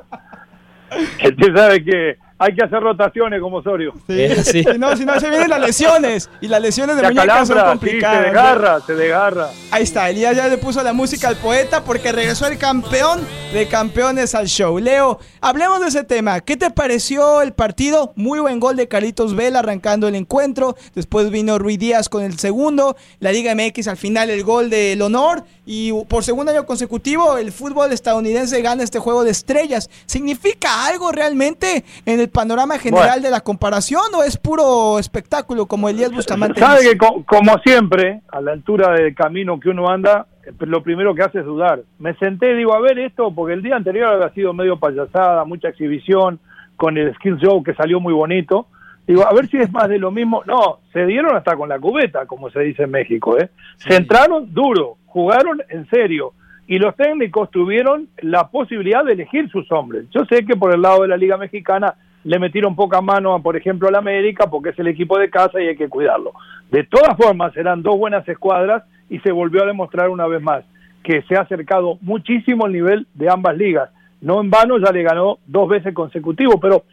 Usted 1.25 1.57
sabe 1.57 1.85
que 1.85 2.17
hay 2.37 2.55
que 2.55 2.65
hacer 2.65 2.81
rotaciones 2.81 3.41
como 3.41 3.59
Osorio. 3.59 3.93
Sí, 4.09 4.29
sí. 4.43 4.65
Si 4.65 4.65
no, 4.79 4.97
si 4.97 5.05
no, 5.05 5.19
se 5.21 5.31
vienen 5.31 5.49
las 5.49 5.61
lesiones. 5.61 6.29
Y 6.41 6.49
las 6.49 6.61
lesiones 6.61 6.97
de 6.97 7.03
muñeca 7.03 7.47
son 7.47 7.61
complicadas. 7.61 8.19
se 8.19 8.25
desgarra, 8.25 8.81
se 8.81 8.95
desgarra. 8.95 9.49
Ahí 9.71 9.83
está, 9.85 10.11
Elías 10.11 10.37
ya 10.37 10.49
le 10.49 10.59
puso 10.59 10.83
la 10.83 10.93
música 10.93 11.29
al 11.29 11.37
poeta 11.37 11.85
porque 11.85 12.13
regresó 12.13 12.47
el 12.47 12.59
campeón 12.59 13.21
de 13.53 13.69
campeones 13.69 14.35
al 14.35 14.49
show. 14.49 14.79
Leo, 14.79 15.21
hablemos 15.41 15.81
de 15.81 15.89
ese 15.89 16.03
tema. 16.03 16.41
¿Qué 16.41 16.57
te 16.57 16.71
pareció 16.71 17.41
el 17.41 17.53
partido? 17.53 18.13
Muy 18.17 18.41
buen 18.41 18.59
gol 18.59 18.77
de 18.77 18.89
Carlitos 18.89 19.37
Vela 19.37 19.61
arrancando 19.61 20.09
el 20.09 20.17
encuentro. 20.17 20.77
Después 20.95 21.31
vino 21.31 21.59
Ruiz 21.59 21.79
Díaz 21.79 22.09
con 22.09 22.25
el 22.25 22.39
segundo. 22.39 22.97
La 23.21 23.31
Liga 23.31 23.55
MX 23.55 23.89
al 23.89 23.97
final 23.97 24.29
el 24.31 24.43
gol 24.43 24.71
del 24.71 25.01
honor. 25.03 25.45
Y 25.67 25.93
por 26.05 26.25
segundo 26.25 26.53
año 26.53 26.67
consecutivo 26.67 27.39
el 27.39 27.53
fútbol 27.53 27.93
estadounidense 27.93 28.61
gana 28.61 28.83
este 28.83 28.99
juego 28.99 29.25
de 29.25 29.31
estrellas. 29.31 29.89
¿Significa 30.07 30.87
algo 30.87 31.13
realmente 31.13 31.85
en 32.05 32.21
el 32.21 32.29
panorama 32.35 32.79
general 32.79 33.23
de 33.23 33.31
la 33.31 33.41
comparación 33.41 34.03
o 34.15 34.23
es 34.23 34.37
puro 34.37 34.99
espectáculo 34.99 35.67
como 35.67 35.89
Elías 35.89 36.13
Bustamante? 36.13 36.61
Sabe 36.61 36.81
que 36.83 36.99
como 36.99 37.59
siempre, 37.65 38.21
a 38.29 38.41
la 38.43 38.53
altura 38.53 38.93
del 38.93 39.15
camino 39.15 39.59
que 39.59 39.71
uno 39.71 39.89
anda, 39.89 40.27
eh, 40.45 40.53
lo 40.59 40.83
primero 40.83 41.15
que 41.15 41.23
hace 41.23 41.39
es 41.39 41.45
dudar. 41.47 41.83
Me 41.99 42.15
senté, 42.17 42.55
digo, 42.55 42.75
a 42.75 42.81
ver 42.81 42.99
esto, 42.99 43.33
porque 43.35 43.55
el 43.55 43.63
día 43.63 43.77
anterior 43.77 44.13
había 44.13 44.35
sido 44.35 44.53
medio 44.53 44.79
payasada, 44.79 45.45
mucha 45.45 45.69
exhibición, 45.69 46.41
con 46.77 46.99
el 46.99 47.15
skill 47.15 47.39
show 47.39 47.63
que 47.63 47.73
salió 47.75 48.01
muy 48.01 48.13
bonito. 48.13 48.67
Digo, 49.07 49.27
a 49.27 49.33
ver 49.33 49.47
si 49.49 49.59
es 49.59 49.71
más 49.73 49.89
de 49.89 49.99
lo 49.99 50.11
mismo. 50.11 50.43
No, 50.45 50.81
se 50.93 51.07
dieron 51.07 51.37
hasta 51.37 51.57
con 51.57 51.69
la 51.69 51.79
cubeta, 51.79 52.27
como 52.27 52.51
se 52.51 52.61
dice 52.61 52.83
en 52.83 52.91
México. 52.91 53.39
¿eh? 53.39 53.51
Se 53.77 53.95
entraron 53.95 54.53
duro, 54.53 54.97
jugaron 55.07 55.63
en 55.69 55.89
serio 55.89 56.33
y 56.67 56.79
los 56.79 56.97
técnicos 56.97 57.51
tuvieron 57.51 58.09
la 58.23 58.49
posibilidad 58.49 59.05
de 59.05 59.13
elegir 59.13 59.49
sus 59.51 59.71
hombres. 59.71 60.07
Yo 60.11 60.25
sé 60.25 60.45
que 60.45 60.57
por 60.57 60.73
el 60.75 60.83
lado 60.83 61.03
de 61.03 61.09
la 61.09 61.17
Liga 61.17 61.37
Mexicana 61.37 61.95
le 62.25 62.39
metieron 62.39 62.75
poca 62.75 63.01
mano, 63.01 63.35
a, 63.35 63.43
por 63.43 63.57
ejemplo, 63.57 63.89
al 63.89 63.95
América, 63.95 64.49
porque 64.51 64.71
es 64.71 64.79
el 64.79 64.89
equipo 64.89 65.19
de 65.19 65.31
casa 65.31 65.61
y 65.61 65.69
hay 65.69 65.77
que 65.77 65.89
cuidarlo. 65.89 66.33
De 66.71 66.85
todas 66.85 67.17
formas, 67.17 67.57
eran 67.57 67.83
dos 67.83 67.99
buenas 67.99 68.27
escuadras 68.29 68.83
y 69.09 69.19
se 69.21 69.31
volvió 69.31 69.63
a 69.63 69.67
demostrar 69.67 70.09
una 70.09 70.27
vez 70.27 70.43
más 70.43 70.65
que 71.03 71.23
se 71.23 71.37
ha 71.37 71.43
acercado 71.43 71.99
muchísimo 72.01 72.67
el 72.67 72.73
nivel 72.73 73.07
de 73.15 73.31
ambas 73.31 73.57
ligas. 73.57 73.91
No 74.23 74.41
en 74.41 74.51
vano 74.51 74.79
ya 74.79 74.91
le 74.91 75.03
ganó 75.03 75.39
dos 75.47 75.69
veces 75.69 75.93
consecutivo, 75.93 76.59
pero 76.59 76.85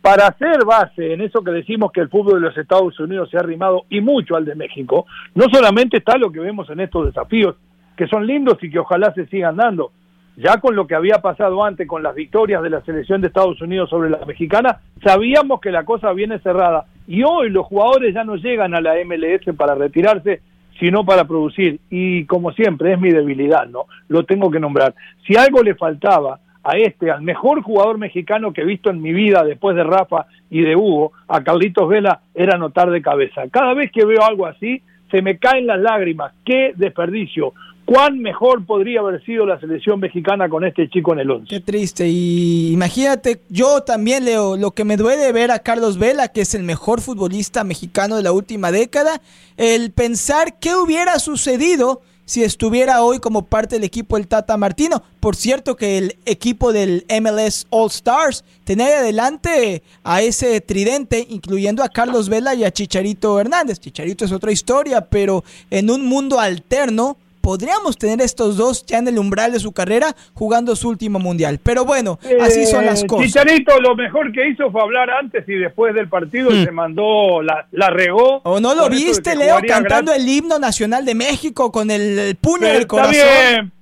para 0.00 0.28
hacer 0.28 0.64
base 0.64 1.14
en 1.14 1.20
eso 1.20 1.42
que 1.42 1.50
decimos 1.50 1.90
que 1.90 2.00
el 2.00 2.08
fútbol 2.08 2.40
de 2.40 2.46
los 2.46 2.56
Estados 2.56 2.98
Unidos 3.00 3.28
se 3.28 3.36
ha 3.36 3.40
arrimado 3.40 3.86
y 3.90 4.00
mucho 4.00 4.36
al 4.36 4.44
de 4.44 4.54
México, 4.54 5.04
no 5.34 5.46
solamente 5.52 5.96
está 5.96 6.16
lo 6.16 6.30
que 6.30 6.38
vemos 6.38 6.70
en 6.70 6.78
estos 6.78 7.06
desafíos, 7.06 7.56
que 7.96 8.06
son 8.06 8.24
lindos 8.24 8.56
y 8.62 8.70
que 8.70 8.78
ojalá 8.78 9.12
se 9.14 9.26
sigan 9.26 9.56
dando, 9.56 9.90
ya 10.36 10.58
con 10.58 10.76
lo 10.76 10.86
que 10.86 10.94
había 10.94 11.18
pasado 11.18 11.64
antes, 11.64 11.88
con 11.88 12.02
las 12.02 12.14
victorias 12.14 12.62
de 12.62 12.70
la 12.70 12.82
selección 12.82 13.20
de 13.20 13.28
Estados 13.28 13.60
Unidos 13.62 13.88
sobre 13.88 14.10
la 14.10 14.24
mexicana, 14.26 14.80
sabíamos 15.02 15.60
que 15.60 15.70
la 15.70 15.84
cosa 15.84 16.12
viene 16.12 16.38
cerrada. 16.40 16.84
Y 17.06 17.22
hoy 17.22 17.48
los 17.50 17.66
jugadores 17.66 18.14
ya 18.14 18.24
no 18.24 18.36
llegan 18.36 18.74
a 18.74 18.80
la 18.80 18.94
MLS 19.04 19.56
para 19.56 19.74
retirarse, 19.74 20.42
sino 20.78 21.06
para 21.06 21.24
producir. 21.24 21.80
Y 21.88 22.26
como 22.26 22.52
siempre, 22.52 22.92
es 22.92 23.00
mi 23.00 23.10
debilidad, 23.10 23.66
¿no? 23.66 23.86
Lo 24.08 24.24
tengo 24.24 24.50
que 24.50 24.60
nombrar. 24.60 24.94
Si 25.26 25.36
algo 25.36 25.62
le 25.62 25.74
faltaba 25.74 26.38
a 26.62 26.76
este, 26.76 27.10
al 27.10 27.22
mejor 27.22 27.62
jugador 27.62 27.96
mexicano 27.96 28.52
que 28.52 28.60
he 28.60 28.66
visto 28.66 28.90
en 28.90 29.00
mi 29.00 29.12
vida 29.12 29.42
después 29.42 29.74
de 29.74 29.84
Rafa 29.84 30.26
y 30.50 30.62
de 30.62 30.76
Hugo, 30.76 31.12
a 31.28 31.42
Carlitos 31.42 31.88
Vela, 31.88 32.20
era 32.34 32.58
notar 32.58 32.90
de 32.90 33.00
cabeza. 33.00 33.44
Cada 33.50 33.72
vez 33.72 33.90
que 33.90 34.04
veo 34.04 34.22
algo 34.22 34.46
así, 34.46 34.82
se 35.10 35.22
me 35.22 35.38
caen 35.38 35.66
las 35.66 35.80
lágrimas. 35.80 36.32
¡Qué 36.44 36.72
desperdicio! 36.76 37.54
Cuán 37.86 38.18
mejor 38.18 38.66
podría 38.66 39.00
haber 39.00 39.24
sido 39.24 39.46
la 39.46 39.58
selección 39.60 40.00
mexicana 40.00 40.48
con 40.48 40.64
este 40.64 40.90
chico 40.90 41.12
en 41.12 41.20
el 41.20 41.30
11. 41.30 41.46
Qué 41.48 41.60
triste. 41.60 42.08
Y 42.08 42.72
imagínate, 42.72 43.40
yo 43.48 43.82
también 43.82 44.24
leo 44.24 44.56
lo 44.56 44.72
que 44.72 44.84
me 44.84 44.96
duele 44.96 45.32
ver 45.32 45.52
a 45.52 45.60
Carlos 45.60 45.96
Vela, 45.96 46.28
que 46.28 46.42
es 46.42 46.54
el 46.54 46.64
mejor 46.64 47.00
futbolista 47.00 47.64
mexicano 47.64 48.16
de 48.16 48.24
la 48.24 48.32
última 48.32 48.72
década, 48.72 49.22
el 49.56 49.92
pensar 49.92 50.58
qué 50.58 50.74
hubiera 50.74 51.18
sucedido 51.20 52.02
si 52.26 52.42
estuviera 52.42 53.04
hoy 53.04 53.20
como 53.20 53.42
parte 53.42 53.76
del 53.76 53.84
equipo 53.84 54.16
el 54.16 54.26
Tata 54.26 54.56
Martino. 54.56 55.02
Por 55.20 55.36
cierto 55.36 55.76
que 55.76 55.96
el 55.96 56.16
equipo 56.26 56.72
del 56.72 57.06
MLS 57.08 57.68
All 57.70 57.88
Stars 57.88 58.44
tenía 58.64 58.98
adelante 58.98 59.84
a 60.02 60.22
ese 60.22 60.60
tridente, 60.60 61.24
incluyendo 61.30 61.84
a 61.84 61.88
Carlos 61.88 62.28
Vela 62.28 62.56
y 62.56 62.64
a 62.64 62.72
Chicharito 62.72 63.38
Hernández. 63.38 63.78
Chicharito 63.78 64.24
es 64.24 64.32
otra 64.32 64.50
historia, 64.50 65.02
pero 65.02 65.44
en 65.70 65.88
un 65.88 66.04
mundo 66.04 66.40
alterno 66.40 67.16
podríamos 67.46 67.96
tener 67.96 68.20
estos 68.22 68.56
dos 68.56 68.84
ya 68.86 68.98
en 68.98 69.06
el 69.06 69.20
umbral 69.20 69.52
de 69.52 69.60
su 69.60 69.70
carrera 69.70 70.16
jugando 70.34 70.74
su 70.74 70.88
último 70.88 71.20
mundial. 71.20 71.60
Pero 71.62 71.84
bueno, 71.84 72.18
así 72.40 72.66
son 72.66 72.84
las 72.84 73.04
eh, 73.04 73.06
cosas. 73.06 73.26
Chicharito 73.26 73.80
lo 73.80 73.94
mejor 73.94 74.32
que 74.32 74.48
hizo 74.48 74.68
fue 74.72 74.82
hablar 74.82 75.08
antes 75.10 75.48
y 75.48 75.54
después 75.54 75.94
del 75.94 76.08
partido 76.08 76.50
y 76.50 76.62
hmm. 76.62 76.64
se 76.64 76.72
mandó, 76.72 77.42
la, 77.42 77.68
la 77.70 77.90
regó. 77.90 78.40
¿O 78.42 78.58
no 78.58 78.74
lo 78.74 78.88
viste, 78.88 79.36
Leo, 79.36 79.60
cantando 79.64 80.12
el 80.12 80.28
himno 80.28 80.58
nacional 80.58 81.04
de 81.04 81.14
México 81.14 81.70
con 81.70 81.92
el, 81.92 82.36
puño 82.40 82.66
del 82.66 82.88
corazón? 82.88 83.14
Está 83.14 83.50
bien, 83.52 83.72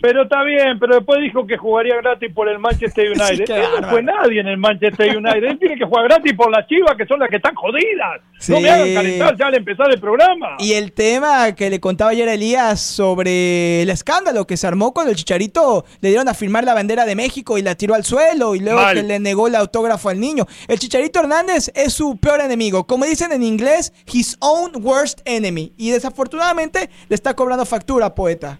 pero 0.00 0.24
está 0.24 0.42
bien, 0.42 0.78
pero 0.78 0.96
después 0.96 1.20
dijo 1.20 1.46
que 1.46 1.56
jugaría 1.56 1.96
gratis 1.96 2.30
por 2.34 2.48
el 2.48 2.58
Manchester 2.58 3.08
United. 3.16 3.80
no 3.80 3.88
fue 3.88 4.02
nadie 4.02 4.40
en 4.40 4.48
el 4.48 4.58
Manchester 4.58 5.16
United. 5.16 5.44
Él 5.44 5.58
tiene 5.58 5.76
que 5.76 5.84
jugar 5.84 6.04
gratis 6.04 6.32
por 6.34 6.50
las 6.50 6.66
chivas, 6.66 6.94
que 6.96 7.06
son 7.06 7.20
las 7.20 7.28
que 7.28 7.36
están 7.36 7.54
jodidas. 7.54 8.20
No 8.48 8.60
me 8.60 8.68
hagan 8.70 8.94
calentar 8.94 9.36
ya 9.38 9.46
al 9.46 9.54
empezar 9.54 9.90
el 9.90 10.00
programa. 10.00 10.56
Y 10.58 10.74
el 10.74 10.92
tema 10.92 11.54
que 11.54 11.70
le 11.70 11.80
contaba 11.80 12.10
ayer 12.10 12.28
Elías 12.28 12.80
sobre 12.80 13.82
el 13.82 13.90
escándalo 13.90 14.46
que 14.46 14.56
se 14.56 14.66
armó 14.66 14.92
con 14.92 15.08
el 15.08 15.16
Chicharito, 15.16 15.84
le 16.00 16.08
dieron 16.10 16.28
a 16.28 16.34
firmar 16.34 16.64
la 16.64 16.74
bandera 16.74 17.06
de 17.06 17.14
México 17.14 17.56
y 17.56 17.62
la 17.62 17.74
tiró 17.74 17.94
al 17.94 18.04
suelo 18.04 18.54
y 18.54 18.60
luego 18.60 18.80
que 18.92 19.02
le 19.02 19.18
negó 19.20 19.46
el 19.46 19.54
autógrafo 19.54 20.08
al 20.10 20.20
niño. 20.20 20.46
El 20.68 20.78
Chicharito 20.78 21.20
Hernández 21.20 21.70
es 21.74 21.92
su 21.92 22.16
peor 22.18 22.40
enemigo. 22.40 22.86
Como 22.86 23.04
dicen 23.04 23.32
en 23.32 23.42
inglés, 23.42 23.92
his 24.12 24.36
own 24.40 24.72
worst 24.82 25.20
enemy. 25.24 25.72
Y 25.76 25.90
desafortunadamente 25.90 26.90
le 27.08 27.14
está 27.14 27.34
cobrando 27.34 27.64
factura, 27.64 28.14
poeta. 28.14 28.58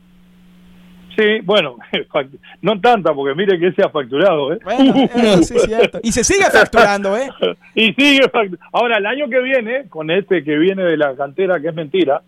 Sí, 1.17 1.41
bueno, 1.45 1.77
no 2.63 2.81
tanta, 2.81 3.15
porque 3.15 3.35
mire 3.35 3.59
que 3.59 3.73
se 3.73 3.83
ha 3.83 3.89
facturado, 3.89 4.53
¿eh? 4.53 4.59
sí, 5.43 5.59
cierto. 5.59 6.01
Y 6.03 6.13
se 6.13 6.25
sigue 6.25 6.45
facturando, 6.51 7.17
¿eh? 7.17 7.29
y 7.75 7.93
sigue 7.95 8.31
Ahora, 8.73 8.99
el 8.99 9.07
año 9.07 9.29
que 9.29 9.41
viene, 9.41 9.89
con 9.89 10.11
este 10.11 10.43
que 10.43 10.57
viene 10.57 10.83
de 10.83 10.97
la 10.97 11.15
cantera, 11.15 11.61
que 11.61 11.69
es 11.69 11.75
mentira, 11.75 12.23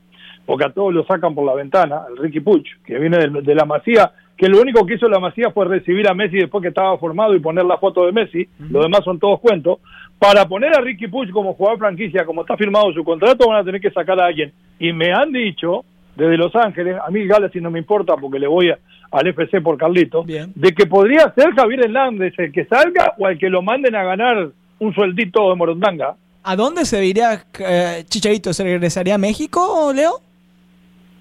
porque 0.44 0.66
a 0.66 0.70
todos 0.70 0.94
lo 0.94 1.05
sacan 1.07 1.35
por 1.35 1.44
la 1.44 1.55
ventana, 1.55 2.03
el 2.09 2.16
Ricky 2.16 2.40
Puch, 2.40 2.68
que 2.85 2.99
viene 2.99 3.18
de, 3.18 3.42
de 3.42 3.55
la 3.55 3.64
Masía, 3.64 4.12
que 4.37 4.49
lo 4.49 4.61
único 4.61 4.85
que 4.87 4.94
hizo 4.94 5.09
la 5.09 5.18
Masía 5.18 5.51
fue 5.51 5.64
recibir 5.66 6.09
a 6.09 6.14
Messi 6.14 6.37
después 6.37 6.62
que 6.62 6.68
estaba 6.68 6.96
formado 6.99 7.35
y 7.35 7.40
poner 7.40 7.64
la 7.64 7.79
foto 7.79 8.05
de 8.05 8.12
Messi, 8.12 8.46
lo 8.70 8.83
demás 8.83 9.01
son 9.05 9.18
todos 9.18 9.40
cuentos. 9.40 9.79
Para 10.18 10.46
poner 10.46 10.77
a 10.77 10.81
Ricky 10.81 11.09
Puch 11.09 11.31
como 11.31 11.55
jugador 11.55 11.79
franquicia, 11.79 12.25
como 12.25 12.42
está 12.42 12.57
firmado 12.57 12.92
su 12.92 13.03
contrato, 13.03 13.49
van 13.49 13.61
a 13.61 13.64
tener 13.64 13.81
que 13.81 13.90
sacar 13.90 14.20
a 14.20 14.27
alguien. 14.27 14.53
Y 14.79 14.92
me 14.92 15.12
han 15.12 15.33
dicho, 15.33 15.85
desde 16.16 16.37
Los 16.37 16.55
Ángeles, 16.57 16.96
a 17.07 17.11
mí 17.11 17.26
Galaxy 17.26 17.61
no 17.61 17.70
me 17.70 17.79
importa 17.79 18.14
porque 18.16 18.38
le 18.38 18.46
voy 18.46 18.70
a- 18.70 18.79
al 19.12 19.26
FC 19.29 19.61
por 19.61 19.76
Carlito, 19.79 20.24
Bien. 20.24 20.52
de 20.55 20.72
que 20.72 20.87
podría 20.87 21.33
ser 21.35 21.55
Javier 21.55 21.85
Hernández 21.85 22.35
el 22.38 22.50
que 22.52 22.64
salga 22.64 23.14
o 23.18 23.29
el 23.29 23.38
que 23.38 23.48
lo 23.48 23.62
manden 23.62 23.94
a 23.94 24.02
ganar 24.05 24.48
un 24.79 24.94
sueldito 24.94 25.48
de 25.50 25.57
Morondanga. 25.57 26.16
¿A 26.42 26.57
dónde 26.57 26.85
se 26.85 27.05
iría 27.05 27.44
eh, 27.59 28.05
Chicharito? 28.09 28.52
¿Se 28.52 28.62
regresaría 28.64 29.14
a 29.14 29.18
México, 29.18 29.92
Leo? 29.94 30.20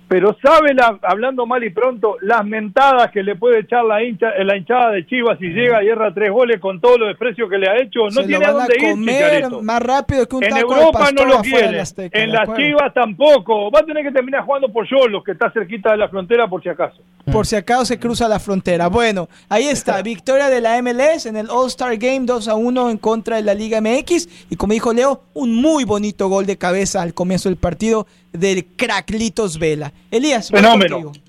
Pero 0.08 0.36
sabe, 0.42 0.74
la, 0.74 1.00
hablando 1.02 1.46
mal 1.46 1.64
y 1.64 1.72
pronto, 1.72 2.18
las 2.22 2.46
mentadas 2.46 3.12
que 3.12 3.24
le 3.24 3.36
puede 3.36 3.62
echar 3.62 3.84
la, 3.84 4.04
hincha, 4.04 4.30
eh, 4.32 4.44
la 4.44 4.56
hinchada 4.56 4.92
de 4.92 5.06
Chivas 5.06 5.40
si 5.40 5.48
llega 5.48 5.84
y 5.84 5.88
erra 5.88 6.14
tres 6.14 6.32
goles 6.32 6.60
con 6.60 6.80
todo 6.80 6.98
lo 7.00 7.08
desprecio 7.08 7.50
que 7.50 7.58
le 7.58 7.68
ha 7.68 7.82
hecho. 7.82 8.02
No 8.06 8.12
Se 8.12 8.24
tiene 8.24 8.46
a 8.46 8.52
dónde 8.52 8.74
a 8.74 8.84
ir, 8.84 8.92
comer 8.92 9.16
Chicharito. 9.16 9.64
más 9.64 9.82
rápido 9.82 10.28
que 10.28 10.36
un 10.36 10.44
En 10.44 10.50
taco 10.52 10.76
Europa 10.76 11.10
no 11.12 11.26
lo 11.26 11.42
quiere, 11.42 11.80
Azteca, 11.80 12.20
en 12.20 12.32
¿de 12.32 12.38
las? 12.38 12.56
Chivas 12.56 12.94
tampoco. 12.94 13.72
Va 13.72 13.80
a 13.80 13.84
tener 13.84 14.04
que 14.04 14.12
terminar 14.12 14.44
jugando 14.44 14.70
por 14.70 14.88
Yolos, 14.88 15.24
que 15.24 15.32
está 15.32 15.52
cerquita 15.52 15.92
de 15.92 15.98
la 15.98 16.08
frontera 16.08 16.48
por 16.48 16.62
si 16.62 16.70
acaso. 16.70 17.02
Por 17.32 17.48
si 17.48 17.56
acaso 17.56 17.86
se 17.86 18.00
cruza 18.00 18.28
la 18.28 18.40
frontera. 18.40 18.88
Bueno, 18.88 19.28
ahí 19.50 19.68
está, 19.68 20.02
victoria 20.04 20.50
de 20.50 20.62
la 20.62 20.80
MLS 20.82 21.26
en 21.26 21.36
el 21.36 21.50
All-Star 21.50 21.98
Game 21.98 22.26
2 22.26 22.48
a 22.48 22.56
1 22.56 22.90
en 22.92 22.98
contra 22.98 23.38
de 23.38 23.42
la 23.42 23.56
Liga 23.56 23.82
MX. 23.82 24.48
Y 24.52 24.56
como 24.56 24.74
dijo 24.74 24.94
Leo, 24.94 25.24
un 25.34 25.56
muy 25.56 25.84
bonito 25.84 26.30
gol 26.30 26.46
de 26.46 26.58
cabeza 26.58 27.02
al 27.02 27.14
comienzo 27.14 27.50
del 27.50 27.58
partido 27.58 28.06
del 28.38 28.66
Cracklitos 28.66 29.58
Vela. 29.58 29.92
Elías, 30.12 30.50
Fenómeno. 30.50 31.02
contigo. 31.02 31.26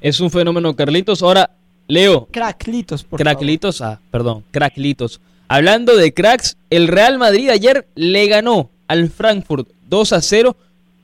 Es 0.00 0.20
un 0.20 0.30
fenómeno, 0.30 0.74
Carlitos. 0.74 1.22
Ahora, 1.22 1.50
Leo, 1.88 2.28
Cracklitos, 2.30 3.04
por 3.04 3.20
Cracklitos, 3.20 3.82
ah, 3.82 4.00
perdón, 4.10 4.44
Cracklitos. 4.50 5.20
Hablando 5.48 5.96
de 5.96 6.14
cracks, 6.14 6.56
el 6.70 6.86
Real 6.86 7.18
Madrid 7.18 7.50
ayer 7.50 7.86
le 7.96 8.28
ganó 8.28 8.70
al 8.86 9.10
Frankfurt 9.10 9.68
2 9.88 10.12
a 10.12 10.20
0. 10.20 10.56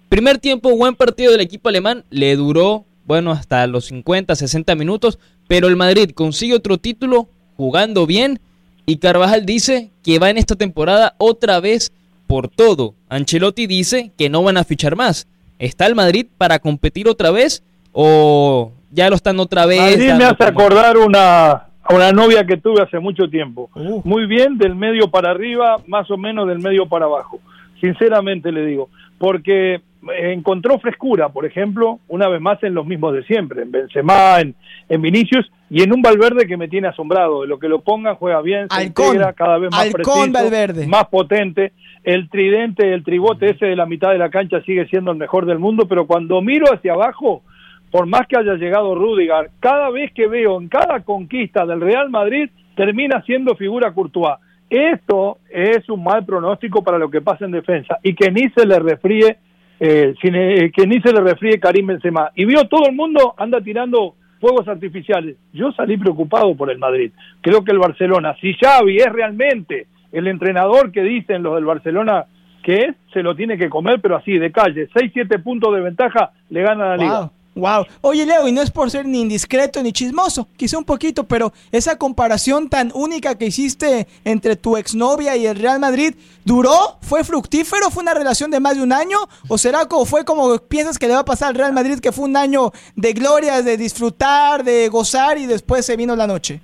Primer 0.09 0.39
tiempo, 0.39 0.77
buen 0.77 0.95
partido 0.95 1.33
del 1.33 1.41
equipo 1.41 1.69
alemán, 1.69 2.05
le 2.11 2.37
duró, 2.37 2.85
bueno, 3.07 3.33
hasta 3.33 3.67
los 3.67 3.87
50, 3.87 4.37
60 4.37 4.77
minutos, 4.77 5.19
pero 5.49 5.67
el 5.67 5.75
Madrid 5.75 6.11
consigue 6.11 6.55
otro 6.55 6.79
título 6.79 7.29
jugando 7.57 8.07
bien 8.07 8.39
y 8.87 8.99
Carvajal 8.99 9.45
dice 9.45 9.91
que 10.05 10.21
va 10.21 10.31
en 10.31 10.39
esta 10.39 10.55
temporada 10.55 11.17
otra 11.19 11.59
vez 11.59 11.91
por 12.27 12.49
todo. 12.49 12.95
Ancelotti 13.09 13.67
dice 13.67 14.11
que 14.17 14.29
no 14.29 14.43
van 14.43 14.57
a 14.57 14.65
fichar 14.65 14.97
más. 14.97 15.27
¿Está 15.59 15.87
el 15.87 15.95
Madrid 15.95 16.27
para 16.37 16.59
competir 16.59 17.09
otra 17.09 17.31
vez 17.31 17.63
o 17.93 18.73
ya 18.91 19.09
lo 19.09 19.17
están 19.17 19.39
otra 19.41 19.67
vez? 19.67 19.81
Madrid 19.81 20.13
me 20.15 20.25
hace 20.25 20.37
como- 20.37 20.49
acordar 20.61 20.97
una, 20.99 21.51
a 21.51 21.95
una 21.95 22.13
novia 22.13 22.45
que 22.45 22.57
tuve 22.57 22.83
hace 22.83 22.99
mucho 22.99 23.29
tiempo. 23.31 23.71
Uh. 23.75 24.03
Muy 24.05 24.27
bien, 24.27 24.59
del 24.59 24.75
medio 24.75 25.09
para 25.11 25.31
arriba, 25.31 25.77
más 25.87 26.11
o 26.11 26.17
menos 26.17 26.47
del 26.49 26.59
medio 26.59 26.87
para 26.87 27.07
abajo. 27.07 27.41
Sinceramente 27.81 28.53
le 28.53 28.67
digo. 28.67 28.89
Porque 29.19 29.81
encontró 30.19 30.79
frescura, 30.79 31.31
por 31.31 31.47
ejemplo, 31.47 31.99
una 32.09 32.29
vez 32.29 32.41
más 32.41 32.63
en 32.63 32.75
los 32.75 32.87
mismos 32.87 33.15
de 33.15 33.25
siempre, 33.25 33.63
en 33.63 33.73
Benzema, 33.73 34.41
en, 34.41 34.55
en 34.89 35.03
Vinicius 35.03 35.51
y 35.71 35.83
en 35.83 35.93
un 35.93 36.03
Valverde 36.03 36.47
que 36.47 36.57
me 36.57 36.69
tiene 36.69 36.89
asombrado. 36.89 37.43
De 37.43 37.49
lo 37.49 37.59
que 37.59 37.69
lo 37.69 37.81
pongan 37.81 38.15
juega 38.17 38.41
bien, 38.43 38.69
se 38.71 38.85
integra 38.85 39.33
cada 39.33 39.59
vez 39.59 39.71
más 39.71 39.89
preciso, 39.91 40.31
Valverde. 40.31 40.87
más 40.87 41.07
potente. 41.07 41.73
El 42.07 42.31
tridente, 42.31 42.95
el 42.95 43.03
tribote 43.03 43.51
ese 43.51 43.67
de 43.67 43.75
la 43.75 43.85
mitad 43.85 44.13
de 44.13 44.19
la 44.19 44.31
cancha 44.31 44.63
sigue 44.63 44.87
siendo 44.87 45.11
el 45.11 45.19
mejor 45.19 45.45
del 45.45 45.59
mundo, 45.59 45.89
pero 45.89 46.07
cuando 46.07 46.41
miro 46.41 46.73
hacia 46.73 46.93
abajo, 46.93 47.43
por 47.91 48.07
más 48.07 48.29
que 48.29 48.39
haya 48.39 48.55
llegado 48.55 48.95
Rudiger, 48.95 49.51
cada 49.59 49.91
vez 49.91 50.13
que 50.13 50.29
veo 50.29 50.61
en 50.61 50.69
cada 50.69 51.01
conquista 51.01 51.67
del 51.67 51.81
Real 51.81 52.09
Madrid, 52.09 52.49
termina 52.77 53.23
siendo 53.23 53.57
figura 53.57 53.93
Courtois. 53.93 54.37
Esto 54.71 55.39
es 55.51 55.89
un 55.89 56.05
mal 56.05 56.25
pronóstico 56.25 56.85
para 56.85 56.97
lo 56.97 57.11
que 57.11 57.23
pasa 57.23 57.45
en 57.45 57.51
defensa 57.51 57.99
y 58.05 58.15
que 58.15 58.31
ni 58.31 58.49
se 58.51 58.65
le 58.65 58.79
refríe, 58.79 59.39
eh, 59.81 60.15
eh, 60.23 60.71
que 60.73 60.87
ni 60.87 61.01
se 61.01 61.13
le 61.13 61.21
refríe 61.23 61.59
Karim 61.59 61.89
Benzema. 61.89 62.31
Y 62.37 62.45
vio 62.45 62.69
todo 62.69 62.89
el 62.89 62.95
mundo 62.95 63.35
anda 63.37 63.61
tirando 63.61 64.15
fuegos 64.41 64.69
artificiales. 64.69 65.39
Yo 65.53 65.73
salí 65.73 65.97
preocupado 65.97 66.55
por 66.55 66.71
el 66.71 66.79
Madrid. 66.79 67.11
Creo 67.41 67.65
que 67.65 67.73
el 67.73 67.81
Barcelona, 67.81 68.37
si 68.41 68.55
Xavi 68.55 68.99
es 68.99 69.13
realmente 69.13 69.89
el 70.19 70.29
entrenador 70.29 70.93
que 70.93 71.03
dicen 71.03 71.43
los 71.43 71.55
del 71.55 71.65
Barcelona 71.65 72.27
que 72.63 72.83
es, 72.83 72.97
se 73.13 73.23
lo 73.23 73.37
tiene 73.37 73.57
que 73.57 73.71
comer, 73.71 74.01
pero 74.03 74.17
así, 74.17 74.39
de 74.39 74.51
calle. 74.51 74.89
6-7 74.89 75.41
puntos 75.41 75.73
de 75.73 75.81
ventaja, 75.81 76.33
le 76.51 76.63
gana 76.63 76.89
la 76.89 76.97
liga. 76.97 77.31
Wow. 77.55 77.87
Oye, 78.03 78.27
Leo, 78.27 78.49
y 78.49 78.53
no 78.53 78.61
es 78.61 78.71
por 78.71 78.91
ser 78.91 79.07
ni 79.07 79.23
indiscreto 79.23 79.83
ni 79.83 79.93
chismoso, 79.93 80.49
quizá 80.57 80.77
un 80.77 80.85
poquito, 80.85 81.25
pero 81.25 81.53
esa 81.73 81.97
comparación 81.97 82.69
tan 82.69 82.91
única 82.93 83.39
que 83.39 83.47
hiciste 83.47 84.07
entre 84.25 84.57
tu 84.57 84.77
exnovia 84.77 85.37
y 85.37 85.47
el 85.47 85.57
Real 85.57 85.81
Madrid, 85.81 86.17
¿duró? 86.45 86.99
¿Fue 87.01 87.25
fructífero? 87.25 87.91
¿Fue 87.91 88.03
una 88.03 88.13
relación 88.13 88.51
de 88.51 88.61
más 88.61 88.77
de 88.77 88.83
un 88.83 88.93
año? 88.93 89.17
¿O 89.49 89.57
será 89.57 89.87
como 89.87 90.05
fue 90.05 90.25
como 90.25 90.59
piensas 90.59 90.99
que 90.99 91.07
le 91.07 91.15
va 91.15 91.21
a 91.21 91.25
pasar 91.25 91.49
al 91.49 91.55
Real 91.55 91.73
Madrid, 91.73 92.01
que 92.01 92.13
fue 92.13 92.27
un 92.27 92.37
año 92.37 92.73
de 92.95 93.13
glorias, 93.13 93.65
de 93.65 93.77
disfrutar, 93.77 94.65
de 94.65 94.89
gozar 94.89 95.39
y 95.39 95.47
después 95.47 95.87
se 95.87 95.97
vino 95.97 96.15
la 96.15 96.27
noche? 96.27 96.61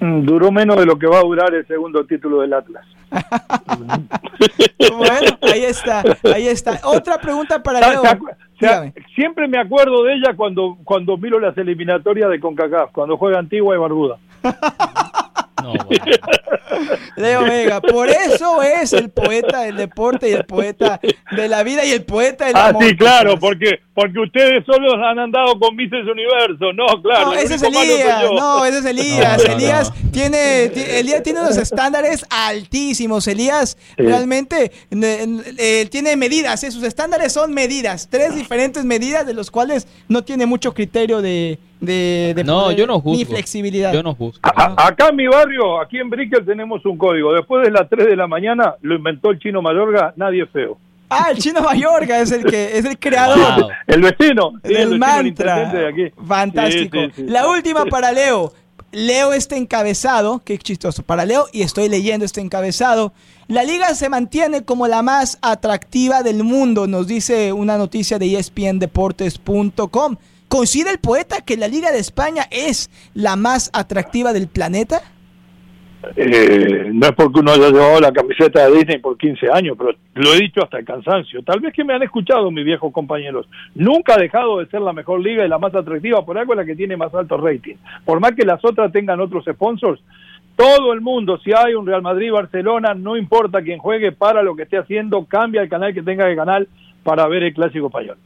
Mm, 0.00 0.24
Duró 0.24 0.50
menos 0.50 0.76
de 0.76 0.86
lo 0.86 0.98
que 0.98 1.06
va 1.06 1.18
a 1.18 1.22
durar 1.22 1.54
el 1.54 1.66
segundo 1.66 2.04
título 2.06 2.40
del 2.40 2.52
Atlas. 2.54 2.84
Bueno, 4.96 5.36
ahí 5.42 5.64
está, 5.64 6.02
ahí 6.34 6.48
está. 6.48 6.80
Otra 6.84 7.18
pregunta 7.18 7.62
para 7.62 7.80
¿Se 7.80 8.66
Leo. 8.66 8.92
siempre 9.14 9.46
me 9.46 9.58
acuerdo 9.58 10.04
de 10.04 10.14
ella 10.14 10.34
cuando, 10.34 10.78
cuando 10.84 11.16
miro 11.18 11.38
las 11.38 11.56
eliminatorias 11.58 12.30
de 12.30 12.40
CONCACAF, 12.40 12.90
cuando 12.92 13.16
juega 13.18 13.38
Antigua 13.38 13.74
y 13.74 13.78
Barbuda. 13.78 14.16
No, 15.62 15.72
bueno. 15.74 16.04
Leo 17.16 17.42
Vega, 17.44 17.80
por 17.80 18.08
eso 18.08 18.62
es 18.62 18.92
el 18.92 19.10
poeta 19.10 19.62
del 19.62 19.76
deporte 19.76 20.28
y 20.30 20.32
el 20.32 20.44
poeta 20.44 21.00
de 21.32 21.48
la 21.48 21.62
vida 21.62 21.84
y 21.84 21.90
el 21.90 22.04
poeta 22.04 22.46
del 22.46 22.56
Ah, 22.56 22.68
amor. 22.68 22.84
sí, 22.84 22.96
claro, 22.96 23.38
pues. 23.38 23.40
porque 23.40 23.80
porque 23.94 24.18
ustedes 24.18 24.64
solos 24.64 24.94
han 25.04 25.18
andado 25.18 25.58
con 25.58 25.76
Mises 25.76 26.06
Universo. 26.10 26.72
No, 26.74 26.86
claro. 27.02 27.26
No, 27.26 27.32
ese 27.34 27.56
es 27.56 27.62
Elías, 27.62 28.22
no, 28.34 28.64
ese 28.64 28.78
es 28.78 28.84
Elías. 28.86 29.38
No, 29.42 29.44
no, 29.48 29.52
Elías 29.54 29.92
no. 30.04 30.10
tiene, 30.10 30.68
ti- 30.70 30.84
Elías 30.88 31.22
tiene 31.22 31.40
unos 31.40 31.56
estándares 31.58 32.24
altísimos. 32.30 33.26
Elías 33.28 33.76
Sí. 33.96 34.02
realmente 34.02 34.72
eh, 34.90 35.88
tiene 35.90 36.16
medidas, 36.16 36.64
¿eh? 36.64 36.70
sus 36.70 36.82
estándares 36.84 37.32
son 37.32 37.52
medidas, 37.52 38.08
tres 38.10 38.34
diferentes 38.34 38.84
medidas 38.84 39.26
de 39.26 39.34
los 39.34 39.50
cuales 39.50 39.86
no 40.08 40.24
tiene 40.24 40.46
mucho 40.46 40.72
criterio 40.72 41.20
de, 41.20 41.58
de, 41.80 42.32
de 42.36 42.44
No, 42.44 42.62
poder 42.64 42.76
yo 42.78 42.86
no 42.86 43.00
juzgo. 43.00 43.16
ni 43.18 43.24
flexibilidad. 43.24 43.92
Yo 43.92 44.02
no 44.02 44.14
juzgo. 44.14 44.38
A- 44.42 44.74
a- 44.76 44.88
acá 44.88 45.08
en 45.08 45.16
mi 45.16 45.26
barrio, 45.26 45.80
aquí 45.80 45.98
en 45.98 46.10
Brickell, 46.10 46.44
tenemos 46.44 46.84
un 46.86 46.96
código. 46.98 47.32
Después 47.32 47.64
de 47.64 47.70
las 47.70 47.88
3 47.88 48.06
de 48.06 48.16
la 48.16 48.26
mañana, 48.26 48.74
lo 48.82 48.94
inventó 48.96 49.30
el 49.30 49.38
chino 49.38 49.62
Mayorga, 49.62 50.12
nadie 50.16 50.42
es 50.42 50.50
feo. 50.50 50.78
Ah, 51.08 51.28
el 51.32 51.38
chino 51.38 51.60
Mayorga 51.62 52.20
es 52.20 52.30
el 52.30 52.44
que 52.44 52.78
es 52.78 52.84
el 52.84 52.96
creador. 52.98 53.38
Wow. 53.62 53.68
El 53.86 54.00
vecino. 54.02 54.52
sí, 54.64 54.72
el 54.72 54.74
del 54.74 54.76
vecino, 54.76 54.92
el 54.94 54.98
mantra. 54.98 55.72
de 55.72 55.88
aquí. 55.88 56.14
Fantástico. 56.26 56.96
Sí, 56.98 57.06
sí, 57.16 57.22
sí. 57.22 57.28
La 57.28 57.48
última 57.48 57.84
para 57.86 58.12
Leo. 58.12 58.52
Leo 58.92 59.32
este 59.32 59.56
encabezado, 59.56 60.40
qué 60.44 60.58
chistoso 60.58 61.04
para 61.04 61.24
Leo, 61.24 61.46
y 61.52 61.62
estoy 61.62 61.88
leyendo 61.88 62.24
este 62.24 62.40
encabezado. 62.40 63.12
La 63.46 63.62
liga 63.62 63.94
se 63.94 64.08
mantiene 64.08 64.64
como 64.64 64.88
la 64.88 65.02
más 65.02 65.38
atractiva 65.42 66.22
del 66.24 66.42
mundo, 66.42 66.88
nos 66.88 67.06
dice 67.06 67.52
una 67.52 67.78
noticia 67.78 68.18
de 68.18 68.36
espndeportes.com. 68.36 70.16
¿Coincide 70.50 70.90
el 70.90 70.98
poeta 70.98 71.42
que 71.46 71.56
la 71.56 71.68
liga 71.68 71.92
de 71.92 72.00
España 72.00 72.42
es 72.50 72.90
la 73.14 73.36
más 73.36 73.70
atractiva 73.72 74.32
del 74.32 74.48
planeta? 74.48 75.00
Eh, 76.16 76.90
no 76.92 77.06
es 77.06 77.12
porque 77.12 77.38
uno 77.38 77.52
haya 77.52 77.68
llevado 77.68 78.00
la 78.00 78.10
camiseta 78.10 78.66
de 78.66 78.76
Disney 78.76 78.98
por 78.98 79.16
15 79.16 79.48
años, 79.48 79.76
pero 79.78 79.92
lo 80.14 80.34
he 80.34 80.38
dicho 80.38 80.60
hasta 80.64 80.80
el 80.80 80.84
cansancio. 80.84 81.44
Tal 81.44 81.60
vez 81.60 81.72
que 81.72 81.84
me 81.84 81.94
han 81.94 82.02
escuchado 82.02 82.50
mis 82.50 82.64
viejos 82.64 82.92
compañeros. 82.92 83.46
Nunca 83.76 84.14
ha 84.14 84.18
dejado 84.18 84.58
de 84.58 84.66
ser 84.66 84.80
la 84.80 84.92
mejor 84.92 85.20
liga 85.20 85.46
y 85.46 85.48
la 85.48 85.60
más 85.60 85.72
atractiva, 85.72 86.26
por 86.26 86.36
algo 86.36 86.56
la 86.56 86.64
que 86.64 86.74
tiene 86.74 86.96
más 86.96 87.14
alto 87.14 87.36
rating. 87.36 87.76
Por 88.04 88.18
más 88.18 88.32
que 88.32 88.44
las 88.44 88.64
otras 88.64 88.90
tengan 88.90 89.20
otros 89.20 89.44
sponsors, 89.44 90.02
todo 90.56 90.92
el 90.92 91.00
mundo, 91.00 91.38
si 91.44 91.52
hay 91.52 91.74
un 91.74 91.86
Real 91.86 92.02
Madrid, 92.02 92.32
Barcelona, 92.32 92.94
no 92.94 93.16
importa 93.16 93.62
quién 93.62 93.78
juegue, 93.78 94.10
para 94.10 94.42
lo 94.42 94.56
que 94.56 94.64
esté 94.64 94.78
haciendo, 94.78 95.24
cambia 95.26 95.62
el 95.62 95.68
canal 95.68 95.94
que 95.94 96.02
tenga 96.02 96.28
que 96.28 96.34
canal 96.34 96.66
para 97.04 97.28
ver 97.28 97.44
el 97.44 97.54
clásico 97.54 97.86
español. 97.86 98.16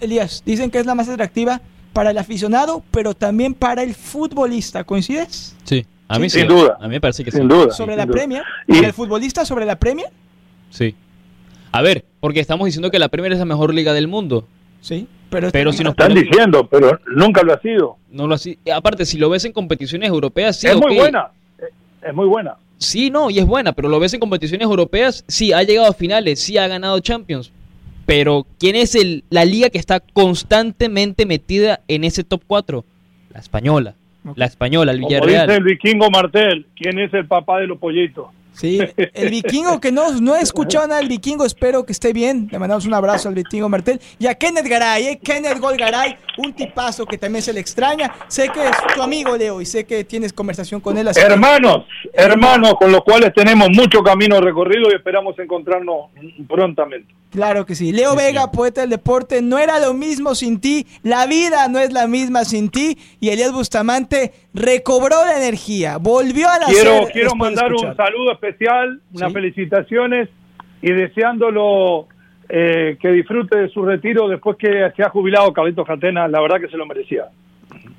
Elías, 0.00 0.42
dicen 0.46 0.70
que 0.70 0.78
es 0.78 0.86
la 0.86 0.94
más 0.94 1.08
atractiva 1.08 1.60
para 1.92 2.10
el 2.10 2.18
aficionado, 2.18 2.82
pero 2.90 3.14
también 3.14 3.54
para 3.54 3.82
el 3.82 3.94
futbolista. 3.94 4.84
¿Coincides? 4.84 5.54
Sí, 5.64 5.84
a 6.08 6.18
mí 6.18 6.28
Sin 6.30 6.42
sí. 6.42 6.46
duda. 6.48 6.76
A 6.80 6.84
mí 6.84 6.90
me 6.94 7.00
parece 7.00 7.24
que 7.24 7.30
Sin 7.30 7.42
sí. 7.42 7.48
duda. 7.48 7.70
Sobre 7.72 7.92
sin 7.92 7.98
la 7.98 8.06
duda. 8.06 8.14
Premier. 8.14 8.42
Y- 8.66 8.74
¿Para 8.74 8.86
el 8.88 8.92
futbolista 8.92 9.44
sobre 9.44 9.64
la 9.66 9.76
Premier? 9.78 10.08
Sí. 10.70 10.94
A 11.72 11.82
ver, 11.82 12.04
porque 12.20 12.40
estamos 12.40 12.66
diciendo 12.66 12.90
que 12.90 12.98
la 12.98 13.08
Premier 13.08 13.32
es 13.32 13.38
la 13.38 13.44
mejor 13.44 13.74
liga 13.74 13.92
del 13.92 14.08
mundo. 14.08 14.46
Sí, 14.80 15.06
pero, 15.30 15.50
Pero 15.50 15.72
si 15.72 15.82
nos 15.82 15.92
Están 15.92 16.08
ponemos- 16.12 16.30
diciendo, 16.30 16.68
pero 16.70 17.00
nunca 17.16 17.42
lo 17.42 17.54
ha 17.54 17.60
sido. 17.60 17.96
No 18.10 18.26
lo 18.26 18.34
así. 18.34 18.58
Aparte, 18.72 19.04
si 19.06 19.16
lo 19.18 19.30
ves 19.30 19.44
en 19.44 19.52
competiciones 19.52 20.08
europeas, 20.10 20.56
sí. 20.60 20.66
es 20.66 20.76
muy 20.76 20.94
buena. 20.96 21.28
eh, 21.58 21.64
Es 22.08 22.14
muy 22.14 22.26
buena. 22.26 22.56
Sí, 22.76 23.08
no, 23.08 23.30
y 23.30 23.38
es 23.38 23.46
buena, 23.46 23.72
pero 23.72 23.88
lo 23.88 23.98
ves 23.98 24.12
en 24.14 24.20
competiciones 24.20 24.64
europeas, 24.66 25.24
sí, 25.26 25.52
ha 25.52 25.62
llegado 25.62 25.88
a 25.88 25.94
finales, 25.94 26.40
sí 26.40 26.58
ha 26.58 26.68
ganado 26.68 26.98
Champions. 27.00 27.50
Pero 28.06 28.46
¿quién 28.58 28.76
es 28.76 28.94
el, 28.94 29.24
la 29.30 29.44
liga 29.44 29.70
que 29.70 29.78
está 29.78 30.00
constantemente 30.00 31.26
metida 31.26 31.80
en 31.88 32.04
ese 32.04 32.24
top 32.24 32.42
4? 32.46 32.84
La 33.30 33.40
española. 33.40 33.94
La 34.36 34.46
española, 34.46 34.92
el 34.92 35.00
Como 35.00 35.08
dice 35.10 35.26
Villarreal. 35.26 35.50
el 35.50 35.64
vikingo 35.64 36.10
Martel, 36.10 36.66
¿quién 36.76 36.98
es 36.98 37.12
el 37.12 37.26
papá 37.26 37.58
de 37.60 37.66
los 37.66 37.78
pollitos? 37.78 38.26
Sí, 38.54 38.78
el 39.14 39.30
vikingo 39.30 39.80
que 39.80 39.90
no, 39.90 40.12
no 40.20 40.36
he 40.36 40.40
escuchado 40.40 40.86
nada 40.86 41.00
del 41.00 41.08
vikingo, 41.08 41.44
espero 41.44 41.84
que 41.84 41.90
esté 41.92 42.12
bien. 42.12 42.48
Le 42.52 42.58
mandamos 42.60 42.86
un 42.86 42.94
abrazo 42.94 43.28
al 43.28 43.34
vikingo 43.34 43.68
Martel. 43.68 44.00
Y 44.18 44.28
a 44.28 44.34
Kenneth 44.36 44.66
Garay, 44.68 45.06
¿eh? 45.08 45.20
Kenneth 45.22 45.58
Gol 45.58 45.76
Garay, 45.76 46.16
un 46.38 46.52
tipazo 46.54 47.04
que 47.04 47.18
también 47.18 47.42
se 47.42 47.52
le 47.52 47.58
extraña. 47.58 48.14
Sé 48.28 48.48
que 48.50 48.64
es 48.64 48.76
tu 48.94 49.02
amigo, 49.02 49.36
Leo, 49.36 49.60
y 49.60 49.66
sé 49.66 49.84
que 49.84 50.04
tienes 50.04 50.32
conversación 50.32 50.80
con 50.80 50.96
él. 50.96 51.08
así 51.08 51.20
que- 51.20 51.26
Hermanos, 51.26 51.84
hermanos 52.12 52.74
con 52.78 52.92
los 52.92 53.02
cuales 53.02 53.34
tenemos 53.34 53.68
mucho 53.70 54.02
camino 54.04 54.40
recorrido 54.40 54.88
y 54.92 54.94
esperamos 54.94 55.36
encontrarnos 55.38 56.10
prontamente. 56.48 57.12
Claro 57.34 57.66
que 57.66 57.74
sí. 57.74 57.90
Leo 57.90 58.14
Vega, 58.14 58.52
poeta 58.52 58.82
del 58.82 58.90
deporte, 58.90 59.42
no 59.42 59.58
era 59.58 59.80
lo 59.80 59.92
mismo 59.92 60.36
sin 60.36 60.60
ti. 60.60 60.86
La 61.02 61.26
vida 61.26 61.66
no 61.66 61.80
es 61.80 61.92
la 61.92 62.06
misma 62.06 62.44
sin 62.44 62.70
ti. 62.70 62.96
Y 63.18 63.30
Elías 63.30 63.52
Bustamante 63.52 64.30
recobró 64.54 65.16
la 65.24 65.36
energía, 65.36 65.96
volvió 65.98 66.48
a 66.48 66.60
la 66.60 66.66
Quiero, 66.66 67.08
quiero 67.12 67.34
mandar 67.34 67.72
un 67.72 67.96
saludo 67.96 68.30
especial, 68.30 69.00
unas 69.12 69.32
felicitaciones 69.32 70.28
y 70.80 70.92
deseándolo 70.92 72.06
eh, 72.48 72.98
que 73.00 73.08
disfrute 73.08 73.58
de 73.58 73.68
su 73.68 73.84
retiro 73.84 74.28
después 74.28 74.56
que 74.56 74.92
se 74.94 75.02
ha 75.02 75.10
jubilado 75.10 75.52
Carlitos 75.52 75.88
Catena. 75.88 76.28
La 76.28 76.40
verdad 76.40 76.60
que 76.60 76.68
se 76.68 76.76
lo 76.76 76.86
merecía. 76.86 77.24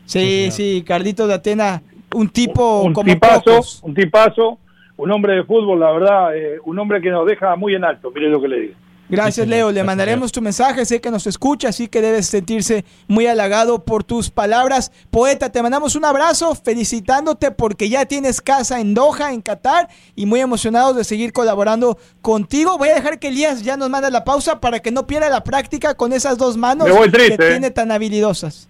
Sí, 0.05 0.47
sí, 0.49 0.81
Carlitos 0.87 1.27
de 1.27 1.33
Atena, 1.33 1.81
un 2.13 2.29
tipo 2.29 2.83
un 2.83 2.93
como 2.93 3.11
tipazo, 3.11 3.43
pocos. 3.43 3.81
un 3.83 3.93
tipazo, 3.93 4.59
un 4.95 5.11
hombre 5.11 5.33
de 5.33 5.43
fútbol, 5.43 5.81
la 5.81 5.91
verdad, 5.91 6.37
eh, 6.37 6.57
un 6.63 6.79
hombre 6.79 7.01
que 7.01 7.09
nos 7.09 7.25
deja 7.25 7.57
muy 7.57 7.75
en 7.75 7.83
alto, 7.83 8.11
mire 8.11 8.29
lo 8.29 8.39
que 8.39 8.47
le 8.47 8.59
digo. 8.61 8.84
Gracias, 9.07 9.47
Leo. 9.47 9.71
Le 9.71 9.83
mandaremos 9.83 10.31
tu 10.31 10.41
mensaje. 10.41 10.83
Sé 10.85 10.99
que 10.99 11.11
nos 11.11 11.27
escucha, 11.27 11.69
así 11.69 11.87
que 11.87 12.01
debes 12.01 12.25
sentirse 12.25 12.85
muy 13.07 13.27
halagado 13.27 13.83
por 13.85 14.03
tus 14.03 14.31
palabras. 14.31 14.91
Poeta, 15.11 15.51
te 15.51 15.61
mandamos 15.61 15.95
un 15.95 16.05
abrazo 16.05 16.55
felicitándote 16.55 17.51
porque 17.51 17.87
ya 17.89 18.05
tienes 18.05 18.41
casa 18.41 18.79
en 18.79 18.93
Doha, 18.95 19.31
en 19.33 19.41
Qatar, 19.41 19.89
y 20.15 20.25
muy 20.25 20.39
emocionados 20.39 20.95
de 20.95 21.03
seguir 21.03 21.33
colaborando 21.33 21.97
contigo. 22.21 22.77
Voy 22.77 22.89
a 22.89 22.95
dejar 22.95 23.19
que 23.19 23.27
Elías 23.27 23.61
ya 23.63 23.77
nos 23.77 23.89
mande 23.89 24.09
la 24.09 24.23
pausa 24.23 24.59
para 24.59 24.79
que 24.79 24.91
no 24.91 25.05
pierda 25.05 25.29
la 25.29 25.43
práctica 25.43 25.93
con 25.93 26.11
esas 26.11 26.37
dos 26.37 26.57
manos 26.57 26.87
triste, 27.11 27.37
que 27.37 27.47
¿eh? 27.47 27.51
tiene 27.51 27.71
tan 27.71 27.91
habilidosas. 27.91 28.67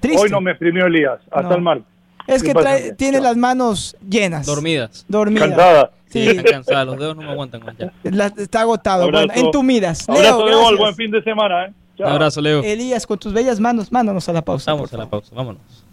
Triste. 0.00 0.20
Hoy 0.22 0.30
no 0.30 0.40
me 0.40 0.50
exprimió 0.50 0.86
Elías, 0.86 1.20
hasta 1.30 1.48
No. 1.48 1.54
el 1.54 1.62
martes. 1.62 1.86
Es 2.26 2.42
que 2.42 2.52
trae- 2.54 2.96
tiene 2.96 3.20
las 3.20 3.36
manos 3.36 3.96
llenas. 4.08 4.46
Dormidas. 4.46 5.04
Dormidas. 5.06 5.90
Sí, 6.08 6.22
Sí. 6.24 6.28
están 6.30 6.44
cansadas, 6.44 6.86
los 6.86 6.98
dedos 6.98 7.16
no 7.16 7.22
me 7.22 7.30
aguantan 7.30 7.64
más 7.64 7.76
ya. 7.76 7.92
La- 8.04 8.32
está 8.38 8.60
agotado. 8.60 9.04
Abrazo. 9.04 9.26
Bueno, 9.26 9.46
entumidas. 9.46 10.08
Abrazo 10.08 10.22
Leo, 10.24 10.36
gol, 10.38 10.46
gracias. 10.60 10.78
buen 10.78 10.94
fin 10.94 11.10
de 11.10 11.22
semana, 11.22 11.64
¿eh? 11.66 11.72
Chao. 11.98 12.06
Un 12.08 12.12
abrazo, 12.12 12.40
Leo. 12.40 12.62
Elías, 12.62 13.06
con 13.06 13.18
tus 13.18 13.32
bellas 13.32 13.58
manos, 13.58 13.90
mándanos 13.90 14.28
a 14.28 14.32
la 14.32 14.42
pausa. 14.42 14.72
Vamos 14.72 14.92
a 14.94 14.96
la 14.98 15.06
pausa, 15.10 15.34
vámonos. 15.34 15.84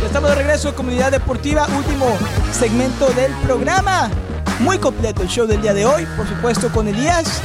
Ya 0.00 0.06
estamos 0.06 0.30
de 0.30 0.36
regreso, 0.36 0.74
comunidad 0.74 1.12
deportiva, 1.12 1.66
último 1.76 2.06
segmento 2.52 3.08
del 3.10 3.32
programa. 3.44 4.10
Muy 4.60 4.78
completo 4.78 5.22
el 5.22 5.28
show 5.28 5.46
del 5.46 5.62
día 5.62 5.74
de 5.74 5.86
hoy, 5.86 6.06
por 6.16 6.26
supuesto 6.26 6.70
con 6.72 6.86
Elías, 6.88 7.40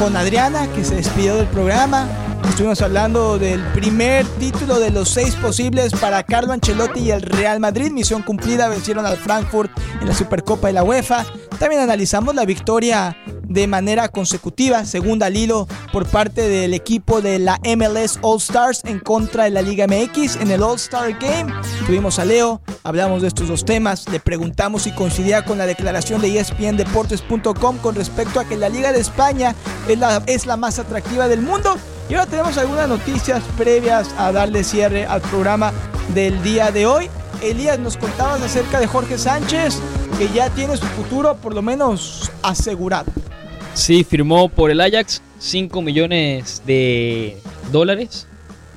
con 0.00 0.16
Adriana, 0.16 0.66
que 0.72 0.82
se 0.82 0.94
despidió 0.94 1.36
del 1.36 1.46
programa. 1.48 2.08
Estuvimos 2.48 2.80
hablando 2.80 3.38
del 3.38 3.62
primer 3.74 4.24
título 4.38 4.80
de 4.80 4.90
los 4.90 5.10
seis 5.10 5.34
posibles 5.36 5.92
para 5.92 6.22
Carlo 6.22 6.54
Ancelotti 6.54 7.00
y 7.00 7.10
el 7.10 7.20
Real 7.20 7.60
Madrid. 7.60 7.92
Misión 7.92 8.22
cumplida, 8.22 8.68
vencieron 8.68 9.04
al 9.04 9.18
Frankfurt 9.18 9.70
en 10.00 10.08
la 10.08 10.14
Supercopa 10.14 10.68
de 10.68 10.72
la 10.72 10.84
UEFA. 10.84 11.26
También 11.60 11.82
analizamos 11.82 12.34
la 12.34 12.46
victoria 12.46 13.18
de 13.42 13.66
manera 13.66 14.08
consecutiva, 14.08 14.86
segunda 14.86 15.26
al 15.26 15.36
hilo 15.36 15.68
por 15.92 16.06
parte 16.06 16.48
del 16.48 16.72
equipo 16.72 17.20
de 17.20 17.38
la 17.38 17.60
MLS 17.76 18.18
All 18.22 18.38
Stars 18.38 18.80
en 18.86 18.98
contra 18.98 19.44
de 19.44 19.50
la 19.50 19.60
Liga 19.60 19.86
MX 19.86 20.36
en 20.36 20.50
el 20.50 20.62
All 20.62 20.76
Star 20.76 21.12
Game. 21.18 21.52
Tuvimos 21.86 22.18
a 22.18 22.24
Leo, 22.24 22.62
hablamos 22.82 23.20
de 23.20 23.28
estos 23.28 23.48
dos 23.48 23.66
temas, 23.66 24.08
le 24.08 24.20
preguntamos 24.20 24.84
si 24.84 24.92
coincidía 24.92 25.44
con 25.44 25.58
la 25.58 25.66
declaración 25.66 26.22
de 26.22 26.40
ESPNDeportes.com 26.40 27.76
con 27.76 27.94
respecto 27.94 28.40
a 28.40 28.46
que 28.46 28.56
la 28.56 28.70
Liga 28.70 28.90
de 28.92 29.00
España 29.00 29.54
es 29.86 29.98
la, 29.98 30.22
es 30.24 30.46
la 30.46 30.56
más 30.56 30.78
atractiva 30.78 31.28
del 31.28 31.42
mundo. 31.42 31.76
Y 32.08 32.14
ahora 32.14 32.24
tenemos 32.24 32.56
algunas 32.56 32.88
noticias 32.88 33.42
previas 33.58 34.08
a 34.16 34.32
darle 34.32 34.64
cierre 34.64 35.04
al 35.04 35.20
programa 35.20 35.74
del 36.14 36.42
día 36.42 36.70
de 36.70 36.86
hoy. 36.86 37.10
Elías, 37.42 37.78
nos 37.78 37.98
contabas 37.98 38.40
acerca 38.40 38.80
de 38.80 38.86
Jorge 38.86 39.18
Sánchez, 39.18 39.78
que 40.20 40.28
ya 40.34 40.50
tiene 40.50 40.76
su 40.76 40.84
futuro 40.84 41.34
por 41.38 41.54
lo 41.54 41.62
menos 41.62 42.30
asegurado. 42.42 43.10
Sí, 43.72 44.04
firmó 44.04 44.50
por 44.50 44.70
el 44.70 44.82
Ajax 44.82 45.22
5 45.38 45.80
millones 45.80 46.62
de 46.66 47.38
dólares, 47.72 48.28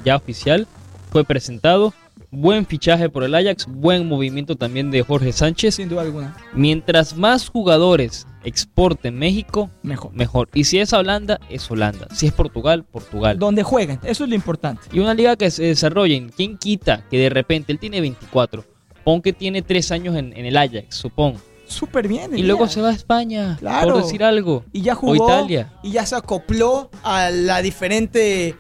ya 0.06 0.16
oficial. 0.16 0.70
Fue 1.12 1.26
presentado. 1.26 1.94
Buen 2.32 2.66
fichaje 2.66 3.10
por 3.10 3.26
el 3.26 3.36
Ajax, 3.36 3.66
buen 3.68 4.08
movimiento 4.08 4.56
también 4.56 4.89
de 4.89 5.02
Jorge 5.04 5.34
Sánchez. 5.34 5.76
Sin 5.76 5.89
duda 5.89 6.04
alguna. 6.04 6.34
Mientras 6.54 7.18
más 7.18 7.50
jugadores 7.50 8.26
exporten 8.46 9.20
México, 9.20 9.70
Mejor. 9.82 10.14
mejor. 10.14 10.48
Y 10.54 10.64
si 10.64 10.80
es 10.80 10.94
Holanda, 10.94 11.41
es 11.50 11.70
Holanda. 11.70 12.08
Si 12.14 12.26
es 12.26 12.32
Portugal, 12.32 12.86
Portugal. 12.89 13.38
Donde 13.38 13.64
jueguen, 13.64 14.00
eso 14.06 14.24
es 14.24 14.30
lo 14.30 14.36
importante. 14.36 14.84
Y 14.94 15.00
una 15.00 15.14
liga 15.14 15.36
que 15.36 15.52
se 15.52 15.64
desarrolle. 15.64 16.26
¿Quién 16.38 16.58
quita 16.58 17.04
que 17.12 17.18
de 17.18 17.30
repente 17.30 17.74
él 17.74 17.80
tiene 17.80 18.00
24? 18.00 18.64
Pon 19.04 19.22
que 19.22 19.34
tiene 19.34 19.62
3 19.62 19.91
años 19.91 20.16
en, 20.16 20.32
en 20.38 20.45
el 20.45 20.56
Ajax, 20.58 20.95
supón. 20.95 21.36
Súper 21.66 22.08
bien. 22.08 22.38
Y 22.38 22.43
luego 22.43 22.68
se 22.68 22.82
va 22.82 22.89
a 22.89 22.93
España, 22.93 23.58
Claro. 23.60 23.93
por 23.93 24.04
decir 24.04 24.24
algo. 24.24 24.64
Y 24.74 24.82
ya 24.82 24.93
O 24.93 24.97
jugó. 24.97 25.16
Italia. 25.28 25.74
Y 25.82 25.91
ya 25.91 26.06
se 26.06 26.16
acopló 26.16 26.89
a 27.04 27.30
la 27.32 27.62
diferente 27.62 28.56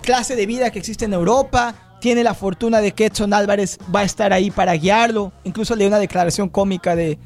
clase 0.00 0.36
de 0.36 0.46
vida 0.46 0.70
que 0.70 0.78
existe 0.78 1.04
en 1.04 1.12
Europa. 1.12 1.74
Tiene 2.00 2.24
la 2.24 2.34
fortuna 2.34 2.80
de 2.80 2.92
que 2.92 3.06
Edson 3.06 3.32
Álvarez 3.34 3.78
va 3.94 4.00
a 4.00 4.04
estar 4.04 4.32
ahí 4.32 4.50
para 4.50 4.72
guiarlo. 4.74 5.32
Incluso 5.44 5.76
leí 5.76 5.86
una 5.86 5.98
declaración 5.98 6.48
cómica 6.48 6.96
de 6.96 7.18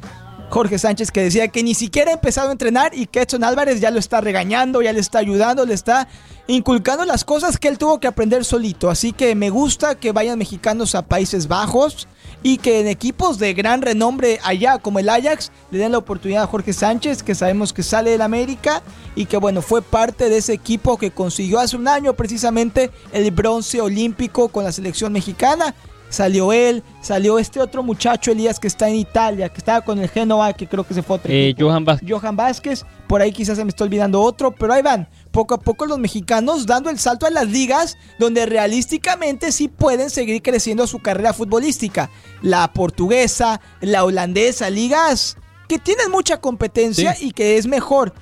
Jorge 0.50 0.78
Sánchez 0.78 1.10
que 1.10 1.22
decía 1.22 1.48
que 1.48 1.62
ni 1.62 1.74
siquiera 1.74 2.10
ha 2.10 2.14
empezado 2.14 2.50
a 2.50 2.52
entrenar 2.52 2.92
y 2.94 3.06
que 3.06 3.22
Edson 3.22 3.42
Álvarez 3.44 3.80
ya 3.80 3.90
lo 3.90 3.98
está 3.98 4.20
regañando, 4.20 4.82
ya 4.82 4.92
le 4.92 5.00
está 5.00 5.18
ayudando, 5.18 5.64
le 5.64 5.74
está 5.74 6.08
inculcando 6.46 7.04
las 7.04 7.24
cosas 7.24 7.58
que 7.58 7.68
él 7.68 7.78
tuvo 7.78 8.00
que 8.00 8.06
aprender 8.06 8.44
solito. 8.44 8.90
Así 8.90 9.12
que 9.12 9.34
me 9.34 9.50
gusta 9.50 9.94
que 9.94 10.12
vayan 10.12 10.38
mexicanos 10.38 10.94
a 10.94 11.02
Países 11.06 11.48
Bajos 11.48 12.06
y 12.42 12.58
que 12.58 12.80
en 12.80 12.86
equipos 12.86 13.38
de 13.38 13.54
gran 13.54 13.82
renombre 13.82 14.38
allá 14.44 14.78
como 14.78 14.98
el 14.98 15.08
Ajax 15.08 15.50
le 15.70 15.78
den 15.78 15.92
la 15.92 15.98
oportunidad 15.98 16.44
a 16.44 16.46
Jorge 16.46 16.72
Sánchez, 16.72 17.22
que 17.22 17.34
sabemos 17.34 17.72
que 17.72 17.82
sale 17.82 18.10
del 18.10 18.22
América 18.22 18.82
y 19.14 19.26
que 19.26 19.36
bueno, 19.36 19.62
fue 19.62 19.82
parte 19.82 20.28
de 20.28 20.38
ese 20.38 20.52
equipo 20.52 20.96
que 20.96 21.10
consiguió 21.10 21.58
hace 21.58 21.76
un 21.76 21.88
año 21.88 22.14
precisamente 22.14 22.90
el 23.12 23.30
bronce 23.30 23.80
olímpico 23.80 24.48
con 24.48 24.64
la 24.64 24.72
selección 24.72 25.12
mexicana. 25.12 25.74
Salió 26.08 26.52
él, 26.52 26.84
salió 27.02 27.38
este 27.38 27.60
otro 27.60 27.82
muchacho 27.82 28.30
Elías 28.30 28.60
que 28.60 28.68
está 28.68 28.88
en 28.88 28.94
Italia, 28.94 29.48
que 29.48 29.58
estaba 29.58 29.80
con 29.80 29.98
el 29.98 30.08
Genoa, 30.08 30.52
que 30.52 30.68
creo 30.68 30.84
que 30.84 30.94
se 30.94 31.02
fue 31.02 31.16
a 31.16 31.18
otro 31.18 31.32
Eh. 31.32 31.54
Johan 31.58 31.84
Vázquez. 31.84 32.08
Johan 32.08 32.36
Vázquez, 32.36 32.86
por 33.06 33.22
ahí 33.22 33.32
quizás 33.32 33.56
se 33.56 33.64
me 33.64 33.70
está 33.70 33.84
olvidando 33.84 34.20
otro, 34.20 34.52
pero 34.52 34.72
ahí 34.72 34.82
van, 34.82 35.08
poco 35.30 35.54
a 35.54 35.60
poco 35.60 35.86
los 35.86 35.98
mexicanos 35.98 36.66
dando 36.66 36.90
el 36.90 36.98
salto 36.98 37.26
a 37.26 37.30
las 37.30 37.48
ligas 37.48 37.96
donde 38.18 38.46
realísticamente 38.46 39.52
sí 39.52 39.68
pueden 39.68 40.10
seguir 40.10 40.42
creciendo 40.42 40.86
su 40.86 40.98
carrera 41.00 41.32
futbolística. 41.32 42.10
La 42.42 42.72
portuguesa, 42.72 43.60
la 43.80 44.04
holandesa, 44.04 44.70
ligas 44.70 45.36
que 45.68 45.78
tienen 45.78 46.10
mucha 46.10 46.40
competencia 46.40 47.14
Sí. 47.14 47.28
y 47.28 47.30
que 47.32 47.56
es 47.56 47.66
mejor 47.66 48.12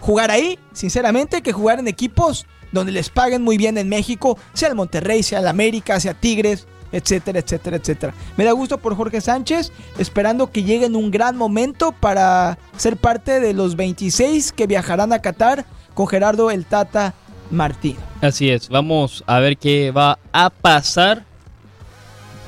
jugar 0.00 0.30
ahí, 0.30 0.58
sinceramente, 0.72 1.42
que 1.42 1.52
jugar 1.52 1.78
en 1.78 1.88
equipos 1.88 2.46
donde 2.72 2.92
les 2.92 3.08
paguen 3.08 3.42
muy 3.42 3.56
bien 3.56 3.78
en 3.78 3.88
México, 3.88 4.36
sea 4.52 4.68
el 4.68 4.74
Monterrey, 4.74 5.22
sea 5.22 5.38
el 5.40 5.48
América, 5.48 5.98
sea 6.00 6.14
Tigres, 6.14 6.66
etcétera, 6.92 7.38
etcétera, 7.40 7.76
etcétera. 7.76 8.14
Me 8.36 8.44
da 8.44 8.52
gusto 8.52 8.78
por 8.78 8.96
Jorge 8.96 9.20
Sánchez, 9.20 9.72
esperando 9.98 10.50
que 10.50 10.62
llegue 10.62 10.86
en 10.86 10.96
un 10.96 11.10
gran 11.10 11.36
momento 11.36 11.92
para 11.92 12.58
ser 12.76 12.96
parte 12.96 13.40
de 13.40 13.54
los 13.54 13.76
26 13.76 14.52
que 14.52 14.66
viajarán 14.66 15.12
a 15.12 15.20
Qatar 15.20 15.64
con 15.94 16.06
Gerardo 16.06 16.50
el 16.50 16.64
Tata 16.64 17.14
Martín. 17.50 17.96
Así 18.20 18.50
es, 18.50 18.68
vamos 18.68 19.24
a 19.26 19.38
ver 19.40 19.56
qué 19.56 19.90
va 19.90 20.18
a 20.32 20.50
pasar 20.50 21.24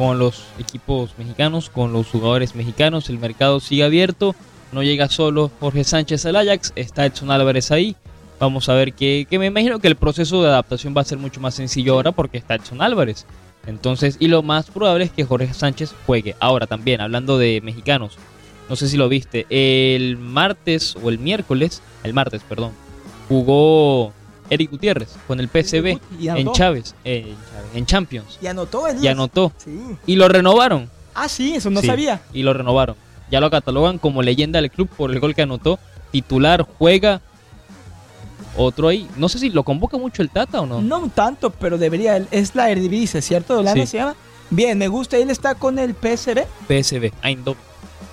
con 0.00 0.18
los 0.18 0.44
equipos 0.58 1.14
mexicanos, 1.18 1.68
con 1.68 1.92
los 1.92 2.08
jugadores 2.08 2.54
mexicanos. 2.54 3.10
El 3.10 3.18
mercado 3.18 3.60
sigue 3.60 3.84
abierto, 3.84 4.34
no 4.72 4.82
llega 4.82 5.08
solo 5.08 5.50
Jorge 5.60 5.84
Sánchez 5.84 6.24
al 6.26 6.36
Ajax, 6.36 6.72
está 6.74 7.04
Edson 7.04 7.30
Álvarez 7.30 7.70
ahí. 7.70 7.96
Vamos 8.38 8.70
a 8.70 8.74
ver 8.74 8.94
qué, 8.94 9.26
que 9.28 9.38
me 9.38 9.46
imagino 9.46 9.78
que 9.78 9.88
el 9.88 9.96
proceso 9.96 10.42
de 10.42 10.48
adaptación 10.48 10.94
va 10.96 11.02
a 11.02 11.04
ser 11.04 11.18
mucho 11.18 11.40
más 11.40 11.54
sencillo 11.54 11.92
ahora 11.92 12.12
porque 12.12 12.38
está 12.38 12.54
Edson 12.54 12.80
Álvarez. 12.80 13.26
Entonces, 13.66 14.16
y 14.18 14.28
lo 14.28 14.42
más 14.42 14.70
probable 14.70 15.04
es 15.04 15.10
que 15.12 15.24
Jorge 15.24 15.52
Sánchez 15.52 15.94
juegue. 16.06 16.34
Ahora 16.40 16.66
también, 16.66 17.00
hablando 17.00 17.38
de 17.38 17.60
mexicanos, 17.62 18.16
no 18.68 18.76
sé 18.76 18.88
si 18.88 18.96
lo 18.96 19.08
viste, 19.08 19.46
el 19.50 20.16
martes 20.16 20.96
o 21.02 21.08
el 21.10 21.18
miércoles, 21.18 21.82
el 22.02 22.14
martes, 22.14 22.42
perdón, 22.48 22.72
jugó 23.28 24.12
Eric 24.48 24.70
Gutiérrez 24.70 25.16
con 25.26 25.40
el 25.40 25.48
PSV 25.48 25.98
Y 26.20 26.28
en. 26.28 26.52
Chávez, 26.52 26.94
eh, 27.04 27.34
en 27.74 27.86
Champions. 27.86 28.38
Y 28.42 28.46
anotó 28.46 28.86
el 28.88 29.02
Y 29.02 29.08
anotó. 29.08 29.52
Sí. 29.56 29.78
Y 30.06 30.16
lo 30.16 30.28
renovaron. 30.28 30.90
Ah, 31.14 31.28
sí, 31.28 31.54
eso 31.54 31.70
no 31.70 31.80
Sí, 31.80 31.86
sabía. 31.86 32.20
Y 32.32 32.42
lo 32.42 32.52
renovaron. 32.52 32.96
Ya 33.30 33.40
lo 33.40 33.50
catalogan 33.50 33.98
como 33.98 34.22
leyenda 34.22 34.60
del 34.60 34.70
club 34.70 34.88
por 34.88 35.10
el 35.12 35.20
gol 35.20 35.34
que 35.34 35.42
anotó. 35.42 35.78
Titular, 36.10 36.66
juega. 36.78 37.20
Otro 38.56 38.88
ahí. 38.88 39.08
No 39.16 39.28
sé 39.28 39.38
si 39.38 39.50
lo 39.50 39.62
convoca 39.64 39.96
mucho 39.96 40.22
el 40.22 40.30
Tata 40.30 40.60
o 40.60 40.66
no. 40.66 40.80
No 40.82 41.08
tanto, 41.08 41.50
pero 41.50 41.78
debería. 41.78 42.16
Es 42.30 42.54
la 42.54 42.70
Eredivisie, 42.70 43.22
¿cierto? 43.22 43.54
¿De 43.54 43.60
Holanda 43.60 43.82
Sí. 43.86 43.92
se 43.92 43.96
llama? 43.98 44.16
Bien, 44.50 44.76
me 44.76 44.88
gusta. 44.88 45.16
Él 45.16 45.30
está 45.30 45.54
con 45.54 45.78
el 45.78 45.94
PSV. 45.94 46.44
PSV, 46.68 47.12
Eindhoven. 47.22 47.70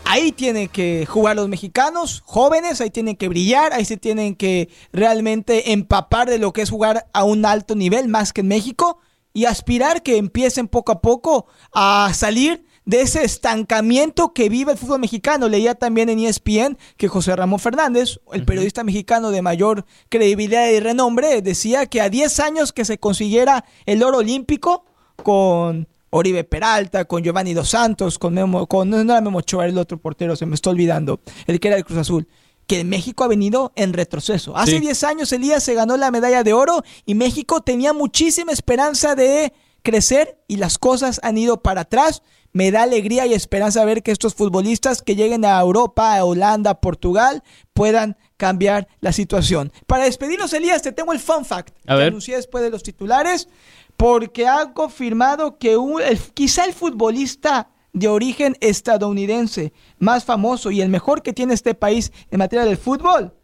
Ahí 0.10 0.32
tienen 0.32 0.70
que 0.70 1.06
jugar 1.06 1.36
los 1.36 1.50
mexicanos, 1.50 2.24
jóvenes, 2.26 2.80
ahí 2.80 2.90
tienen 2.90 3.18
que 3.18 3.28
brillar, 3.28 3.74
ahí 3.74 3.84
se 3.84 3.98
tienen 3.98 4.36
que 4.36 4.70
realmente 4.94 5.74
empapar 5.74 6.30
de 6.30 6.38
lo 6.38 6.54
que 6.54 6.62
es 6.62 6.70
jugar 6.70 7.08
a 7.12 7.26
un 7.26 7.46
alto 7.46 7.76
nivel, 7.76 8.08
más 8.08 8.32
que 8.32 8.40
en 8.40 8.48
México, 8.48 9.00
y 9.34 9.46
aspirar 9.46 10.04
que 10.04 10.16
empiecen 10.16 10.70
poco 10.70 10.94
a 10.94 11.02
poco 11.02 11.48
a 11.74 12.12
salir 12.14 12.64
de 12.88 13.02
ese 13.02 13.26
estancamiento 13.26 14.34
que 14.34 14.48
vive 14.48 14.72
el 14.72 14.78
fútbol 14.78 15.02
mexicano. 15.02 15.50
Leía 15.50 15.76
también 15.76 16.08
en 16.08 16.20
ESPN 16.20 16.78
que 16.96 17.10
José 17.10 17.36
Ramón 17.36 17.60
Fernández, 17.60 18.22
el 18.32 18.46
periodista 18.46 18.86
mexicano 18.86 19.30
de 19.30 19.42
mayor 19.42 19.86
credibilidad 20.08 20.70
y 20.70 20.80
renombre, 20.80 21.42
decía 21.42 21.86
que 21.86 22.00
a 22.00 22.10
10 22.10 22.40
años 22.40 22.72
que 22.72 22.86
se 22.86 22.98
consiguiera 22.98 23.66
el 23.86 24.04
oro 24.04 24.20
olímpico 24.20 24.86
con 25.22 25.90
Oribe 26.12 26.46
Peralta, 26.46 27.04
con 27.04 27.24
Giovanni 27.24 27.54
Dos 27.54 27.70
Santos, 27.72 28.18
con 28.18 28.34
Memo, 28.34 28.68
con 28.68 28.90
no 28.90 29.02
era 29.02 29.20
Memo 29.20 29.40
Ochoa, 29.40 29.66
el 29.66 29.78
otro 29.78 29.98
portero, 29.98 30.38
se 30.38 30.46
me 30.46 30.56
está 30.56 30.70
olvidando, 30.70 31.20
el 31.46 31.60
que 31.60 31.68
era 31.68 31.76
del 31.76 31.84
Cruz 31.86 32.00
Azul. 32.00 32.28
Que 32.68 32.86
México 32.86 33.26
ha 33.26 33.28
venido 33.28 33.74
en 33.76 33.92
retroceso. 33.92 34.56
Hace 34.56 34.72
Sí. 34.72 34.80
10 34.80 35.04
años 35.04 35.34
Elías 35.34 35.62
se 35.62 35.74
ganó 35.74 35.98
la 35.98 36.10
medalla 36.10 36.44
de 36.44 36.54
oro 36.54 36.84
y 37.06 37.16
México 37.16 37.60
tenía 37.60 37.92
muchísima 37.92 38.54
esperanza 38.54 39.14
de 39.16 39.52
crecer 39.84 40.38
y 40.48 40.58
las 40.58 40.78
cosas 40.78 41.20
han 41.24 41.38
ido 41.38 41.62
para 41.62 41.82
atrás. 41.82 42.24
Me 42.58 42.72
da 42.72 42.82
alegría 42.82 43.28
y 43.28 43.36
esperanza 43.36 43.86
ver 43.86 44.02
que 44.02 44.10
estos 44.12 44.34
futbolistas 44.34 45.04
que 45.04 45.16
lleguen 45.16 45.46
a 45.46 45.60
Europa, 45.60 46.16
a 46.18 46.26
Holanda, 46.26 46.72
a 46.72 46.82
Portugal, 46.82 47.44
puedan 47.76 48.18
cambiar 48.36 48.88
la 49.00 49.12
situación. 49.12 49.72
Para 49.86 50.06
despedirnos, 50.06 50.54
Elías, 50.54 50.82
te 50.82 50.92
tengo 50.92 51.14
el 51.14 51.20
fun 51.20 51.46
fact 51.46 51.70
A 51.86 51.94
que 51.94 52.00
ver. 52.00 52.08
anuncié 52.08 52.36
después 52.36 52.64
de 52.64 52.72
los 52.72 52.82
titulares, 52.82 53.48
porque 53.96 54.48
han 54.48 54.74
confirmado 54.74 55.60
que 55.60 55.78
un- 55.78 56.02
el- 56.02 56.18
quizá 56.34 56.66
el 56.66 56.74
futbolista 56.74 57.70
de 57.94 58.08
origen 58.08 58.56
estadounidense 58.60 59.72
más 60.00 60.26
famoso 60.26 60.72
y 60.72 60.82
el 60.82 60.90
mejor 60.90 61.22
que 61.22 61.34
tiene 61.34 61.54
este 61.54 61.76
país 61.76 62.12
en 62.32 62.40
materia 62.40 62.66
del 62.66 62.78
fútbol 62.78 63.36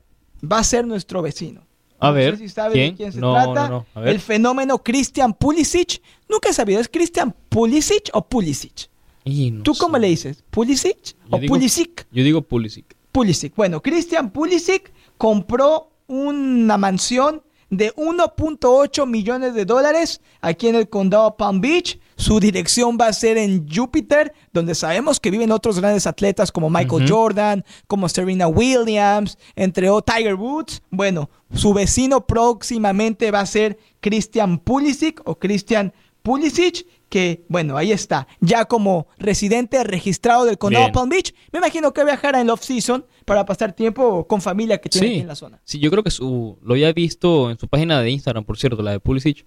va 0.44 0.58
a 0.58 0.64
ser 0.64 0.88
nuestro 0.88 1.22
vecino. 1.22 1.68
A 2.00 2.08
No 2.08 2.14
ver, 2.16 2.38
sé 2.38 2.48
si 2.48 2.50
sabes 2.50 2.74
¿quién? 2.74 2.94
de 2.94 2.98
quién 2.98 3.12
se 3.14 3.20
No, 3.20 3.34
trata. 3.34 3.70
no, 3.70 3.70
no, 3.70 3.86
a 3.94 4.00
ver. 4.00 4.10
El 4.10 4.20
fenómeno 4.20 4.80
Christian 4.82 5.36
Pulisic. 5.36 6.02
Nunca 6.28 6.50
he 6.50 6.54
sabido, 6.54 6.80
¿es 6.82 6.90
Christian 6.90 7.36
Pulisic 7.50 8.10
o 8.14 8.28
Pulisic? 8.28 8.90
Y 9.26 9.52
no 9.52 9.64
¿Tú 9.64 9.74
cómo 9.80 9.98
le 9.98 10.08
dices? 10.08 10.44
¿Pulisic 10.50 11.16
Yo 11.30 11.38
o 11.38 11.40
digo- 11.40 11.54
Pulisic? 11.54 12.08
Yo 12.12 12.24
digo 12.24 12.42
Pulisic. 12.42 12.96
Pulisic. 13.12 13.56
Bueno, 13.56 13.82
Christian 13.82 14.32
Pulisic 14.32 14.92
compró 15.18 15.92
una 16.08 16.78
mansión 16.78 17.42
de 17.70 17.92
1.8 17.96 19.06
millones 19.08 19.54
de 19.54 19.66
dólares 19.66 20.22
aquí 20.42 20.68
en 20.68 20.76
el 20.76 20.90
condado 20.90 21.36
Palm 21.38 21.62
Beach. 21.62 22.00
Su 22.16 22.40
dirección 22.40 22.98
va 23.00 23.08
a 23.08 23.14
ser 23.14 23.38
en 23.38 23.68
Júpiter, 23.68 24.34
donde 24.52 24.76
sabemos 24.76 25.20
que 25.20 25.32
viven 25.32 25.52
otros 25.52 25.80
grandes 25.80 26.06
atletas 26.06 26.52
como 26.52 26.70
Michael. 26.70 27.06
Jordan, 27.10 27.66
como 27.88 28.08
Serena 28.10 28.48
Williams, 28.48 29.38
entre 29.56 29.90
otros 29.90 30.16
Tiger 30.16 30.36
Woods. 30.36 30.82
Bueno, 30.92 31.30
su 31.54 31.74
vecino 31.74 32.26
próximamente 32.28 33.32
va 33.32 33.40
a 33.40 33.46
ser 33.48 33.78
Christian 34.00 34.60
Pulisic 34.60 35.22
o 35.26 35.40
Christian 35.40 35.94
Pulisic, 36.22 36.86
que 37.14 37.46
bueno, 37.48 37.78
ahí 37.78 37.92
está, 37.92 38.28
ya 38.40 38.66
como 38.66 39.06
residente 39.20 39.84
registrado 39.84 40.46
del 40.46 40.58
condado 40.58 40.86
Bien. 40.86 40.94
Palm 40.94 41.10
Beach. 41.10 41.32
Me 41.52 41.60
imagino 41.60 41.94
que 41.94 42.04
viajará 42.04 42.42
en 42.42 42.50
off-season 42.50 43.06
para 43.24 43.46
pasar 43.46 43.72
tiempo 43.74 44.26
con 44.26 44.42
familia 44.42 44.80
que 44.80 44.90
tiene 44.90 45.08
aquí 45.10 45.20
en 45.20 45.28
la 45.28 45.36
zona. 45.36 45.62
sí, 45.64 45.78
yo 45.78 45.92
creo 45.92 46.02
que 46.02 46.10
su, 46.10 46.58
lo 46.64 46.74
había 46.74 46.92
visto 46.92 47.52
en 47.52 47.60
su 47.60 47.68
página 47.68 48.02
de 48.02 48.10
Instagram, 48.10 48.44
por 48.46 48.58
cierto, 48.58 48.82
la 48.82 48.90
de 48.90 49.00
Pulisic, 49.00 49.46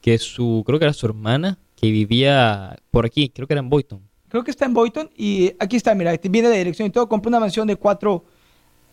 que 0.00 0.16
su, 0.18 0.62
creo 0.64 0.78
que 0.78 0.84
era 0.84 0.92
su 0.92 1.06
hermana, 1.06 1.58
que 1.74 1.90
vivía 1.90 2.78
por 2.92 3.04
aquí, 3.04 3.30
creo 3.30 3.48
que 3.48 3.54
era 3.54 3.62
en 3.62 3.68
Boyton. 3.68 4.00
Creo 4.28 4.44
que 4.44 4.52
está 4.52 4.66
en 4.66 4.74
Boyton 4.74 5.10
y 5.16 5.54
aquí 5.58 5.74
está, 5.74 5.96
mira, 5.96 6.16
viene 6.22 6.50
de 6.50 6.58
dirección 6.58 6.86
y 6.86 6.92
todo. 6.92 7.08
Compró 7.08 7.30
una 7.30 7.40
mansión 7.40 7.66
de 7.66 7.74
cuatro 7.74 8.26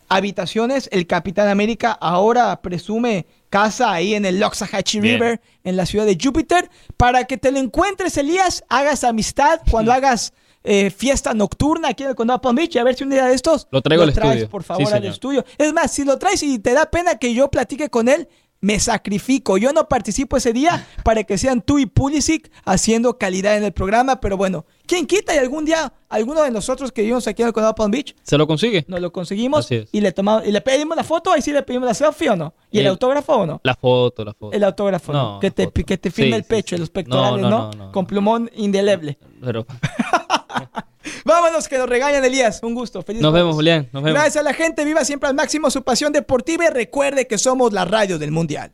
habitaciones. 0.08 0.88
El 0.90 1.06
Capitán 1.06 1.46
América 1.46 1.92
ahora 1.92 2.60
presume 2.60 3.26
casa 3.60 3.92
ahí 3.92 4.14
en 4.14 4.24
el 4.26 4.38
Loxahatchee. 4.40 5.00
River, 5.00 5.40
en 5.64 5.76
la 5.76 5.86
ciudad 5.86 6.04
de 6.06 6.18
Júpiter. 6.20 6.70
Para 6.96 7.24
que 7.24 7.36
te 7.38 7.50
lo 7.50 7.58
encuentres, 7.58 8.16
Elías, 8.16 8.64
hagas 8.68 9.02
amistad 9.04 9.60
cuando 9.70 9.92
hagas 9.92 10.32
eh, 10.64 10.90
fiesta 10.90 11.32
nocturna 11.32 11.88
aquí 11.88 12.02
en 12.02 12.10
el 12.10 12.16
condado 12.16 12.40
Palm 12.40 12.56
Beach 12.56 12.74
y 12.74 12.78
a 12.78 12.84
ver 12.84 12.96
si 12.96 13.04
un 13.04 13.10
día 13.10 13.24
de 13.26 13.34
estos 13.34 13.68
Lo 13.70 13.80
traigo 13.82 14.02
al 14.02 14.12
traes, 14.12 14.30
estudio. 14.32 14.50
por 14.50 14.62
Sí, 14.62 14.66
favor, 14.66 14.94
al 14.94 15.04
estudio. 15.04 15.44
Es 15.58 15.72
más, 15.72 15.92
si 15.92 16.04
lo 16.04 16.18
traes 16.18 16.42
y 16.42 16.58
te 16.58 16.72
da 16.72 16.90
pena 16.90 17.18
que 17.18 17.32
yo 17.34 17.48
platique 17.50 17.88
con 17.88 18.08
él, 18.08 18.28
me 18.66 18.80
sacrifico. 18.80 19.58
Yo 19.58 19.72
no 19.72 19.86
participo 19.88 20.36
ese 20.36 20.52
día 20.52 20.84
para 21.04 21.22
que 21.22 21.38
sean 21.38 21.62
tú 21.62 21.78
y 21.78 21.86
Pulisic 21.86 22.50
haciendo 22.64 23.16
calidad 23.16 23.56
en 23.56 23.62
el 23.62 23.72
programa, 23.72 24.20
pero 24.20 24.36
bueno, 24.36 24.64
¿quién 24.86 25.06
quita 25.06 25.32
y 25.36 25.38
algún 25.38 25.64
día 25.64 25.92
alguno 26.08 26.42
de 26.42 26.50
nosotros 26.50 26.90
que 26.90 27.02
vivimos 27.02 27.28
aquí 27.28 27.42
en 27.42 27.48
el 27.48 27.54
condado 27.54 27.74
Palm 27.76 27.92
Beach 27.92 28.16
¿Se 28.24 28.36
lo 28.36 28.46
consigue? 28.48 28.84
nos 28.88 29.00
lo 29.00 29.12
conseguimos 29.12 29.68
y 29.70 30.00
le 30.00 30.10
tomamos 30.10 30.44
y 30.46 30.50
le 30.50 30.60
pedimos 30.60 30.96
la 30.96 31.04
foto, 31.04 31.30
ahí 31.32 31.42
sí 31.42 31.52
le 31.52 31.62
pedimos 31.62 31.86
la 31.86 31.94
selfie 31.94 32.30
o 32.30 32.34
no? 32.36 32.54
¿Y 32.72 32.78
el, 32.78 32.86
El- 32.86 32.90
autógrafo 32.90 33.34
o 33.36 33.46
no? 33.46 33.60
La 33.62 33.74
foto, 33.76 34.24
la 34.24 34.34
foto. 34.34 34.52
El 34.56 34.64
autógrafo, 34.64 35.12
¿no? 35.12 35.34
No, 35.34 35.40
que 35.40 35.52
te, 35.52 35.70
que 35.70 35.96
te 35.96 36.10
firme 36.10 36.30
Sí, 36.32 36.36
el 36.38 36.42
sí, 36.42 36.48
pecho 36.48 36.70
sí. 36.70 36.74
y 36.74 36.78
los 36.80 36.88
No, 36.88 36.92
pectorales, 36.92 37.42
no, 37.42 37.70
no. 37.72 37.92
Con 37.92 38.04
plumón 38.06 38.50
indeleble. 38.56 39.16
Pero 39.42 39.64
Vámonos, 41.24 41.68
que 41.68 41.78
nos 41.78 41.88
regañan, 41.88 42.24
Elías. 42.24 42.60
Un 42.62 42.74
gusto. 42.74 43.02
Feliz 43.02 43.22
nos 43.22 43.30
jueves. 43.30 43.44
vemos, 43.44 43.54
Julián. 43.56 43.88
Nos 43.92 44.02
vemos. 44.02 44.18
Gracias 44.20 44.36
a 44.36 44.42
la 44.42 44.54
gente, 44.54 44.84
viva 44.84 45.04
siempre 45.04 45.28
al 45.28 45.34
máximo 45.34 45.70
su 45.70 45.82
pasión 45.82 46.12
deportiva 46.12 46.64
y 46.66 46.68
recuerde 46.68 47.26
que 47.26 47.38
somos 47.38 47.72
la 47.72 47.84
radio 47.84 48.18
del 48.18 48.30
mundial. 48.32 48.72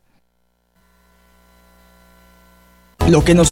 Lo 3.09 3.25
que 3.25 3.35
nos 3.35 3.51